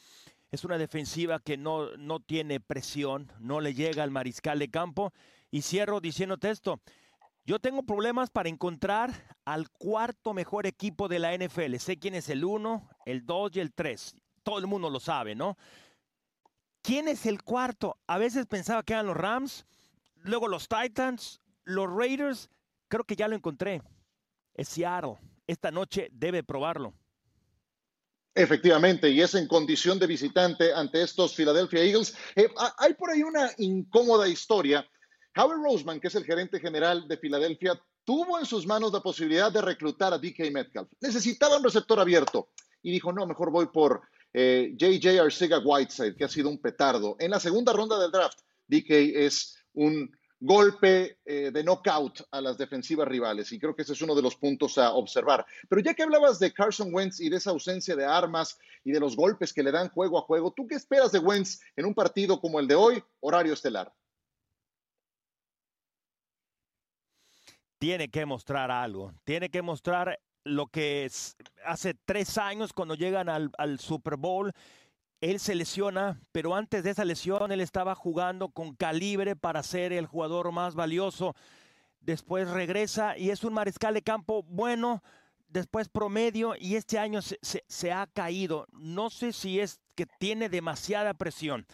Es 0.52 0.64
una 0.64 0.78
defensiva 0.78 1.40
que 1.40 1.56
no, 1.56 1.96
no 1.96 2.20
tiene 2.20 2.60
presión, 2.60 3.32
no 3.40 3.60
le 3.60 3.74
llega 3.74 4.04
al 4.04 4.12
mariscal 4.12 4.60
de 4.60 4.70
campo. 4.70 5.12
Y 5.50 5.62
cierro 5.62 6.00
diciéndote 6.00 6.50
esto. 6.50 6.80
Yo 7.44 7.58
tengo 7.58 7.82
problemas 7.82 8.30
para 8.30 8.48
encontrar 8.48 9.10
al 9.44 9.68
cuarto 9.68 10.32
mejor 10.32 10.64
equipo 10.64 11.08
de 11.08 11.18
la 11.18 11.36
NFL. 11.36 11.74
Sé 11.78 11.98
quién 11.98 12.14
es 12.14 12.28
el 12.28 12.44
uno, 12.44 12.88
el 13.04 13.26
dos 13.26 13.50
y 13.56 13.58
el 13.58 13.72
tres. 13.72 14.14
Todo 14.44 14.60
el 14.60 14.68
mundo 14.68 14.90
lo 14.90 15.00
sabe, 15.00 15.34
¿no? 15.34 15.58
¿Quién 16.82 17.08
es 17.08 17.26
el 17.26 17.42
cuarto? 17.42 17.98
A 18.06 18.16
veces 18.16 18.46
pensaba 18.46 18.84
que 18.84 18.92
eran 18.92 19.06
los 19.06 19.16
Rams, 19.16 19.66
luego 20.22 20.48
los 20.48 20.68
Titans, 20.68 21.40
los 21.64 21.88
Raiders 21.90 22.50
Creo 22.90 23.04
que 23.04 23.14
ya 23.14 23.28
lo 23.28 23.36
encontré. 23.36 23.80
Es 24.52 24.68
Seattle. 24.68 25.16
Esta 25.46 25.70
noche 25.70 26.08
debe 26.12 26.42
probarlo. 26.42 26.92
Efectivamente, 28.34 29.08
y 29.08 29.20
es 29.20 29.34
en 29.34 29.46
condición 29.46 29.98
de 29.98 30.08
visitante 30.08 30.74
ante 30.74 31.02
estos 31.02 31.34
Philadelphia 31.34 31.82
Eagles. 31.82 32.16
Eh, 32.34 32.48
hay 32.78 32.94
por 32.94 33.10
ahí 33.10 33.22
una 33.22 33.50
incómoda 33.58 34.28
historia. 34.28 34.86
Howard 35.36 35.62
Roseman, 35.62 36.00
que 36.00 36.08
es 36.08 36.14
el 36.16 36.24
gerente 36.24 36.58
general 36.58 37.06
de 37.06 37.16
Filadelfia, 37.16 37.80
tuvo 38.04 38.40
en 38.40 38.46
sus 38.46 38.66
manos 38.66 38.92
la 38.92 39.00
posibilidad 39.00 39.52
de 39.52 39.62
reclutar 39.62 40.12
a 40.12 40.18
DK 40.18 40.50
Metcalf. 40.50 40.90
Necesitaba 41.00 41.58
un 41.58 41.64
receptor 41.64 42.00
abierto 42.00 42.50
y 42.82 42.90
dijo, 42.90 43.12
no, 43.12 43.24
mejor 43.24 43.52
voy 43.52 43.66
por 43.66 44.02
JJ 44.32 45.06
eh, 45.06 45.20
Arcega 45.20 45.60
Whiteside, 45.60 46.16
que 46.16 46.24
ha 46.24 46.28
sido 46.28 46.48
un 46.48 46.60
petardo. 46.60 47.16
En 47.20 47.30
la 47.30 47.38
segunda 47.38 47.72
ronda 47.72 48.00
del 48.00 48.10
draft, 48.10 48.40
DK 48.66 48.90
es 48.90 49.59
un 49.74 50.10
golpe 50.40 51.18
eh, 51.24 51.50
de 51.52 51.62
knockout 51.62 52.22
a 52.30 52.40
las 52.40 52.56
defensivas 52.56 53.06
rivales. 53.06 53.52
Y 53.52 53.58
creo 53.58 53.76
que 53.76 53.82
ese 53.82 53.92
es 53.92 54.02
uno 54.02 54.14
de 54.14 54.22
los 54.22 54.36
puntos 54.36 54.78
a 54.78 54.92
observar. 54.92 55.44
Pero 55.68 55.82
ya 55.82 55.94
que 55.94 56.02
hablabas 56.02 56.38
de 56.38 56.52
Carson 56.52 56.92
Wentz 56.92 57.20
y 57.20 57.28
de 57.28 57.36
esa 57.36 57.50
ausencia 57.50 57.94
de 57.94 58.06
armas 58.06 58.58
y 58.82 58.92
de 58.92 59.00
los 59.00 59.16
golpes 59.16 59.52
que 59.52 59.62
le 59.62 59.70
dan 59.70 59.90
juego 59.90 60.18
a 60.18 60.22
juego, 60.22 60.52
¿tú 60.52 60.66
qué 60.66 60.74
esperas 60.74 61.12
de 61.12 61.18
Wentz 61.18 61.60
en 61.76 61.84
un 61.84 61.94
partido 61.94 62.40
como 62.40 62.58
el 62.58 62.66
de 62.66 62.74
hoy, 62.74 63.02
horario 63.20 63.52
estelar? 63.52 63.92
Tiene 67.78 68.10
que 68.10 68.26
mostrar 68.26 68.70
algo, 68.70 69.12
tiene 69.24 69.48
que 69.48 69.62
mostrar 69.62 70.18
lo 70.44 70.66
que 70.66 71.04
es, 71.06 71.36
hace 71.64 71.94
tres 71.94 72.36
años 72.36 72.72
cuando 72.72 72.94
llegan 72.94 73.28
al, 73.28 73.50
al 73.56 73.78
Super 73.78 74.16
Bowl 74.16 74.52
él 75.20 75.38
se 75.38 75.54
lesiona, 75.54 76.20
pero 76.32 76.54
antes 76.54 76.82
de 76.82 76.90
esa 76.90 77.04
lesión 77.04 77.52
él 77.52 77.60
estaba 77.60 77.94
jugando 77.94 78.48
con 78.48 78.74
calibre 78.74 79.36
para 79.36 79.62
ser 79.62 79.92
el 79.92 80.06
jugador 80.06 80.50
más 80.52 80.74
valioso. 80.74 81.34
Después 82.00 82.48
regresa 82.48 83.18
y 83.18 83.30
es 83.30 83.44
un 83.44 83.52
mariscal 83.52 83.92
de 83.92 84.02
campo 84.02 84.42
bueno, 84.44 85.02
después 85.48 85.88
promedio 85.88 86.54
y 86.58 86.76
este 86.76 86.98
año 86.98 87.20
se, 87.22 87.92
ha 87.92 88.06
caído. 88.06 88.66
No 88.72 89.10
sé 89.10 89.32
si 89.32 89.60
es 89.60 89.80
que 89.94 90.06
tiene 90.06 90.48
demasiada 90.48 91.12
presión. 91.12 91.66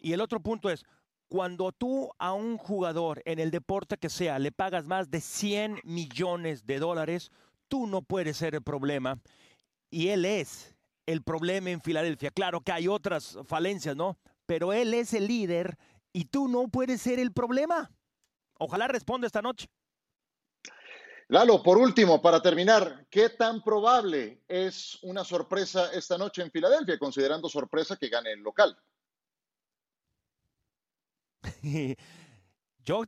Y 0.00 0.12
el 0.12 0.22
otro 0.22 0.40
punto 0.40 0.70
es, 0.70 0.84
cuando 1.28 1.72
tú 1.72 2.10
a 2.18 2.32
un 2.32 2.56
jugador 2.56 3.20
en 3.26 3.40
el 3.40 3.50
deporte 3.50 3.98
que 3.98 4.08
sea 4.08 4.38
le 4.38 4.52
pagas 4.52 4.86
más 4.86 5.10
de 5.10 5.20
100 5.20 5.80
millones 5.84 6.64
de 6.64 6.78
dólares, 6.78 7.30
tú 7.68 7.86
no 7.86 8.00
puedes 8.00 8.38
ser 8.38 8.54
el 8.54 8.62
problema. 8.62 9.18
Y 9.90 10.08
él 10.08 10.24
es 10.24 10.75
el 11.06 11.22
problema 11.22 11.70
en 11.70 11.80
Filadelfia. 11.80 12.30
Claro 12.30 12.60
que 12.60 12.72
hay 12.72 12.88
otras 12.88 13.38
falencias, 13.46 13.96
¿no? 13.96 14.18
Pero 14.44 14.72
él 14.72 14.92
es 14.94 15.14
el 15.14 15.26
líder 15.26 15.78
y 16.12 16.26
tú 16.26 16.48
no 16.48 16.68
puedes 16.68 17.00
ser 17.00 17.18
el 17.18 17.32
problema. 17.32 17.90
Ojalá 18.58 18.88
responda 18.88 19.26
esta 19.26 19.42
noche. 19.42 19.68
Lalo, 21.28 21.62
por 21.62 21.78
último, 21.78 22.22
para 22.22 22.40
terminar, 22.40 23.06
¿qué 23.10 23.30
tan 23.30 23.62
probable 23.62 24.42
es 24.46 24.98
una 25.02 25.24
sorpresa 25.24 25.90
esta 25.92 26.16
noche 26.16 26.42
en 26.42 26.52
Filadelfia, 26.52 26.98
considerando 26.98 27.48
sorpresa 27.48 27.96
que 27.96 28.08
gane 28.08 28.30
el 28.30 28.40
local? 28.40 28.78
Yo 32.84 33.02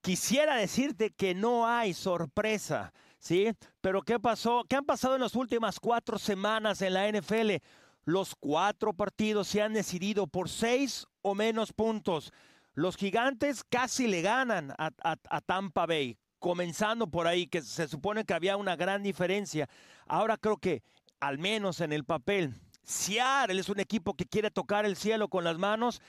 quisiera 0.00 0.56
decirte 0.56 1.14
que 1.14 1.34
no 1.36 1.68
hay 1.68 1.94
sorpresa. 1.94 2.92
¿Sí? 3.26 3.52
Pero 3.80 4.02
¿qué 4.02 4.20
pasó? 4.20 4.64
¿Qué 4.68 4.76
han 4.76 4.84
pasado 4.84 5.16
en 5.16 5.20
las 5.20 5.34
últimas 5.34 5.80
cuatro 5.80 6.18
semanas 6.18 6.80
en 6.80 6.94
la 6.94 7.10
NFL? 7.10 7.56
Los 8.04 8.34
cuatro 8.38 8.92
partidos 8.92 9.48
se 9.48 9.60
han 9.60 9.72
decidido 9.72 10.28
por 10.28 10.48
seis 10.48 11.06
o 11.22 11.34
menos 11.34 11.72
puntos. 11.72 12.32
Los 12.74 12.96
gigantes 12.96 13.64
casi 13.64 14.06
le 14.06 14.22
ganan 14.22 14.72
a, 14.78 14.92
a 15.02 15.40
Tampa 15.40 15.86
Bay, 15.86 16.16
comenzando 16.38 17.08
por 17.08 17.26
ahí, 17.26 17.48
que 17.48 17.62
se 17.62 17.88
supone 17.88 18.24
que 18.24 18.34
había 18.34 18.56
una 18.56 18.76
gran 18.76 19.02
diferencia. 19.02 19.68
Ahora 20.06 20.36
creo 20.36 20.58
que, 20.58 20.82
al 21.18 21.38
menos 21.38 21.80
en 21.80 21.92
el 21.92 22.04
papel, 22.04 22.54
Seattle 22.84 23.60
es 23.60 23.68
un 23.68 23.80
equipo 23.80 24.14
que 24.14 24.26
quiere 24.26 24.52
tocar 24.52 24.84
el 24.84 24.94
cielo 24.94 25.28
con 25.28 25.42
las 25.42 25.58
manos 25.58 26.00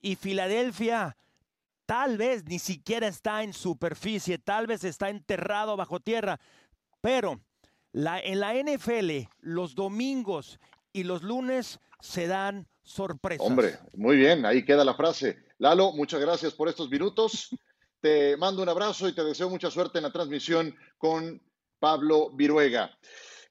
y 0.00 0.14
Filadelfia 0.14 1.16
Tal 1.86 2.16
vez 2.16 2.44
ni 2.44 2.58
siquiera 2.58 3.08
está 3.08 3.42
en 3.42 3.52
superficie, 3.52 4.38
tal 4.38 4.66
vez 4.66 4.84
está 4.84 5.10
enterrado 5.10 5.76
bajo 5.76 6.00
tierra, 6.00 6.40
pero 7.00 7.40
en 7.92 8.40
la 8.40 8.54
NFL 8.54 9.28
los 9.40 9.74
domingos 9.74 10.58
y 10.92 11.04
los 11.04 11.22
lunes 11.22 11.80
se 12.00 12.26
dan 12.26 12.68
sorpresas. 12.82 13.46
Hombre, 13.46 13.78
muy 13.94 14.16
bien, 14.16 14.46
ahí 14.46 14.64
queda 14.64 14.84
la 14.84 14.94
frase. 14.94 15.44
Lalo, 15.58 15.92
muchas 15.92 16.20
gracias 16.20 16.54
por 16.54 16.68
estos 16.68 16.88
minutos. 16.90 17.50
Te 18.00 18.36
mando 18.36 18.62
un 18.62 18.68
abrazo 18.68 19.08
y 19.08 19.14
te 19.14 19.22
deseo 19.22 19.48
mucha 19.48 19.70
suerte 19.70 19.98
en 19.98 20.04
la 20.04 20.12
transmisión 20.12 20.74
con 20.98 21.40
Pablo 21.78 22.30
Viruega. 22.30 22.90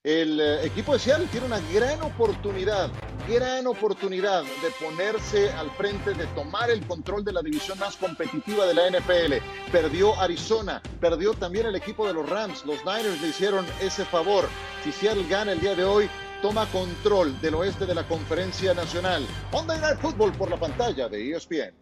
El 0.04 0.40
eh, 0.40 0.66
equipo 0.66 0.94
de 0.94 1.00
Seattle 1.00 1.28
tiene 1.28 1.46
una 1.46 1.60
gran 1.72 2.02
oportunidad, 2.02 2.90
gran 3.30 3.68
oportunidad 3.68 4.42
de 4.42 4.72
ponerse 4.84 5.52
al 5.52 5.70
frente, 5.72 6.16
de 6.16 6.26
tomar 6.34 6.72
el 6.72 6.84
control 6.88 7.24
de 7.24 7.32
la 7.32 7.44
división 7.44 7.78
más 7.78 7.98
competitiva 7.98 8.66
de 8.66 8.74
la 8.74 8.90
NFL. 8.90 9.36
Perdió 9.72 10.20
Arizona, 10.20 10.82
perdió 11.00 11.36
también 11.36 11.68
el 11.68 11.76
equipo 11.76 12.08
de 12.08 12.16
los 12.16 12.28
Rams. 12.28 12.66
Los 12.66 12.84
Niners 12.84 13.22
le 13.22 13.28
hicieron 13.28 13.64
ese 13.80 14.04
favor. 14.04 14.46
Si 14.84 14.92
Seattle 14.92 15.28
gana 15.30 15.52
el 15.52 15.60
día 15.60 15.76
de 15.76 15.84
hoy, 15.84 16.10
toma 16.42 16.66
control 16.72 17.40
del 17.40 17.54
oeste 17.54 17.86
de 17.86 17.94
la 17.94 18.08
conferencia 18.08 18.74
nacional. 18.74 19.24
Monday 19.52 19.80
Night 19.80 20.00
Football 20.00 20.32
por 20.32 20.50
la 20.50 20.58
pantalla 20.58 21.10
de 21.10 21.30
ESPN. 21.32 21.76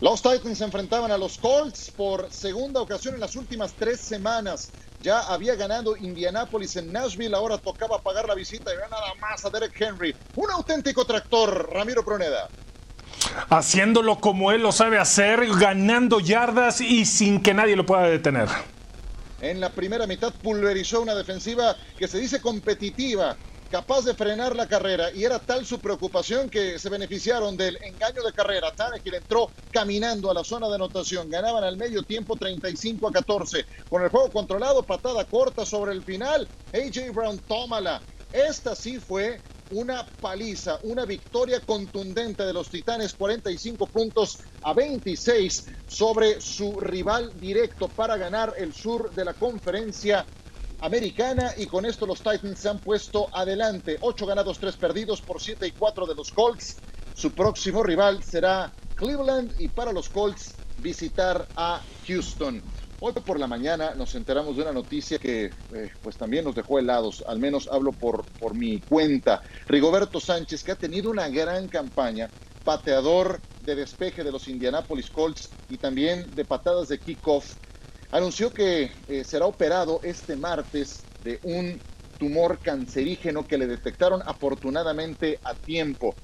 Los 0.00 0.22
Titans 0.22 0.56
se 0.56 0.64
enfrentaban 0.64 1.12
a 1.12 1.18
los 1.18 1.36
Colts 1.36 1.90
por 1.94 2.32
segunda 2.32 2.80
ocasión 2.80 3.14
en 3.14 3.20
las 3.20 3.36
últimas 3.36 3.74
tres 3.74 4.00
semanas. 4.00 4.70
Ya 5.02 5.20
había 5.20 5.56
ganado 5.56 5.94
Indianapolis 5.94 6.76
en 6.76 6.90
Nashville, 6.90 7.34
ahora 7.36 7.58
tocaba 7.58 8.00
pagar 8.00 8.26
la 8.26 8.34
visita 8.34 8.72
y 8.72 8.76
ve 8.76 8.82
nada 8.90 9.14
más 9.20 9.44
a 9.44 9.50
Derek 9.50 9.78
Henry. 9.78 10.14
Un 10.36 10.50
auténtico 10.50 11.04
tractor, 11.04 11.70
Ramiro 11.70 12.02
Proneda. 12.02 12.48
Haciéndolo 13.50 14.18
como 14.20 14.52
él 14.52 14.62
lo 14.62 14.72
sabe 14.72 14.98
hacer, 14.98 15.46
ganando 15.58 16.18
yardas 16.20 16.80
y 16.80 17.04
sin 17.04 17.42
que 17.42 17.52
nadie 17.52 17.76
lo 17.76 17.84
pueda 17.84 18.04
detener. 18.04 18.48
En 19.42 19.60
la 19.60 19.68
primera 19.68 20.06
mitad 20.06 20.32
pulverizó 20.32 21.02
una 21.02 21.14
defensiva 21.14 21.76
que 21.98 22.08
se 22.08 22.18
dice 22.18 22.40
competitiva, 22.40 23.36
capaz 23.70 24.04
de 24.04 24.14
frenar 24.14 24.56
la 24.56 24.66
carrera 24.66 25.12
y 25.14 25.24
era 25.24 25.38
tal 25.38 25.64
su 25.64 25.80
preocupación 25.80 26.50
que 26.50 26.78
se 26.78 26.88
beneficiaron 26.90 27.56
del 27.56 27.78
engaño 27.82 28.22
de 28.22 28.32
carrera. 28.32 28.74
Tannehill 28.74 29.14
entró 29.14 29.52
caminando 29.70 30.30
a 30.30 30.34
la 30.34 30.42
zona 30.42 30.68
de 30.68 30.74
anotación, 30.74 31.30
ganaban 31.30 31.62
al 31.62 31.76
medio 31.76 32.02
tiempo 32.02 32.36
35 32.36 33.08
a 33.08 33.12
14. 33.12 33.64
Con 33.88 34.02
el 34.02 34.10
juego 34.10 34.32
controlado, 34.32 34.84
patada 34.84 35.24
corta 35.24 35.64
sobre 35.64 35.92
el 35.92 36.02
final, 36.02 36.50
AJ 36.72 37.12
Brown 37.14 37.40
tómala. 37.46 38.04
Esta 38.32 38.74
sí 38.74 38.98
fue 38.98 39.40
una 39.68 40.04
paliza, 40.18 40.80
una 40.82 41.06
victoria 41.06 41.60
contundente 41.64 42.44
de 42.44 42.52
los 42.52 42.70
Titanes, 42.70 43.14
45 43.14 43.88
puntos 43.92 44.40
a 44.62 44.74
26 44.74 45.68
sobre 45.86 46.40
su 46.40 46.80
rival 46.80 47.38
directo 47.38 47.88
para 47.94 48.16
ganar 48.16 48.52
el 48.56 48.74
sur 48.74 49.12
de 49.14 49.24
la 49.24 49.34
conferencia 49.34 50.26
americana 50.80 51.52
y 51.56 51.66
con 51.66 51.84
esto 51.84 52.06
los 52.06 52.22
Titans 52.22 52.58
se 52.58 52.68
han 52.68 52.78
puesto 52.78 53.28
adelante. 53.32 53.98
8 54.00 54.26
ganados, 54.26 54.58
3 54.58 54.76
perdidos 54.76 55.20
por 55.20 55.40
7 55.40 55.66
y 55.66 55.72
4 55.72 56.06
de 56.06 56.14
los 56.14 56.32
Colts. 56.32 56.76
Su 57.14 57.32
próximo 57.32 57.82
rival 57.82 58.22
será 58.22 58.72
Cleveland 58.94 59.52
y 59.58 59.68
para 59.68 59.92
los 59.92 60.08
Colts 60.08 60.54
visitar 60.78 61.46
a 61.56 61.80
Houston. 62.06 62.62
Hoy 63.02 63.12
por 63.14 63.40
la 63.40 63.46
mañana 63.46 63.94
nos 63.94 64.14
enteramos 64.14 64.56
de 64.56 64.62
una 64.62 64.72
noticia 64.72 65.18
que 65.18 65.46
eh, 65.72 65.90
pues 66.02 66.16
también 66.18 66.44
nos 66.44 66.54
dejó 66.54 66.78
helados, 66.78 67.24
al 67.26 67.38
menos 67.38 67.66
hablo 67.72 67.92
por, 67.92 68.26
por 68.38 68.54
mi 68.54 68.78
cuenta. 68.80 69.42
Rigoberto 69.68 70.20
Sánchez, 70.20 70.62
que 70.62 70.72
ha 70.72 70.76
tenido 70.76 71.10
una 71.10 71.28
gran 71.30 71.66
campaña, 71.68 72.28
pateador 72.62 73.40
de 73.62 73.74
despeje 73.74 74.22
de 74.22 74.32
los 74.32 74.48
Indianapolis 74.48 75.08
Colts 75.08 75.48
y 75.70 75.78
también 75.78 76.34
de 76.34 76.44
patadas 76.44 76.88
de 76.88 76.98
kickoff, 76.98 77.54
anunció 78.12 78.52
que 78.52 78.90
eh, 79.08 79.24
será 79.24 79.46
operado 79.46 80.00
este 80.02 80.36
martes 80.36 81.04
de 81.22 81.38
un 81.42 81.80
tumor 82.18 82.58
cancerígeno 82.58 83.46
que 83.46 83.56
le 83.56 83.66
detectaron 83.66 84.20
afortunadamente 84.24 85.40
a 85.42 85.54
tiempo. 85.54 86.14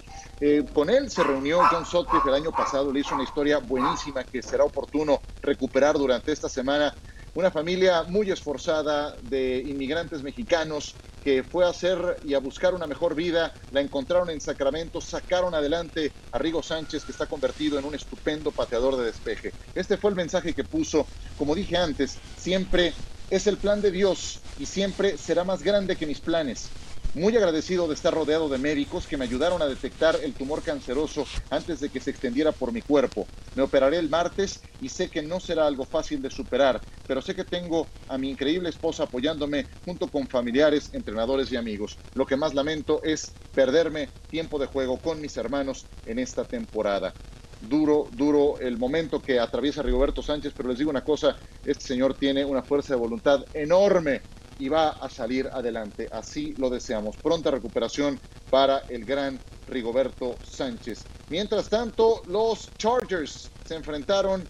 Eh, 0.41 0.63
con 0.75 0.91
él 0.91 1.11
se 1.11 1.25
reunió 1.25 1.63
John 1.71 1.87
Sutcliffe 1.87 2.29
el 2.29 2.35
año 2.35 2.53
pasado, 2.53 2.93
le 2.93 3.01
hizo 3.01 3.15
una 3.15 3.25
historia 3.25 3.59
buenísima 3.59 4.23
que 4.23 4.43
será 4.43 4.65
oportuno 4.65 5.23
recuperar 5.41 5.97
durante 5.97 6.33
esta 6.33 6.51
semana. 6.51 6.95
Una 7.37 7.51
familia 7.51 8.03
muy 8.05 8.31
esforzada 8.31 9.15
de 9.21 9.59
inmigrantes 9.59 10.23
mexicanos 10.23 10.99
que 11.21 11.45
fue 11.45 11.67
a 11.67 11.69
hacer 11.69 12.19
y 12.25 12.33
a 12.33 12.39
buscar 12.39 12.73
una 12.73 12.87
mejor 12.87 13.15
vida, 13.15 13.53
la 13.69 13.83
encontraron 13.83 14.31
en 14.31 14.41
Sacramento, 14.41 15.03
sacaron 15.03 15.55
adelante 15.55 16.15
a 16.31 16.39
Rigo 16.39 16.63
Sánchez, 16.63 17.05
que 17.05 17.13
está 17.13 17.27
convertido 17.27 17.79
en 17.79 17.85
un 17.85 17.95
estupendo 17.95 18.55
pateador 18.55 18.97
de 18.97 19.05
despeje. 19.05 19.55
Este 19.75 19.99
fue 19.99 20.09
el 20.13 20.17
mensaje 20.17 20.55
que 20.55 20.65
puso, 20.65 21.11
como 21.35 21.55
dije 21.55 21.77
antes, 21.77 22.23
siempre 22.33 22.95
es 23.29 23.47
el 23.47 23.61
plan 23.61 23.83
de 23.83 23.91
Dios 23.91 24.49
y 24.57 24.65
siempre 24.65 25.19
será 25.19 25.45
más 25.45 25.63
grande 25.63 25.99
que 25.99 26.07
mis 26.07 26.23
planes. 26.23 26.75
Muy 27.17 27.35
agradecido 27.35 27.89
de 27.89 27.95
estar 27.95 28.13
rodeado 28.13 28.47
de 28.51 28.59
médicos 28.59 29.07
que 29.07 29.17
me 29.17 29.25
ayudaron 29.25 29.63
a 29.63 29.67
detectar 29.67 30.19
el 30.23 30.35
tumor 30.35 30.63
canceroso 30.63 31.25
antes 31.49 31.81
de 31.81 31.89
que 31.89 31.99
se 31.99 32.11
extendiera 32.11 32.53
por 32.53 32.73
mi 32.73 32.83
cuerpo. 32.83 33.27
Me 33.55 33.63
operaré 33.63 33.97
el 33.97 34.11
martes 34.11 34.63
y 34.83 34.91
sé 34.91 35.09
que 35.09 35.23
no 35.23 35.41
será 35.41 35.67
algo 35.67 35.87
fácil 35.87 36.21
de 36.21 36.29
superar, 36.29 36.83
pero 37.07 37.23
sé 37.23 37.35
que 37.35 37.45
tengo 37.45 37.87
a 38.09 38.19
mi 38.19 38.29
increíble 38.29 38.69
esposa 38.69 39.05
apoyándome 39.05 39.67
junto 39.87 40.09
con 40.09 40.29
familiares, 40.29 40.91
entrenadores 40.93 41.51
y 41.51 41.57
amigos. 41.57 41.97
Lo 42.13 42.27
que 42.27 42.37
más 42.37 42.53
lamento 42.53 43.01
es 43.03 43.33
perderme 43.55 44.11
tiempo 44.29 44.59
de 44.59 44.67
juego 44.67 44.99
con 44.99 45.19
mis 45.19 45.39
hermanos 45.39 45.87
en 46.05 46.19
esta 46.19 46.45
temporada 46.45 47.15
duro, 47.63 48.09
duro 48.13 48.59
el 48.61 48.77
momento 48.77 49.23
que 49.23 49.41
atraviesa 49.41 49.81
Rigoberto 49.81 50.21
Sánchez, 50.23 50.53
pero 50.55 50.69
les 50.69 50.77
digo 50.77 50.91
una 50.91 51.03
cosa, 51.03 51.39
este 51.65 51.83
señor 51.83 52.19
tiene 52.19 52.45
una 52.45 52.63
fuerza 52.63 52.93
de 52.93 53.01
voluntad 53.01 53.43
enorme 53.55 54.21
y 54.59 54.69
va 54.69 54.91
a 54.91 55.09
salir 55.09 55.49
adelante. 55.53 56.09
Así 56.11 56.55
lo 56.59 56.71
deseamos. 56.71 57.17
Pronta 57.17 57.51
recuperación 57.51 58.19
para 58.51 58.79
el 58.89 59.05
gran 59.05 59.39
Rigoberto 59.69 60.37
Sánchez. 60.45 61.05
Mientras 61.29 61.69
tanto, 61.69 62.23
los 62.27 62.71
Chargers 62.77 63.51
se 63.65 63.75
enfrentaron 63.75 64.47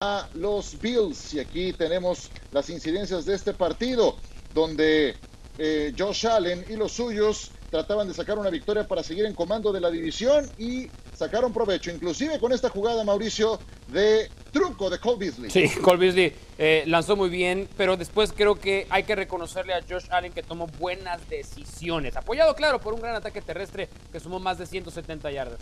a 0.00 0.26
los 0.34 0.80
Bills 0.80 1.34
y 1.34 1.40
aquí 1.40 1.72
tenemos 1.72 2.30
las 2.52 2.68
incidencias 2.70 3.24
de 3.26 3.34
este 3.34 3.52
partido 3.52 4.16
donde 4.52 5.14
eh, 5.58 5.94
Josh 5.96 6.26
Allen 6.26 6.64
y 6.68 6.76
los 6.76 6.92
suyos 6.92 7.52
trataban 7.70 8.08
de 8.08 8.14
sacar 8.14 8.38
una 8.38 8.50
victoria 8.50 8.86
para 8.86 9.02
seguir 9.02 9.24
en 9.24 9.34
comando 9.34 9.72
de 9.72 9.80
la 9.80 9.90
división 9.90 10.48
y 10.58 10.88
sacaron 11.14 11.52
provecho, 11.52 11.90
inclusive 11.90 12.38
con 12.38 12.52
esta 12.52 12.68
jugada, 12.68 13.04
Mauricio, 13.04 13.58
de 13.88 14.30
truco 14.52 14.90
de 14.90 14.98
Cole 14.98 15.18
Beasley. 15.18 15.50
Sí, 15.50 15.68
Cole 15.82 15.98
Beasley 15.98 16.32
eh, 16.58 16.84
lanzó 16.86 17.16
muy 17.16 17.30
bien, 17.30 17.68
pero 17.76 17.96
después 17.96 18.32
creo 18.32 18.56
que 18.56 18.86
hay 18.90 19.04
que 19.04 19.14
reconocerle 19.14 19.74
a 19.74 19.82
Josh 19.88 20.06
Allen 20.10 20.32
que 20.32 20.42
tomó 20.42 20.66
buenas 20.78 21.28
decisiones, 21.28 22.16
apoyado, 22.16 22.54
claro, 22.54 22.80
por 22.80 22.94
un 22.94 23.00
gran 23.00 23.14
ataque 23.14 23.40
terrestre 23.40 23.88
que 24.12 24.20
sumó 24.20 24.38
más 24.38 24.58
de 24.58 24.66
170 24.66 25.30
yardas 25.30 25.60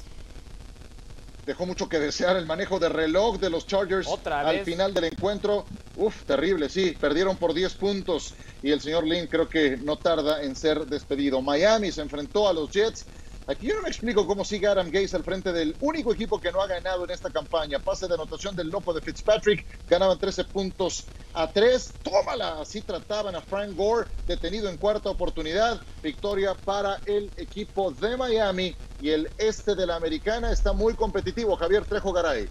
dejó 1.46 1.66
mucho 1.66 1.88
que 1.88 1.98
desear 1.98 2.36
el 2.36 2.46
manejo 2.46 2.78
de 2.78 2.88
reloj 2.88 3.38
de 3.38 3.50
los 3.50 3.66
Chargers 3.66 4.08
al 4.26 4.60
final 4.60 4.94
del 4.94 5.04
encuentro. 5.04 5.64
Uf, 5.96 6.22
terrible, 6.24 6.68
sí, 6.68 6.96
perdieron 6.98 7.36
por 7.36 7.52
10 7.52 7.74
puntos 7.74 8.34
y 8.62 8.70
el 8.70 8.80
señor 8.80 9.06
Lynn 9.06 9.26
creo 9.26 9.48
que 9.48 9.76
no 9.76 9.96
tarda 9.96 10.42
en 10.42 10.54
ser 10.54 10.86
despedido. 10.86 11.42
Miami 11.42 11.90
se 11.90 12.00
enfrentó 12.00 12.48
a 12.48 12.52
los 12.52 12.70
Jets 12.70 13.06
Aquí 13.48 13.66
yo 13.66 13.74
no 13.74 13.82
me 13.82 13.88
explico 13.88 14.24
cómo 14.24 14.44
sigue 14.44 14.68
Adam 14.68 14.88
Gaze 14.90 15.16
al 15.16 15.24
frente 15.24 15.52
del 15.52 15.74
único 15.80 16.12
equipo 16.12 16.40
que 16.40 16.52
no 16.52 16.62
ha 16.62 16.68
ganado 16.68 17.04
en 17.04 17.10
esta 17.10 17.28
campaña. 17.28 17.80
Pase 17.80 18.06
de 18.06 18.14
anotación 18.14 18.54
del 18.54 18.68
loco 18.68 18.92
de 18.94 19.00
Fitzpatrick, 19.00 19.66
ganaban 19.88 20.16
13 20.16 20.44
puntos 20.44 21.06
a 21.34 21.48
3. 21.48 21.92
Tómala, 22.04 22.60
así 22.60 22.82
trataban 22.82 23.34
a 23.34 23.40
Frank 23.40 23.74
Gore, 23.74 24.08
detenido 24.28 24.70
en 24.70 24.76
cuarta 24.76 25.10
oportunidad. 25.10 25.80
Victoria 26.02 26.54
para 26.54 27.00
el 27.04 27.32
equipo 27.36 27.90
de 27.90 28.16
Miami 28.16 28.76
y 29.00 29.10
el 29.10 29.28
este 29.38 29.74
de 29.74 29.86
la 29.86 29.96
americana 29.96 30.52
está 30.52 30.72
muy 30.72 30.94
competitivo. 30.94 31.56
Javier 31.56 31.84
Trejo 31.84 32.12
Garay. 32.12 32.48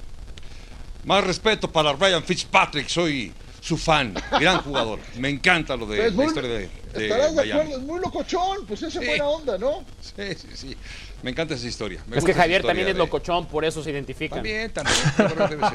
Más 1.05 1.23
respeto 1.23 1.71
para 1.71 1.93
Ryan 1.93 2.23
Fitzpatrick, 2.23 2.89
soy 2.89 3.33
su 3.61 3.77
fan, 3.77 4.13
gran 4.39 4.61
jugador. 4.61 4.99
Me 5.17 5.29
encanta 5.29 5.77
lo 5.77 5.85
de 5.85 6.11
la 6.11 6.25
historia 6.25 6.49
de, 6.49 6.69
de 6.93 7.03
Estarás 7.05 7.35
de 7.35 7.51
acuerdo, 7.51 7.77
es 7.77 7.81
muy 7.83 7.99
locochón, 7.99 8.65
pues 8.67 8.81
esa 8.81 8.99
es 8.99 9.07
buena 9.07 9.27
onda, 9.27 9.57
¿no? 9.57 9.85
Sí, 10.01 10.33
sí, 10.35 10.47
sí. 10.53 10.77
Me 11.21 11.29
encanta 11.29 11.53
esa 11.53 11.67
historia. 11.67 12.03
es 12.11 12.25
que 12.25 12.33
Javier 12.33 12.63
también 12.63 12.87
es 12.87 12.95
locochón, 12.95 13.45
por 13.45 13.63
eso 13.63 13.83
se 13.83 13.91
identifica. 13.91 14.35
También, 14.35 14.71
también. 14.73 14.97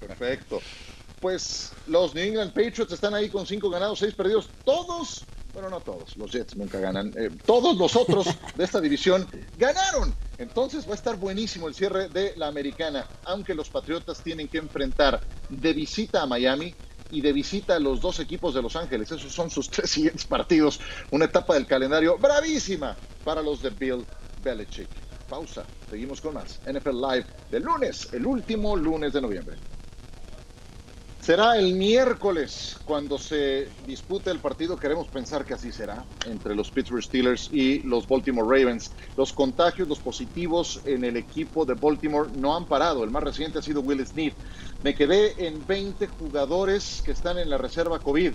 Perfecto. 0.00 0.60
Pues 1.20 1.72
los 1.86 2.14
New 2.14 2.24
England 2.24 2.52
Patriots 2.52 2.92
están 2.92 3.14
ahí 3.14 3.28
con 3.28 3.46
cinco 3.46 3.68
ganados, 3.68 3.98
seis 3.98 4.14
perdidos. 4.14 4.48
Todos, 4.64 5.24
bueno, 5.56 5.70
no 5.70 5.80
todos, 5.80 6.18
los 6.18 6.30
Jets 6.32 6.54
nunca 6.54 6.78
ganan. 6.78 7.14
Eh, 7.16 7.30
todos 7.46 7.78
los 7.78 7.96
otros 7.96 8.26
de 8.54 8.62
esta 8.62 8.78
división 8.78 9.26
ganaron. 9.56 10.14
Entonces 10.36 10.86
va 10.86 10.92
a 10.92 10.96
estar 10.96 11.16
buenísimo 11.16 11.66
el 11.66 11.74
cierre 11.74 12.10
de 12.10 12.34
la 12.36 12.48
americana, 12.48 13.06
aunque 13.24 13.54
los 13.54 13.70
Patriotas 13.70 14.22
tienen 14.22 14.48
que 14.48 14.58
enfrentar 14.58 15.18
de 15.48 15.72
visita 15.72 16.20
a 16.20 16.26
Miami 16.26 16.74
y 17.08 17.22
de 17.22 17.32
visita 17.32 17.76
a 17.76 17.78
los 17.78 18.02
dos 18.02 18.20
equipos 18.20 18.52
de 18.52 18.60
Los 18.60 18.76
Ángeles. 18.76 19.10
Esos 19.10 19.32
son 19.32 19.48
sus 19.48 19.70
tres 19.70 19.88
siguientes 19.88 20.26
partidos. 20.26 20.78
Una 21.10 21.24
etapa 21.24 21.54
del 21.54 21.66
calendario 21.66 22.18
bravísima 22.18 22.94
para 23.24 23.40
los 23.40 23.62
de 23.62 23.70
Bill 23.70 24.04
Belichick. 24.36 24.90
Pausa. 25.26 25.64
Seguimos 25.88 26.20
con 26.20 26.34
más. 26.34 26.60
NFL 26.70 27.00
Live 27.00 27.26
de 27.50 27.60
lunes, 27.60 28.08
el 28.12 28.26
último 28.26 28.76
lunes 28.76 29.14
de 29.14 29.22
noviembre. 29.22 29.56
Será 31.26 31.58
el 31.58 31.74
miércoles 31.74 32.78
cuando 32.84 33.18
se 33.18 33.66
dispute 33.84 34.30
el 34.30 34.38
partido, 34.38 34.78
queremos 34.78 35.08
pensar 35.08 35.44
que 35.44 35.54
así 35.54 35.72
será, 35.72 36.04
entre 36.24 36.54
los 36.54 36.70
Pittsburgh 36.70 37.02
Steelers 37.02 37.48
y 37.52 37.80
los 37.80 38.06
Baltimore 38.06 38.46
Ravens. 38.46 38.92
Los 39.16 39.32
contagios, 39.32 39.88
los 39.88 39.98
positivos 39.98 40.80
en 40.84 41.02
el 41.02 41.16
equipo 41.16 41.64
de 41.64 41.74
Baltimore 41.74 42.30
no 42.36 42.56
han 42.56 42.66
parado. 42.66 43.02
El 43.02 43.10
más 43.10 43.24
reciente 43.24 43.58
ha 43.58 43.62
sido 43.62 43.80
Will 43.80 44.06
Smith. 44.06 44.34
Me 44.84 44.94
quedé 44.94 45.34
en 45.44 45.66
20 45.66 46.06
jugadores 46.06 47.02
que 47.04 47.10
están 47.10 47.38
en 47.38 47.50
la 47.50 47.58
reserva 47.58 47.98
COVID. 47.98 48.30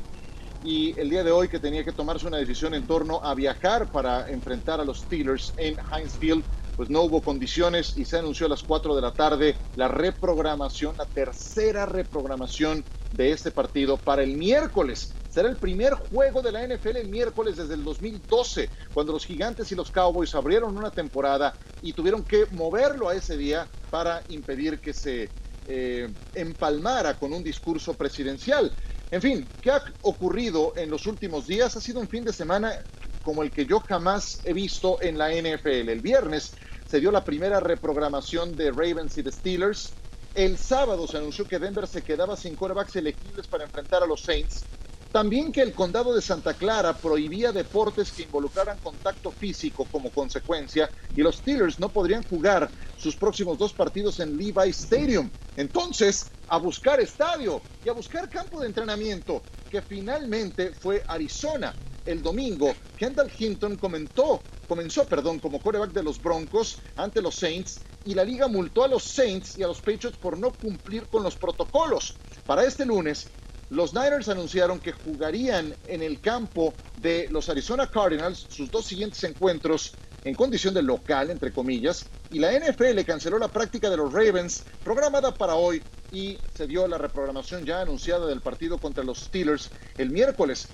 Y 0.66 1.00
el 1.00 1.10
día 1.10 1.24
de 1.24 1.32
hoy 1.32 1.48
que 1.48 1.60
tenía 1.60 1.86
que 1.86 1.94
tomarse 1.94 2.28
una 2.28 2.40
decisión 2.40 2.74
en 2.74 2.86
torno 2.86 3.24
a 3.24 3.34
viajar 3.36 3.90
para 3.90 4.30
enfrentar 4.30 4.82
a 4.82 4.84
los 4.84 5.00
Steelers 5.00 5.54
en 5.56 5.78
Heinz 5.94 6.18
Field, 6.18 6.44
pues 6.82 6.90
no 6.90 7.04
hubo 7.04 7.22
condiciones 7.22 7.96
y 7.96 8.06
se 8.06 8.18
anunció 8.18 8.48
a 8.48 8.50
las 8.50 8.64
4 8.64 8.96
de 8.96 9.04
la 9.04 9.12
tarde 9.12 9.56
la 9.76 9.88
reprogramación, 9.88 10.98
la 10.98 11.06
tercera 11.06 11.86
reprogramación 11.86 12.84
de 13.12 13.34
este 13.34 13.52
partido 13.52 13.98
para 13.98 14.24
el 14.24 14.36
miércoles. 14.36 15.16
Será 15.30 15.48
el 15.48 15.58
primer 15.58 15.94
juego 15.94 16.42
de 16.42 16.52
la 16.52 16.66
NFL 16.66 16.98
el 16.98 17.10
miércoles 17.10 17.58
desde 17.58 17.76
el 17.76 17.84
2012, 17.84 18.72
cuando 18.92 19.14
los 19.14 19.28
gigantes 19.28 19.72
y 19.72 19.76
los 19.76 19.92
Cowboys 19.92 20.34
abrieron 20.34 20.76
una 20.76 20.90
temporada 20.90 21.56
y 21.84 21.94
tuvieron 21.94 22.24
que 22.24 22.48
moverlo 22.50 23.10
a 23.10 23.14
ese 23.14 23.38
día 23.38 23.70
para 23.92 24.24
impedir 24.30 24.80
que 24.80 24.94
se 24.94 25.30
eh, 25.68 26.12
empalmara 26.34 27.16
con 27.20 27.32
un 27.32 27.44
discurso 27.44 27.94
presidencial. 27.94 28.76
En 29.12 29.22
fin, 29.22 29.48
¿qué 29.62 29.70
ha 29.70 29.84
ocurrido 30.02 30.74
en 30.76 30.90
los 30.90 31.06
últimos 31.06 31.46
días? 31.46 31.76
Ha 31.78 31.82
sido 31.82 32.00
un 32.00 32.10
fin 32.10 32.24
de 32.24 32.34
semana 32.34 32.74
como 33.22 33.44
el 33.44 33.52
que 33.52 33.66
yo 33.66 33.80
jamás 33.82 34.42
he 34.44 34.54
visto 34.54 34.98
en 35.02 35.18
la 35.18 35.32
NFL. 35.32 35.90
El 35.90 36.02
viernes 36.02 36.56
se 36.92 37.00
dio 37.00 37.10
la 37.10 37.24
primera 37.24 37.62
reprogramación 37.62 38.58
de 38.58 38.70
Ravens 38.70 39.18
y 39.18 39.22
de 39.22 39.32
Steelers. 39.32 39.94
El 40.34 40.58
sábado 40.58 41.08
se 41.08 41.16
anunció 41.16 41.48
que 41.48 41.58
Denver 41.58 41.88
se 41.88 42.02
quedaba 42.02 42.36
sin 42.36 42.58
quarterbacks 42.58 42.98
elegibles 42.98 43.48
para 43.48 43.64
enfrentar 43.64 44.04
a 44.04 44.06
los 44.06 44.22
Saints. 44.22 44.66
También 45.10 45.54
que 45.54 45.62
el 45.62 45.74
condado 45.74 46.14
de 46.14 46.22
Santa 46.22 46.54
Clara 46.54 46.92
prohibía 46.92 47.54
deportes 47.54 48.12
que 48.12 48.24
involucraran 48.24 48.78
contacto 48.80 49.32
físico 49.32 49.88
como 49.90 50.10
consecuencia 50.10 50.92
y 51.16 51.22
los 51.22 51.38
Steelers 51.38 51.80
no 51.80 51.88
podrían 51.88 52.24
jugar 52.24 52.70
sus 52.98 53.16
próximos 53.16 53.58
dos 53.58 53.72
partidos 53.72 54.20
en 54.20 54.38
Levi 54.38 54.72
Stadium. 54.72 55.30
Entonces, 55.56 56.30
a 56.50 56.58
buscar 56.58 57.00
estadio 57.00 57.62
y 57.86 57.88
a 57.88 57.94
buscar 57.94 58.30
campo 58.30 58.60
de 58.60 58.68
entrenamiento, 58.68 59.42
que 59.70 59.82
finalmente 59.82 60.74
fue 60.74 61.02
Arizona. 61.08 61.74
El 62.06 62.22
domingo, 62.22 62.74
Kendall 62.98 63.32
Hinton 63.38 63.78
comentó, 63.78 64.42
comenzó 64.72 65.04
perdón, 65.04 65.40
como 65.40 65.62
coreback 65.62 65.92
de 65.92 66.02
los 66.02 66.24
Broncos 66.24 66.80
ante 66.96 67.22
los 67.22 67.36
Saints 67.36 67.82
y 68.06 68.14
la 68.14 68.24
liga 68.24 68.48
multó 68.48 68.86
a 68.86 68.88
los 68.88 69.04
Saints 69.04 69.58
y 69.58 69.64
a 69.64 69.68
los 69.68 69.82
Patriots 69.82 70.16
por 70.16 70.38
no 70.38 70.52
cumplir 70.52 71.08
con 71.08 71.24
los 71.24 71.36
protocolos. 71.36 72.16
Para 72.46 72.64
este 72.64 72.86
lunes, 72.86 73.28
los 73.70 73.94
Niners 73.94 74.30
anunciaron 74.30 74.80
que 74.80 74.94
jugarían 74.94 75.76
en 75.90 76.02
el 76.02 76.22
campo 76.22 76.74
de 76.96 77.28
los 77.32 77.50
Arizona 77.50 77.86
Cardinals 77.86 78.46
sus 78.50 78.72
dos 78.72 78.86
siguientes 78.86 79.22
encuentros 79.26 79.94
en 80.24 80.36
condición 80.36 80.74
de 80.74 80.84
local, 80.84 81.32
entre 81.32 81.52
comillas, 81.52 82.06
y 82.30 82.40
la 82.40 82.58
NFL 82.58 83.02
canceló 83.06 83.40
la 83.40 83.50
práctica 83.50 83.90
de 83.90 83.98
los 83.98 84.14
Ravens 84.14 84.64
programada 84.86 85.36
para 85.36 85.56
hoy 85.56 85.84
y 86.14 86.38
se 86.56 86.66
dio 86.66 86.88
la 86.88 86.98
reprogramación 86.98 87.66
ya 87.66 87.82
anunciada 87.82 88.26
del 88.26 88.40
partido 88.40 88.78
contra 88.78 89.04
los 89.04 89.20
Steelers 89.20 89.70
el 89.98 90.12
miércoles. 90.12 90.70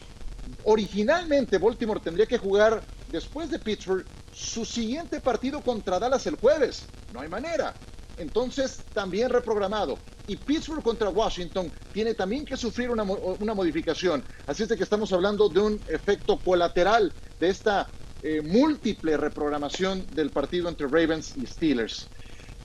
Originalmente 0.66 1.58
Baltimore 1.58 2.00
tendría 2.00 2.28
que 2.28 2.38
jugar 2.38 2.84
después 3.08 3.50
de 3.50 3.60
Pittsburgh 3.60 4.06
su 4.30 4.66
siguiente 4.66 5.20
partido 5.22 5.64
contra 5.64 6.00
Dallas 6.00 6.28
el 6.28 6.36
jueves. 6.36 6.94
No 7.10 7.22
hay 7.22 7.30
manera. 7.30 7.82
Entonces, 8.16 8.88
también 8.94 9.30
reprogramado. 9.30 10.04
Y 10.26 10.36
Pittsburgh 10.38 10.84
contra 10.84 11.10
Washington 11.10 11.72
tiene 11.92 12.14
también 12.14 12.46
que 12.46 12.58
sufrir 12.58 12.90
una, 12.90 13.04
una 13.04 13.54
modificación. 13.54 14.26
Así 14.46 14.64
es 14.64 14.70
de 14.70 14.78
que 14.78 14.84
estamos 14.84 15.14
hablando 15.14 15.50
de 15.50 15.62
un 15.62 15.84
efecto 15.88 16.42
colateral 16.44 17.16
de 17.40 17.50
esta 17.50 17.90
eh, 18.22 18.42
múltiple 18.42 19.16
reprogramación 19.16 20.14
del 20.14 20.32
partido 20.32 20.68
entre 20.68 20.88
Ravens 20.88 21.36
y 21.38 21.46
Steelers. 21.46 22.12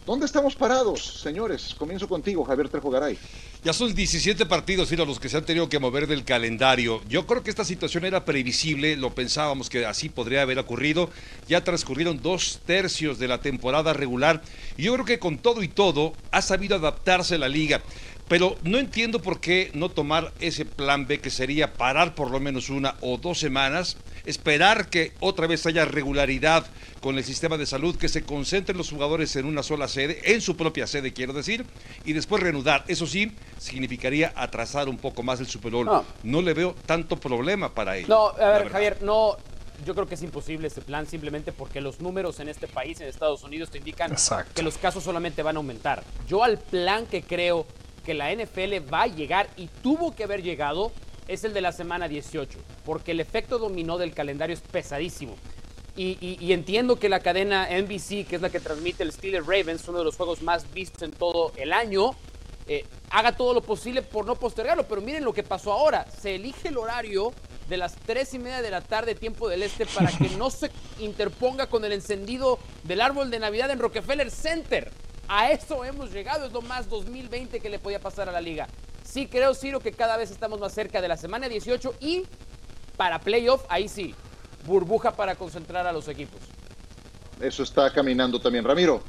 ¿Dónde 0.05 0.27
estamos 0.27 0.57
parados, 0.57 1.21
señores? 1.23 1.77
Comienzo 1.79 2.09
contigo, 2.09 2.43
Javier 2.45 2.69
Trejo 2.69 2.91
Garay. 2.91 3.17
Ya 3.63 3.73
son 3.73 3.95
17 3.95 4.47
partidos, 4.47 4.91
los 4.91 5.21
que 5.21 5.29
se 5.29 5.37
han 5.37 5.45
tenido 5.45 5.69
que 5.69 5.79
mover 5.79 6.09
del 6.09 6.25
calendario. 6.25 7.01
Yo 7.09 7.25
creo 7.25 7.45
que 7.45 7.51
esta 7.51 7.65
situación 7.65 8.05
era 8.05 8.25
previsible, 8.25 8.97
lo 8.97 9.15
pensábamos 9.15 9.71
que 9.71 9.87
así 9.87 10.09
podría 10.09 10.43
haber 10.43 10.59
ocurrido. 10.59 11.09
Ya 11.47 11.63
transcurrieron 11.63 12.21
dos 12.21 12.59
tercios 12.67 13.21
de 13.21 13.29
la 13.29 13.41
temporada 13.41 13.93
regular 13.93 14.43
y 14.77 14.83
yo 14.83 14.95
creo 14.95 15.05
que 15.05 15.21
con 15.21 15.39
todo 15.39 15.63
y 15.63 15.69
todo 15.69 16.15
ha 16.33 16.43
sabido 16.43 16.75
adaptarse 16.75 17.39
la 17.39 17.49
liga. 17.49 17.81
Pero 18.27 18.57
no 18.65 18.79
entiendo 18.79 19.23
por 19.23 19.39
qué 19.39 19.71
no 19.73 19.89
tomar 19.89 20.33
ese 20.41 20.65
plan 20.65 21.07
B 21.07 21.21
que 21.21 21.31
sería 21.31 21.75
parar 21.75 22.17
por 22.17 22.33
lo 22.33 22.41
menos 22.41 22.71
una 22.71 22.97
o 23.03 23.19
dos 23.19 23.39
semanas, 23.39 23.97
esperar 24.25 24.89
que 24.89 25.13
otra 25.21 25.47
vez 25.47 25.67
haya 25.67 25.85
regularidad 25.85 26.67
con 27.01 27.19
el 27.19 27.25
sistema 27.25 27.57
de 27.59 27.67
salud, 27.67 27.97
que 27.97 28.09
se 28.09 28.23
concentren 28.23 28.79
los 28.79 28.91
jugadores 28.91 29.35
en 29.37 29.47
una 29.47 29.63
sola 29.63 29.89
sede, 29.89 30.21
en 30.33 30.41
su 30.41 30.57
propia 30.57 30.87
sede 30.87 31.13
quiero 31.13 31.33
decir, 31.33 31.65
y 32.05 32.13
después 32.13 32.43
reanudar. 32.43 32.85
Eso 32.87 33.07
sí, 33.07 33.33
significaría 33.59 34.33
atrasar 34.37 34.89
un 34.89 34.99
poco 34.99 35.23
más 35.23 35.41
el 35.41 35.47
Super 35.47 35.73
Bowl. 35.73 36.05
No, 36.23 36.43
le 36.43 36.55
veo 36.55 36.75
tanto 36.87 37.17
problema 37.17 37.75
para 37.75 37.97
ello. 37.97 38.09
No, 38.09 38.29
a 38.29 38.59
ver, 38.59 38.69
Javier, 38.69 39.03
no, 39.03 39.37
yo 39.85 39.95
creo 39.95 40.07
que 40.07 40.15
es 40.15 40.23
imposible 40.23 40.69
ese 40.69 40.81
plan 40.81 41.07
simplemente 41.07 41.53
porque 41.53 41.81
los 41.81 42.01
números 42.01 42.41
en 42.41 42.49
este 42.49 42.69
país, 42.69 43.01
en 43.01 43.09
Estados 43.09 43.43
Unidos, 43.43 43.71
te 43.71 43.79
indican 43.79 44.15
que 44.55 44.63
los 44.63 44.79
casos 44.79 45.03
solamente 45.03 45.43
van 45.43 45.57
a 45.57 45.59
aumentar. 45.59 46.05
Yo 46.29 46.45
al 46.45 46.59
plan 46.59 47.07
que 47.07 47.23
creo 47.23 47.67
que 48.05 48.15
la 48.15 48.33
NFL 48.33 48.93
va 48.93 49.03
a 49.03 49.07
llegar 49.07 49.49
y 49.57 49.69
tuvo 49.83 50.15
que 50.15 50.25
haber 50.25 50.43
llegado 50.43 50.93
es 51.29 51.45
el 51.45 51.55
de 51.55 51.61
la 51.61 51.73
semana 51.73 52.09
18, 52.09 52.59
porque 52.85 53.13
el 53.13 53.21
efecto 53.21 53.59
dominó 53.59 53.99
del 53.99 54.15
calendario 54.15 54.55
es 54.55 54.61
pesadísimo. 54.61 55.37
Y, 55.95 56.53
entiendo 56.53 56.97
que 56.99 57.11
la 57.11 57.21
cadena 57.21 57.69
NBC, 57.71 58.27
que 58.27 58.37
es 58.37 58.41
la 58.41 58.49
que 58.49 58.61
transmite 58.61 59.03
el 59.03 59.13
Steelers 59.13 59.47
Ravens, 59.47 59.87
uno 59.89 59.99
de 59.99 60.05
los 60.05 60.17
juegos 60.17 60.41
más 60.41 60.73
vistos 60.73 61.03
en 61.03 61.11
todo 61.11 61.53
el 61.57 61.73
año, 61.73 62.13
eh, 62.67 62.87
haga 63.11 63.37
todo 63.37 63.53
lo 63.53 63.61
posible 63.61 64.01
por 64.01 64.25
no 64.25 64.37
postergarlo. 64.37 64.85
Pero 64.85 65.03
miren 65.03 65.23
lo 65.23 65.35
que 65.35 65.43
pasó 65.43 65.71
ahora. 65.71 66.07
Se 66.11 66.37
elige 66.37 66.69
el 66.69 66.79
horario 66.79 67.35
de 67.69 67.77
las 67.77 67.95
3 68.07 68.35
y 68.35 68.39
media 68.39 68.63
de 68.63 68.71
la 68.71 68.81
tarde, 68.81 69.15
tiempo 69.15 69.51
del 69.51 69.63
este, 69.63 69.85
para 69.85 70.11
que 70.11 70.31
no 70.31 70.49
se 70.49 70.71
interponga 70.99 71.67
con 71.67 71.85
el 71.85 71.93
encendido 71.93 72.59
del 72.85 73.03
árbol 73.03 73.31
de 73.31 73.39
Navidad 73.39 73.71
en 73.71 73.79
Rockefeller 73.79 74.31
Center. 74.31 74.91
A 75.29 75.51
eso 75.51 75.85
hemos 75.85 76.11
llegado, 76.11 76.47
es 76.47 76.53
lo 76.53 76.63
más 76.63 76.89
2020 76.89 77.61
que 77.61 77.69
le 77.69 77.79
podía 77.79 78.01
pasar 78.01 78.29
a 78.31 78.33
la 78.33 78.41
liga. 78.41 78.67
Sí 79.13 79.27
creo, 79.27 79.53
Ciro, 79.53 79.79
que 79.79 79.93
cada 79.93 80.17
vez 80.17 80.31
estamos 80.31 80.59
más 80.59 80.73
cerca 80.73 81.03
de 81.03 81.07
la 81.07 81.19
semana 81.19 81.47
18 81.47 81.97
y 82.01 82.25
para 82.97 83.19
playoff, 83.19 83.63
ahí 83.69 83.87
sí, 83.87 84.15
burbuja 84.65 85.11
para 85.11 85.35
concentrar 85.35 85.87
a 85.87 85.93
los 85.93 86.09
equipos. 86.09 86.41
Eso 87.39 87.63
está 87.63 87.93
caminando 87.93 88.41
también, 88.41 88.65
Ramiro. 88.65 89.03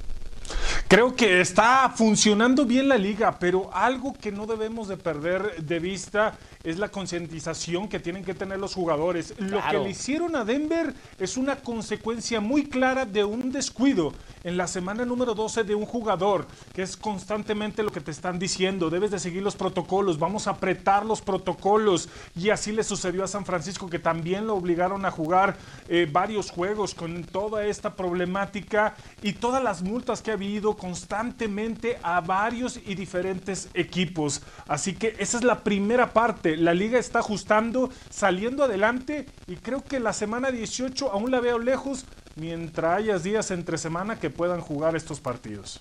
Creo 0.90 1.16
que 1.16 1.40
está 1.40 1.90
funcionando 1.96 2.66
bien 2.66 2.90
la 2.90 2.98
liga, 2.98 3.40
pero 3.40 3.74
algo 3.74 4.14
que 4.14 4.30
no 4.30 4.46
debemos 4.46 4.90
de 4.90 4.98
perder 4.98 5.64
de 5.64 5.80
vista 5.80 6.38
es 6.66 6.78
la 6.78 6.90
concientización 6.90 7.88
que 7.88 8.00
tienen 8.00 8.26
que 8.26 8.34
tener 8.34 8.60
los 8.60 8.74
jugadores. 8.74 9.34
Lo 9.40 9.62
que 9.64 9.78
le 9.78 9.90
hicieron 9.90 10.36
a 10.36 10.44
Denver 10.44 10.94
es 11.18 11.38
una 11.38 11.56
consecuencia 11.56 12.42
muy 12.42 12.68
clara 12.68 13.06
de 13.06 13.24
un 13.24 13.54
descuido 13.54 14.12
en 14.44 14.58
la 14.58 14.68
semana 14.68 15.06
número 15.06 15.36
12 15.36 15.64
de 15.64 15.76
un 15.76 15.86
jugador, 15.86 16.48
que 16.74 16.82
es 16.82 16.98
constantemente 16.98 17.84
lo 17.84 17.92
que 17.92 18.02
te 18.02 18.12
están 18.12 18.40
diciendo, 18.40 18.90
debes 18.90 19.12
de 19.12 19.20
seguir 19.20 19.44
los 19.44 19.56
protocolos, 19.56 20.20
vamos 20.20 20.48
a 20.48 20.52
apretar 20.52 21.06
los 21.06 21.22
protocolos. 21.22 22.10
Y 22.36 22.50
así 22.50 22.72
le 22.72 22.84
sucedió 22.84 23.24
a 23.24 23.28
San 23.28 23.46
Francisco, 23.46 23.90
que 23.90 24.00
también 24.00 24.48
lo 24.48 24.56
obligaron 24.56 25.06
a 25.06 25.12
jugar 25.12 25.58
eh, 25.88 26.08
varios 26.12 26.50
juegos 26.50 26.94
con 26.94 27.24
toda 27.24 27.66
esta 27.66 27.96
problemática 27.96 28.96
y 29.22 29.34
todas 29.34 29.64
las 29.64 29.82
multas 29.82 30.22
que 30.22 30.32
ha 30.32 30.36
habido 30.36 30.76
constantemente 30.76 32.00
a 32.02 32.22
varios 32.22 32.80
y 32.86 32.96
diferentes 32.96 33.70
equipos. 33.74 34.42
Así 34.68 34.94
que 34.94 35.16
esa 35.20 35.38
es 35.38 35.44
la 35.44 35.64
primera 35.64 36.14
parte 36.14 36.54
la 36.58 36.74
liga 36.74 37.00
está 37.00 37.20
ajustando, 37.20 37.90
saliendo 38.10 38.64
adelante 38.64 39.26
y 39.48 39.56
creo 39.56 39.84
que 39.84 40.00
la 40.00 40.14
semana 40.14 40.52
18 40.52 41.12
aún 41.12 41.32
la 41.32 41.40
veo 41.40 41.60
lejos 41.60 42.06
mientras 42.36 42.98
haya 42.98 43.20
días 43.20 43.52
entre 43.52 43.78
semana 43.78 44.20
que 44.20 44.30
puedan 44.30 44.62
jugar 44.62 44.96
estos 44.96 45.20
partidos. 45.20 45.80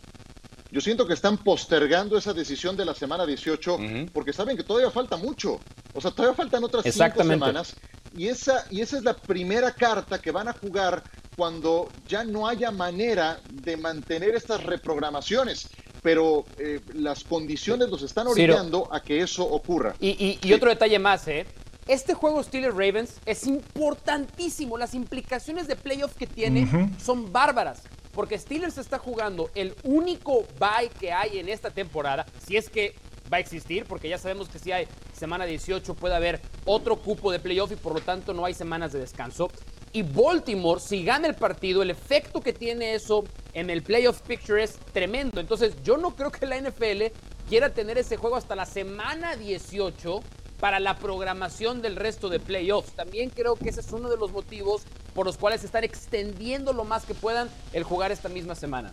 Yo 0.70 0.80
siento 0.80 1.06
que 1.06 1.12
están 1.12 1.36
postergando 1.36 2.16
esa 2.16 2.32
decisión 2.32 2.76
de 2.76 2.84
la 2.84 2.94
semana 2.94 3.26
18 3.26 3.78
porque 4.12 4.32
saben 4.32 4.56
que 4.56 4.62
todavía 4.62 4.90
falta 4.90 5.16
mucho. 5.16 5.60
O 5.92 6.00
sea, 6.00 6.10
todavía 6.10 6.34
faltan 6.34 6.64
otras 6.64 6.84
cinco 6.84 7.22
semanas. 7.24 7.76
Y 8.16 8.28
esa, 8.28 8.64
y 8.70 8.80
esa 8.80 8.96
es 8.96 9.04
la 9.04 9.14
primera 9.14 9.72
carta 9.72 10.20
que 10.20 10.30
van 10.30 10.48
a 10.48 10.52
jugar 10.52 11.02
cuando 11.36 11.88
ya 12.06 12.24
no 12.24 12.48
haya 12.48 12.70
manera 12.70 13.40
de 13.50 13.76
mantener 13.76 14.34
estas 14.34 14.62
reprogramaciones 14.64 15.68
pero 16.02 16.44
eh, 16.58 16.80
las 16.94 17.22
condiciones 17.22 17.88
los 17.88 18.02
están 18.02 18.26
orillando 18.26 18.88
a 18.92 19.00
que 19.00 19.20
eso 19.20 19.44
ocurra. 19.44 19.94
Y, 20.00 20.52
otro 20.52 20.68
detalle 20.68 20.98
más, 20.98 21.26
¿eh? 21.28 21.46
Este 21.86 22.14
juego 22.14 22.42
Steelers 22.42 22.74
Ravens 22.74 23.20
es 23.26 23.46
importantísimo. 23.46 24.78
Las 24.78 24.94
implicaciones 24.94 25.66
de 25.66 25.76
playoff 25.76 26.14
que 26.14 26.26
tiene 26.26 26.90
son 27.02 27.32
bárbaras. 27.32 27.82
Porque 28.12 28.38
Steelers 28.38 28.78
está 28.78 28.98
jugando 28.98 29.50
el 29.54 29.74
único 29.82 30.44
bye 30.60 30.90
que 31.00 31.12
hay 31.12 31.38
en 31.38 31.48
esta 31.48 31.70
temporada, 31.70 32.26
si 32.46 32.58
es 32.58 32.68
que 32.68 32.94
va 33.32 33.38
a 33.38 33.40
existir, 33.40 33.86
porque 33.86 34.08
ya 34.08 34.18
sabemos 34.18 34.50
que 34.50 34.58
si 34.58 34.70
hay 34.70 34.86
semana 35.14 35.46
18 35.46 35.94
puede 35.94 36.14
haber 36.14 36.40
otro 36.66 36.96
cupo 36.96 37.32
de 37.32 37.38
playoff 37.38 37.72
y 37.72 37.76
por 37.76 37.94
lo 37.94 38.00
tanto 38.00 38.34
no 38.34 38.44
hay 38.44 38.52
semanas 38.52 38.92
de 38.92 39.00
descanso. 39.00 39.50
Y 39.92 40.02
Baltimore, 40.02 40.80
si 40.80 41.04
gana 41.04 41.26
el 41.26 41.34
partido, 41.34 41.82
el 41.82 41.90
efecto 41.90 42.40
que 42.40 42.52
tiene 42.52 42.94
eso 42.94 43.24
en 43.54 43.70
el 43.70 43.82
playoff 43.82 44.20
picture 44.20 44.62
es 44.62 44.78
tremendo. 44.92 45.40
Entonces, 45.40 45.74
yo 45.82 45.96
no 45.96 46.14
creo 46.14 46.30
que 46.30 46.46
la 46.46 46.60
NFL 46.60 47.04
quiera 47.48 47.72
tener 47.72 47.98
ese 47.98 48.16
juego 48.16 48.36
hasta 48.36 48.54
la 48.54 48.66
semana 48.66 49.36
18 49.36 50.20
para 50.62 50.78
la 50.78 50.96
programación 50.96 51.82
del 51.82 51.96
resto 51.96 52.28
de 52.28 52.38
playoffs. 52.38 52.92
También 52.92 53.30
creo 53.30 53.56
que 53.56 53.68
ese 53.68 53.80
es 53.80 53.90
uno 53.90 54.08
de 54.08 54.16
los 54.16 54.30
motivos 54.30 54.82
por 55.12 55.26
los 55.26 55.36
cuales 55.36 55.64
están 55.64 55.82
extendiendo 55.82 56.72
lo 56.72 56.84
más 56.84 57.04
que 57.04 57.14
puedan 57.14 57.50
el 57.72 57.82
jugar 57.82 58.12
esta 58.12 58.28
misma 58.28 58.54
semana. 58.54 58.92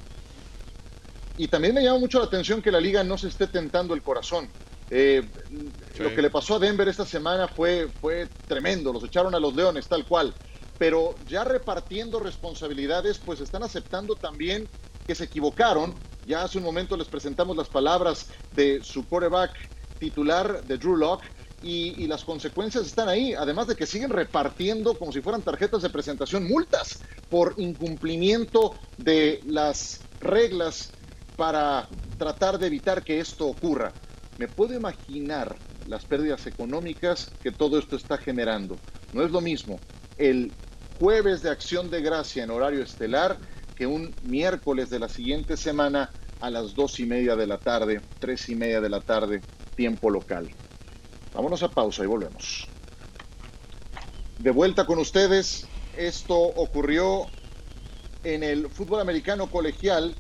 Y 1.38 1.48
también 1.48 1.76
me 1.76 1.84
llama 1.84 2.00
mucho 2.00 2.18
la 2.18 2.26
atención 2.26 2.64
que 2.64 2.72
la 2.72 2.82
liga 2.82 3.04
no 3.04 3.20
se 3.20 3.28
esté 3.28 3.46
tentando 3.46 3.94
el 3.94 4.02
corazón. 4.02 4.50
Eh, 4.90 5.22
lo 6.00 6.16
que 6.16 6.24
le 6.24 6.32
pasó 6.32 6.56
a 6.56 6.60
Denver 6.60 6.88
esta 6.88 7.06
semana 7.06 7.48
fue, 7.48 7.88
fue 8.02 8.28
tremendo, 8.48 8.92
los 8.92 9.04
echaron 9.04 9.36
a 9.36 9.40
los 9.40 9.56
Leones 9.56 9.88
tal 9.88 10.08
cual 10.08 10.34
pero 10.80 11.14
ya 11.28 11.44
repartiendo 11.44 12.20
responsabilidades, 12.20 13.20
pues 13.20 13.42
están 13.42 13.64
aceptando 13.64 14.16
también 14.16 14.68
que 15.06 15.14
se 15.14 15.26
equivocaron. 15.26 15.94
Ya 16.26 16.44
hace 16.44 16.58
un 16.58 16.64
momento 16.64 16.96
les 16.96 17.10
presentamos 17.10 17.56
las 17.58 17.68
palabras 17.68 18.28
de 18.56 18.82
su 18.82 19.06
quarterback 19.06 19.52
titular, 20.00 20.64
de 20.64 20.78
Drew 20.78 20.96
Locke, 20.96 21.26
y, 21.62 22.04
y, 22.04 22.08
las 22.08 22.24
consecuencias 22.24 22.86
están 22.86 23.10
ahí, 23.10 23.34
además 23.34 23.68
de 23.68 23.76
que 23.76 23.86
siguen 23.86 24.10
repartiendo 24.10 24.98
como 24.98 25.12
si 25.12 25.22
fueran 25.22 25.42
tarjetas 25.42 25.82
de 25.82 25.90
presentación 25.90 26.48
multas 26.48 27.00
por 27.30 27.56
incumplimiento 27.58 28.76
de 28.98 29.42
las 29.46 30.02
reglas 30.22 30.92
para 31.36 31.88
tratar 32.18 32.60
de 32.60 32.68
evitar 32.68 33.04
que 33.04 33.20
esto 33.20 33.48
ocurra. 33.48 33.92
Me 34.38 34.48
puedo 34.48 34.74
imaginar 34.74 35.56
las 35.88 36.06
pérdidas 36.06 36.48
económicas 36.48 37.32
que 37.42 37.52
todo 37.52 37.78
esto 37.78 37.96
está 37.96 38.18
generando. 38.18 38.78
No 39.14 39.24
es 39.24 39.32
lo 39.32 39.42
mismo 39.42 39.80
el 40.20 40.52
jueves 41.00 41.42
de 41.42 41.50
acción 41.50 41.90
de 41.90 42.02
gracia 42.02 42.44
en 42.44 42.52
horario 42.52 42.84
estelar 42.84 43.38
que 43.76 43.88
un 43.88 44.14
miércoles 44.24 44.90
de 44.90 45.00
la 45.00 45.08
siguiente 45.08 45.58
semana 45.58 46.12
a 46.42 46.50
las 46.50 46.76
dos 46.76 47.00
y 47.00 47.06
media 47.06 47.36
de 47.36 47.48
la 47.48 47.58
tarde, 47.58 48.02
tres 48.20 48.50
y 48.50 48.56
media 48.56 48.82
de 48.82 48.90
la 48.90 49.00
tarde, 49.00 49.42
tiempo 49.76 50.10
local. 50.10 50.50
Vámonos 51.34 51.64
a 51.64 51.70
pausa 51.70 52.04
y 52.04 52.08
volvemos. 52.08 52.68
De 54.40 54.52
vuelta 54.52 54.86
con 54.86 55.00
ustedes, 55.00 55.68
esto 55.98 56.36
ocurrió 56.36 57.28
en 58.24 58.44
el 58.44 58.70
fútbol 58.70 59.02
americano 59.02 59.48
colegial 59.48 60.16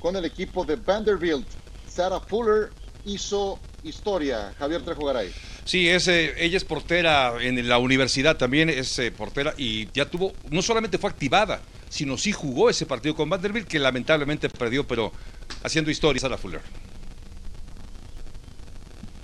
con 0.00 0.16
el 0.16 0.24
equipo 0.24 0.64
de 0.64 0.76
Vanderbilt. 0.76 1.46
Sarah 1.88 2.20
Fuller 2.20 2.70
hizo 3.04 3.58
historia. 3.82 4.52
Javier 4.58 4.82
Trejo 4.82 5.06
Garay. 5.06 5.32
Sí, 5.64 5.88
es, 5.88 6.08
ella 6.08 6.56
es 6.56 6.64
portera 6.64 7.34
en 7.40 7.68
la 7.68 7.78
universidad 7.78 8.36
también, 8.36 8.68
es 8.70 8.98
eh, 8.98 9.10
portera 9.10 9.54
y 9.56 9.90
ya 9.92 10.06
tuvo, 10.06 10.32
no 10.50 10.62
solamente 10.62 10.98
fue 10.98 11.10
activada, 11.10 11.62
sino 11.88 12.18
sí 12.18 12.32
jugó 12.32 12.70
ese 12.70 12.86
partido 12.86 13.14
con 13.14 13.28
Vanderbilt, 13.28 13.68
que 13.68 13.78
lamentablemente 13.78 14.48
perdió, 14.48 14.86
pero 14.86 15.12
haciendo 15.62 15.90
historia, 15.90 16.20
Sarah 16.20 16.38
Fuller. 16.38 16.60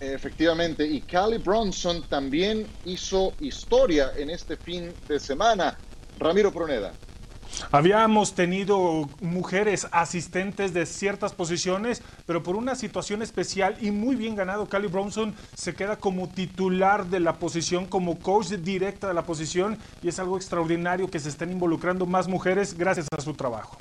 Efectivamente, 0.01 0.87
y 0.87 1.01
Callie 1.01 1.39
Bronson 1.39 2.03
también 2.09 2.67
hizo 2.85 3.33
historia 3.41 4.13
en 4.17 4.31
este 4.31 4.57
fin 4.57 4.93
de 5.09 5.19
semana. 5.19 5.79
Ramiro 6.19 6.53
Proneda. 6.53 6.93
Habíamos 7.71 8.35
tenido 8.35 9.09
mujeres 9.21 9.87
asistentes 9.93 10.75
de 10.75 10.85
ciertas 10.85 11.33
posiciones, 11.33 12.03
pero 12.27 12.43
por 12.43 12.57
una 12.57 12.75
situación 12.75 13.23
especial 13.23 13.77
y 13.81 13.91
muy 13.91 14.17
bien 14.17 14.35
ganado, 14.35 14.69
Callie 14.69 14.89
Bronson 14.89 15.35
se 15.55 15.75
queda 15.75 15.97
como 15.97 16.29
titular 16.29 17.07
de 17.07 17.21
la 17.21 17.35
posición, 17.39 17.87
como 17.87 18.19
coach 18.19 18.49
directa 18.49 19.09
de 19.09 19.15
la 19.15 19.25
posición, 19.25 19.79
y 20.03 20.09
es 20.09 20.19
algo 20.19 20.37
extraordinario 20.37 21.09
que 21.09 21.21
se 21.21 21.29
estén 21.29 21.53
involucrando 21.53 22.05
más 22.05 22.29
mujeres 22.29 22.77
gracias 22.77 23.07
a 23.17 23.21
su 23.21 23.33
trabajo. 23.33 23.79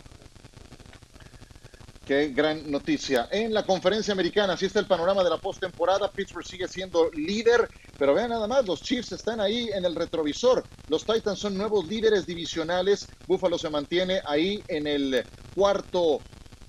Qué 2.06 2.30
gran 2.30 2.70
noticia. 2.70 3.28
En 3.32 3.52
la 3.52 3.66
conferencia 3.66 4.12
americana, 4.14 4.54
así 4.54 4.68
está 4.68 4.80
el 4.80 4.86
panorama 4.86 5.24
de 5.24 5.32
la 5.32 5.38
postemporada. 5.38 6.12
Pittsburgh 6.12 6.46
sigue 6.46 6.68
siendo 6.68 7.10
líder, 7.10 7.68
pero 7.98 8.14
vean 8.14 8.30
nada 8.30 8.48
más, 8.48 8.68
los 8.68 8.84
Chiefs 8.84 9.12
están 9.14 9.40
ahí 9.40 9.70
en 9.74 9.86
el 9.86 9.96
retrovisor. 9.96 10.64
Los 10.88 11.04
Titans 11.04 11.40
son 11.40 11.58
nuevos 11.58 11.88
líderes 11.88 12.28
divisionales. 12.28 13.08
Buffalo 13.26 13.58
se 13.58 13.72
mantiene 13.72 14.22
ahí 14.24 14.64
en 14.68 14.86
el 14.86 15.26
cuarto 15.56 16.20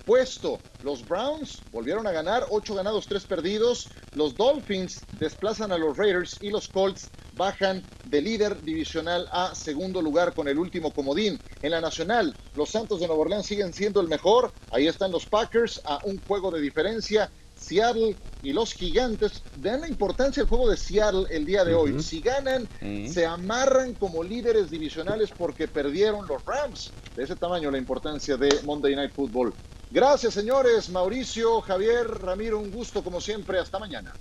puesto. 0.07 0.59
Los 0.82 1.07
Browns 1.07 1.61
volvieron 1.72 2.07
a 2.07 2.12
ganar, 2.12 2.46
ocho 2.48 2.74
ganados, 2.74 3.07
tres 3.07 3.24
perdidos. 3.24 3.88
Los 4.14 4.34
Dolphins 4.34 5.02
desplazan 5.18 5.72
a 5.72 5.76
los 5.78 5.98
Raiders 5.98 6.38
y 6.40 6.48
los 6.48 6.68
Colts 6.68 7.11
bajan 7.34 7.82
de 8.07 8.22
líder 8.22 8.62
divisional 8.62 9.28
a 9.30 9.54
segundo 9.54 10.00
lugar 10.00 10.32
con 10.32 10.48
el 10.48 10.59
último 10.59 10.92
comodín. 10.92 11.38
En 11.61 11.72
la 11.72 11.80
nacional, 11.80 12.34
los 12.54 12.70
Santos 12.70 13.00
de 13.00 13.09
Nueva 13.09 13.22
Orleans 13.22 13.44
siguen 13.44 13.74
siendo 13.74 14.00
el 14.00 14.09
mejor. 14.09 14.52
Ahí 14.70 14.86
están 14.86 15.11
los 15.11 15.26
Packers 15.26 15.82
a 15.84 16.00
un 16.04 16.18
juego 16.26 16.50
de 16.50 16.62
diferencia. 16.62 17.28
Seattle 17.59 18.14
y 18.42 18.52
los 18.52 18.74
Gigantes. 18.74 19.42
Vean 19.57 19.80
la 19.80 19.88
importancia 19.88 20.42
del 20.42 20.48
juego 20.48 20.70
de 20.70 20.76
Seattle 20.76 21.24
el 21.30 21.46
día 21.46 21.64
de 21.64 21.74
hoy. 21.74 22.00
Si 22.02 22.20
ganan, 22.20 22.68
se 23.09 23.26
amarran 23.26 23.94
como 23.94 24.22
líderes 24.22 24.70
divisionales 24.70 25.30
porque 25.36 25.66
perdieron 25.66 26.26
los 26.28 26.44
Rams. 26.44 26.92
De 27.16 27.24
ese 27.24 27.34
tamaño 27.34 27.70
la 27.70 27.78
importancia 27.78 28.36
de 28.36 28.61
Monday 28.64 28.94
Night 28.94 29.12
Football. 29.12 29.52
Gracias, 29.91 30.34
señores. 30.34 30.89
Mauricio, 30.91 31.61
Javier, 31.61 32.07
Ramiro, 32.07 32.59
un 32.61 32.70
gusto 32.70 33.03
como 33.03 33.20
siempre. 33.20 33.59
Hasta 33.59 33.78
mañana. 33.80 34.16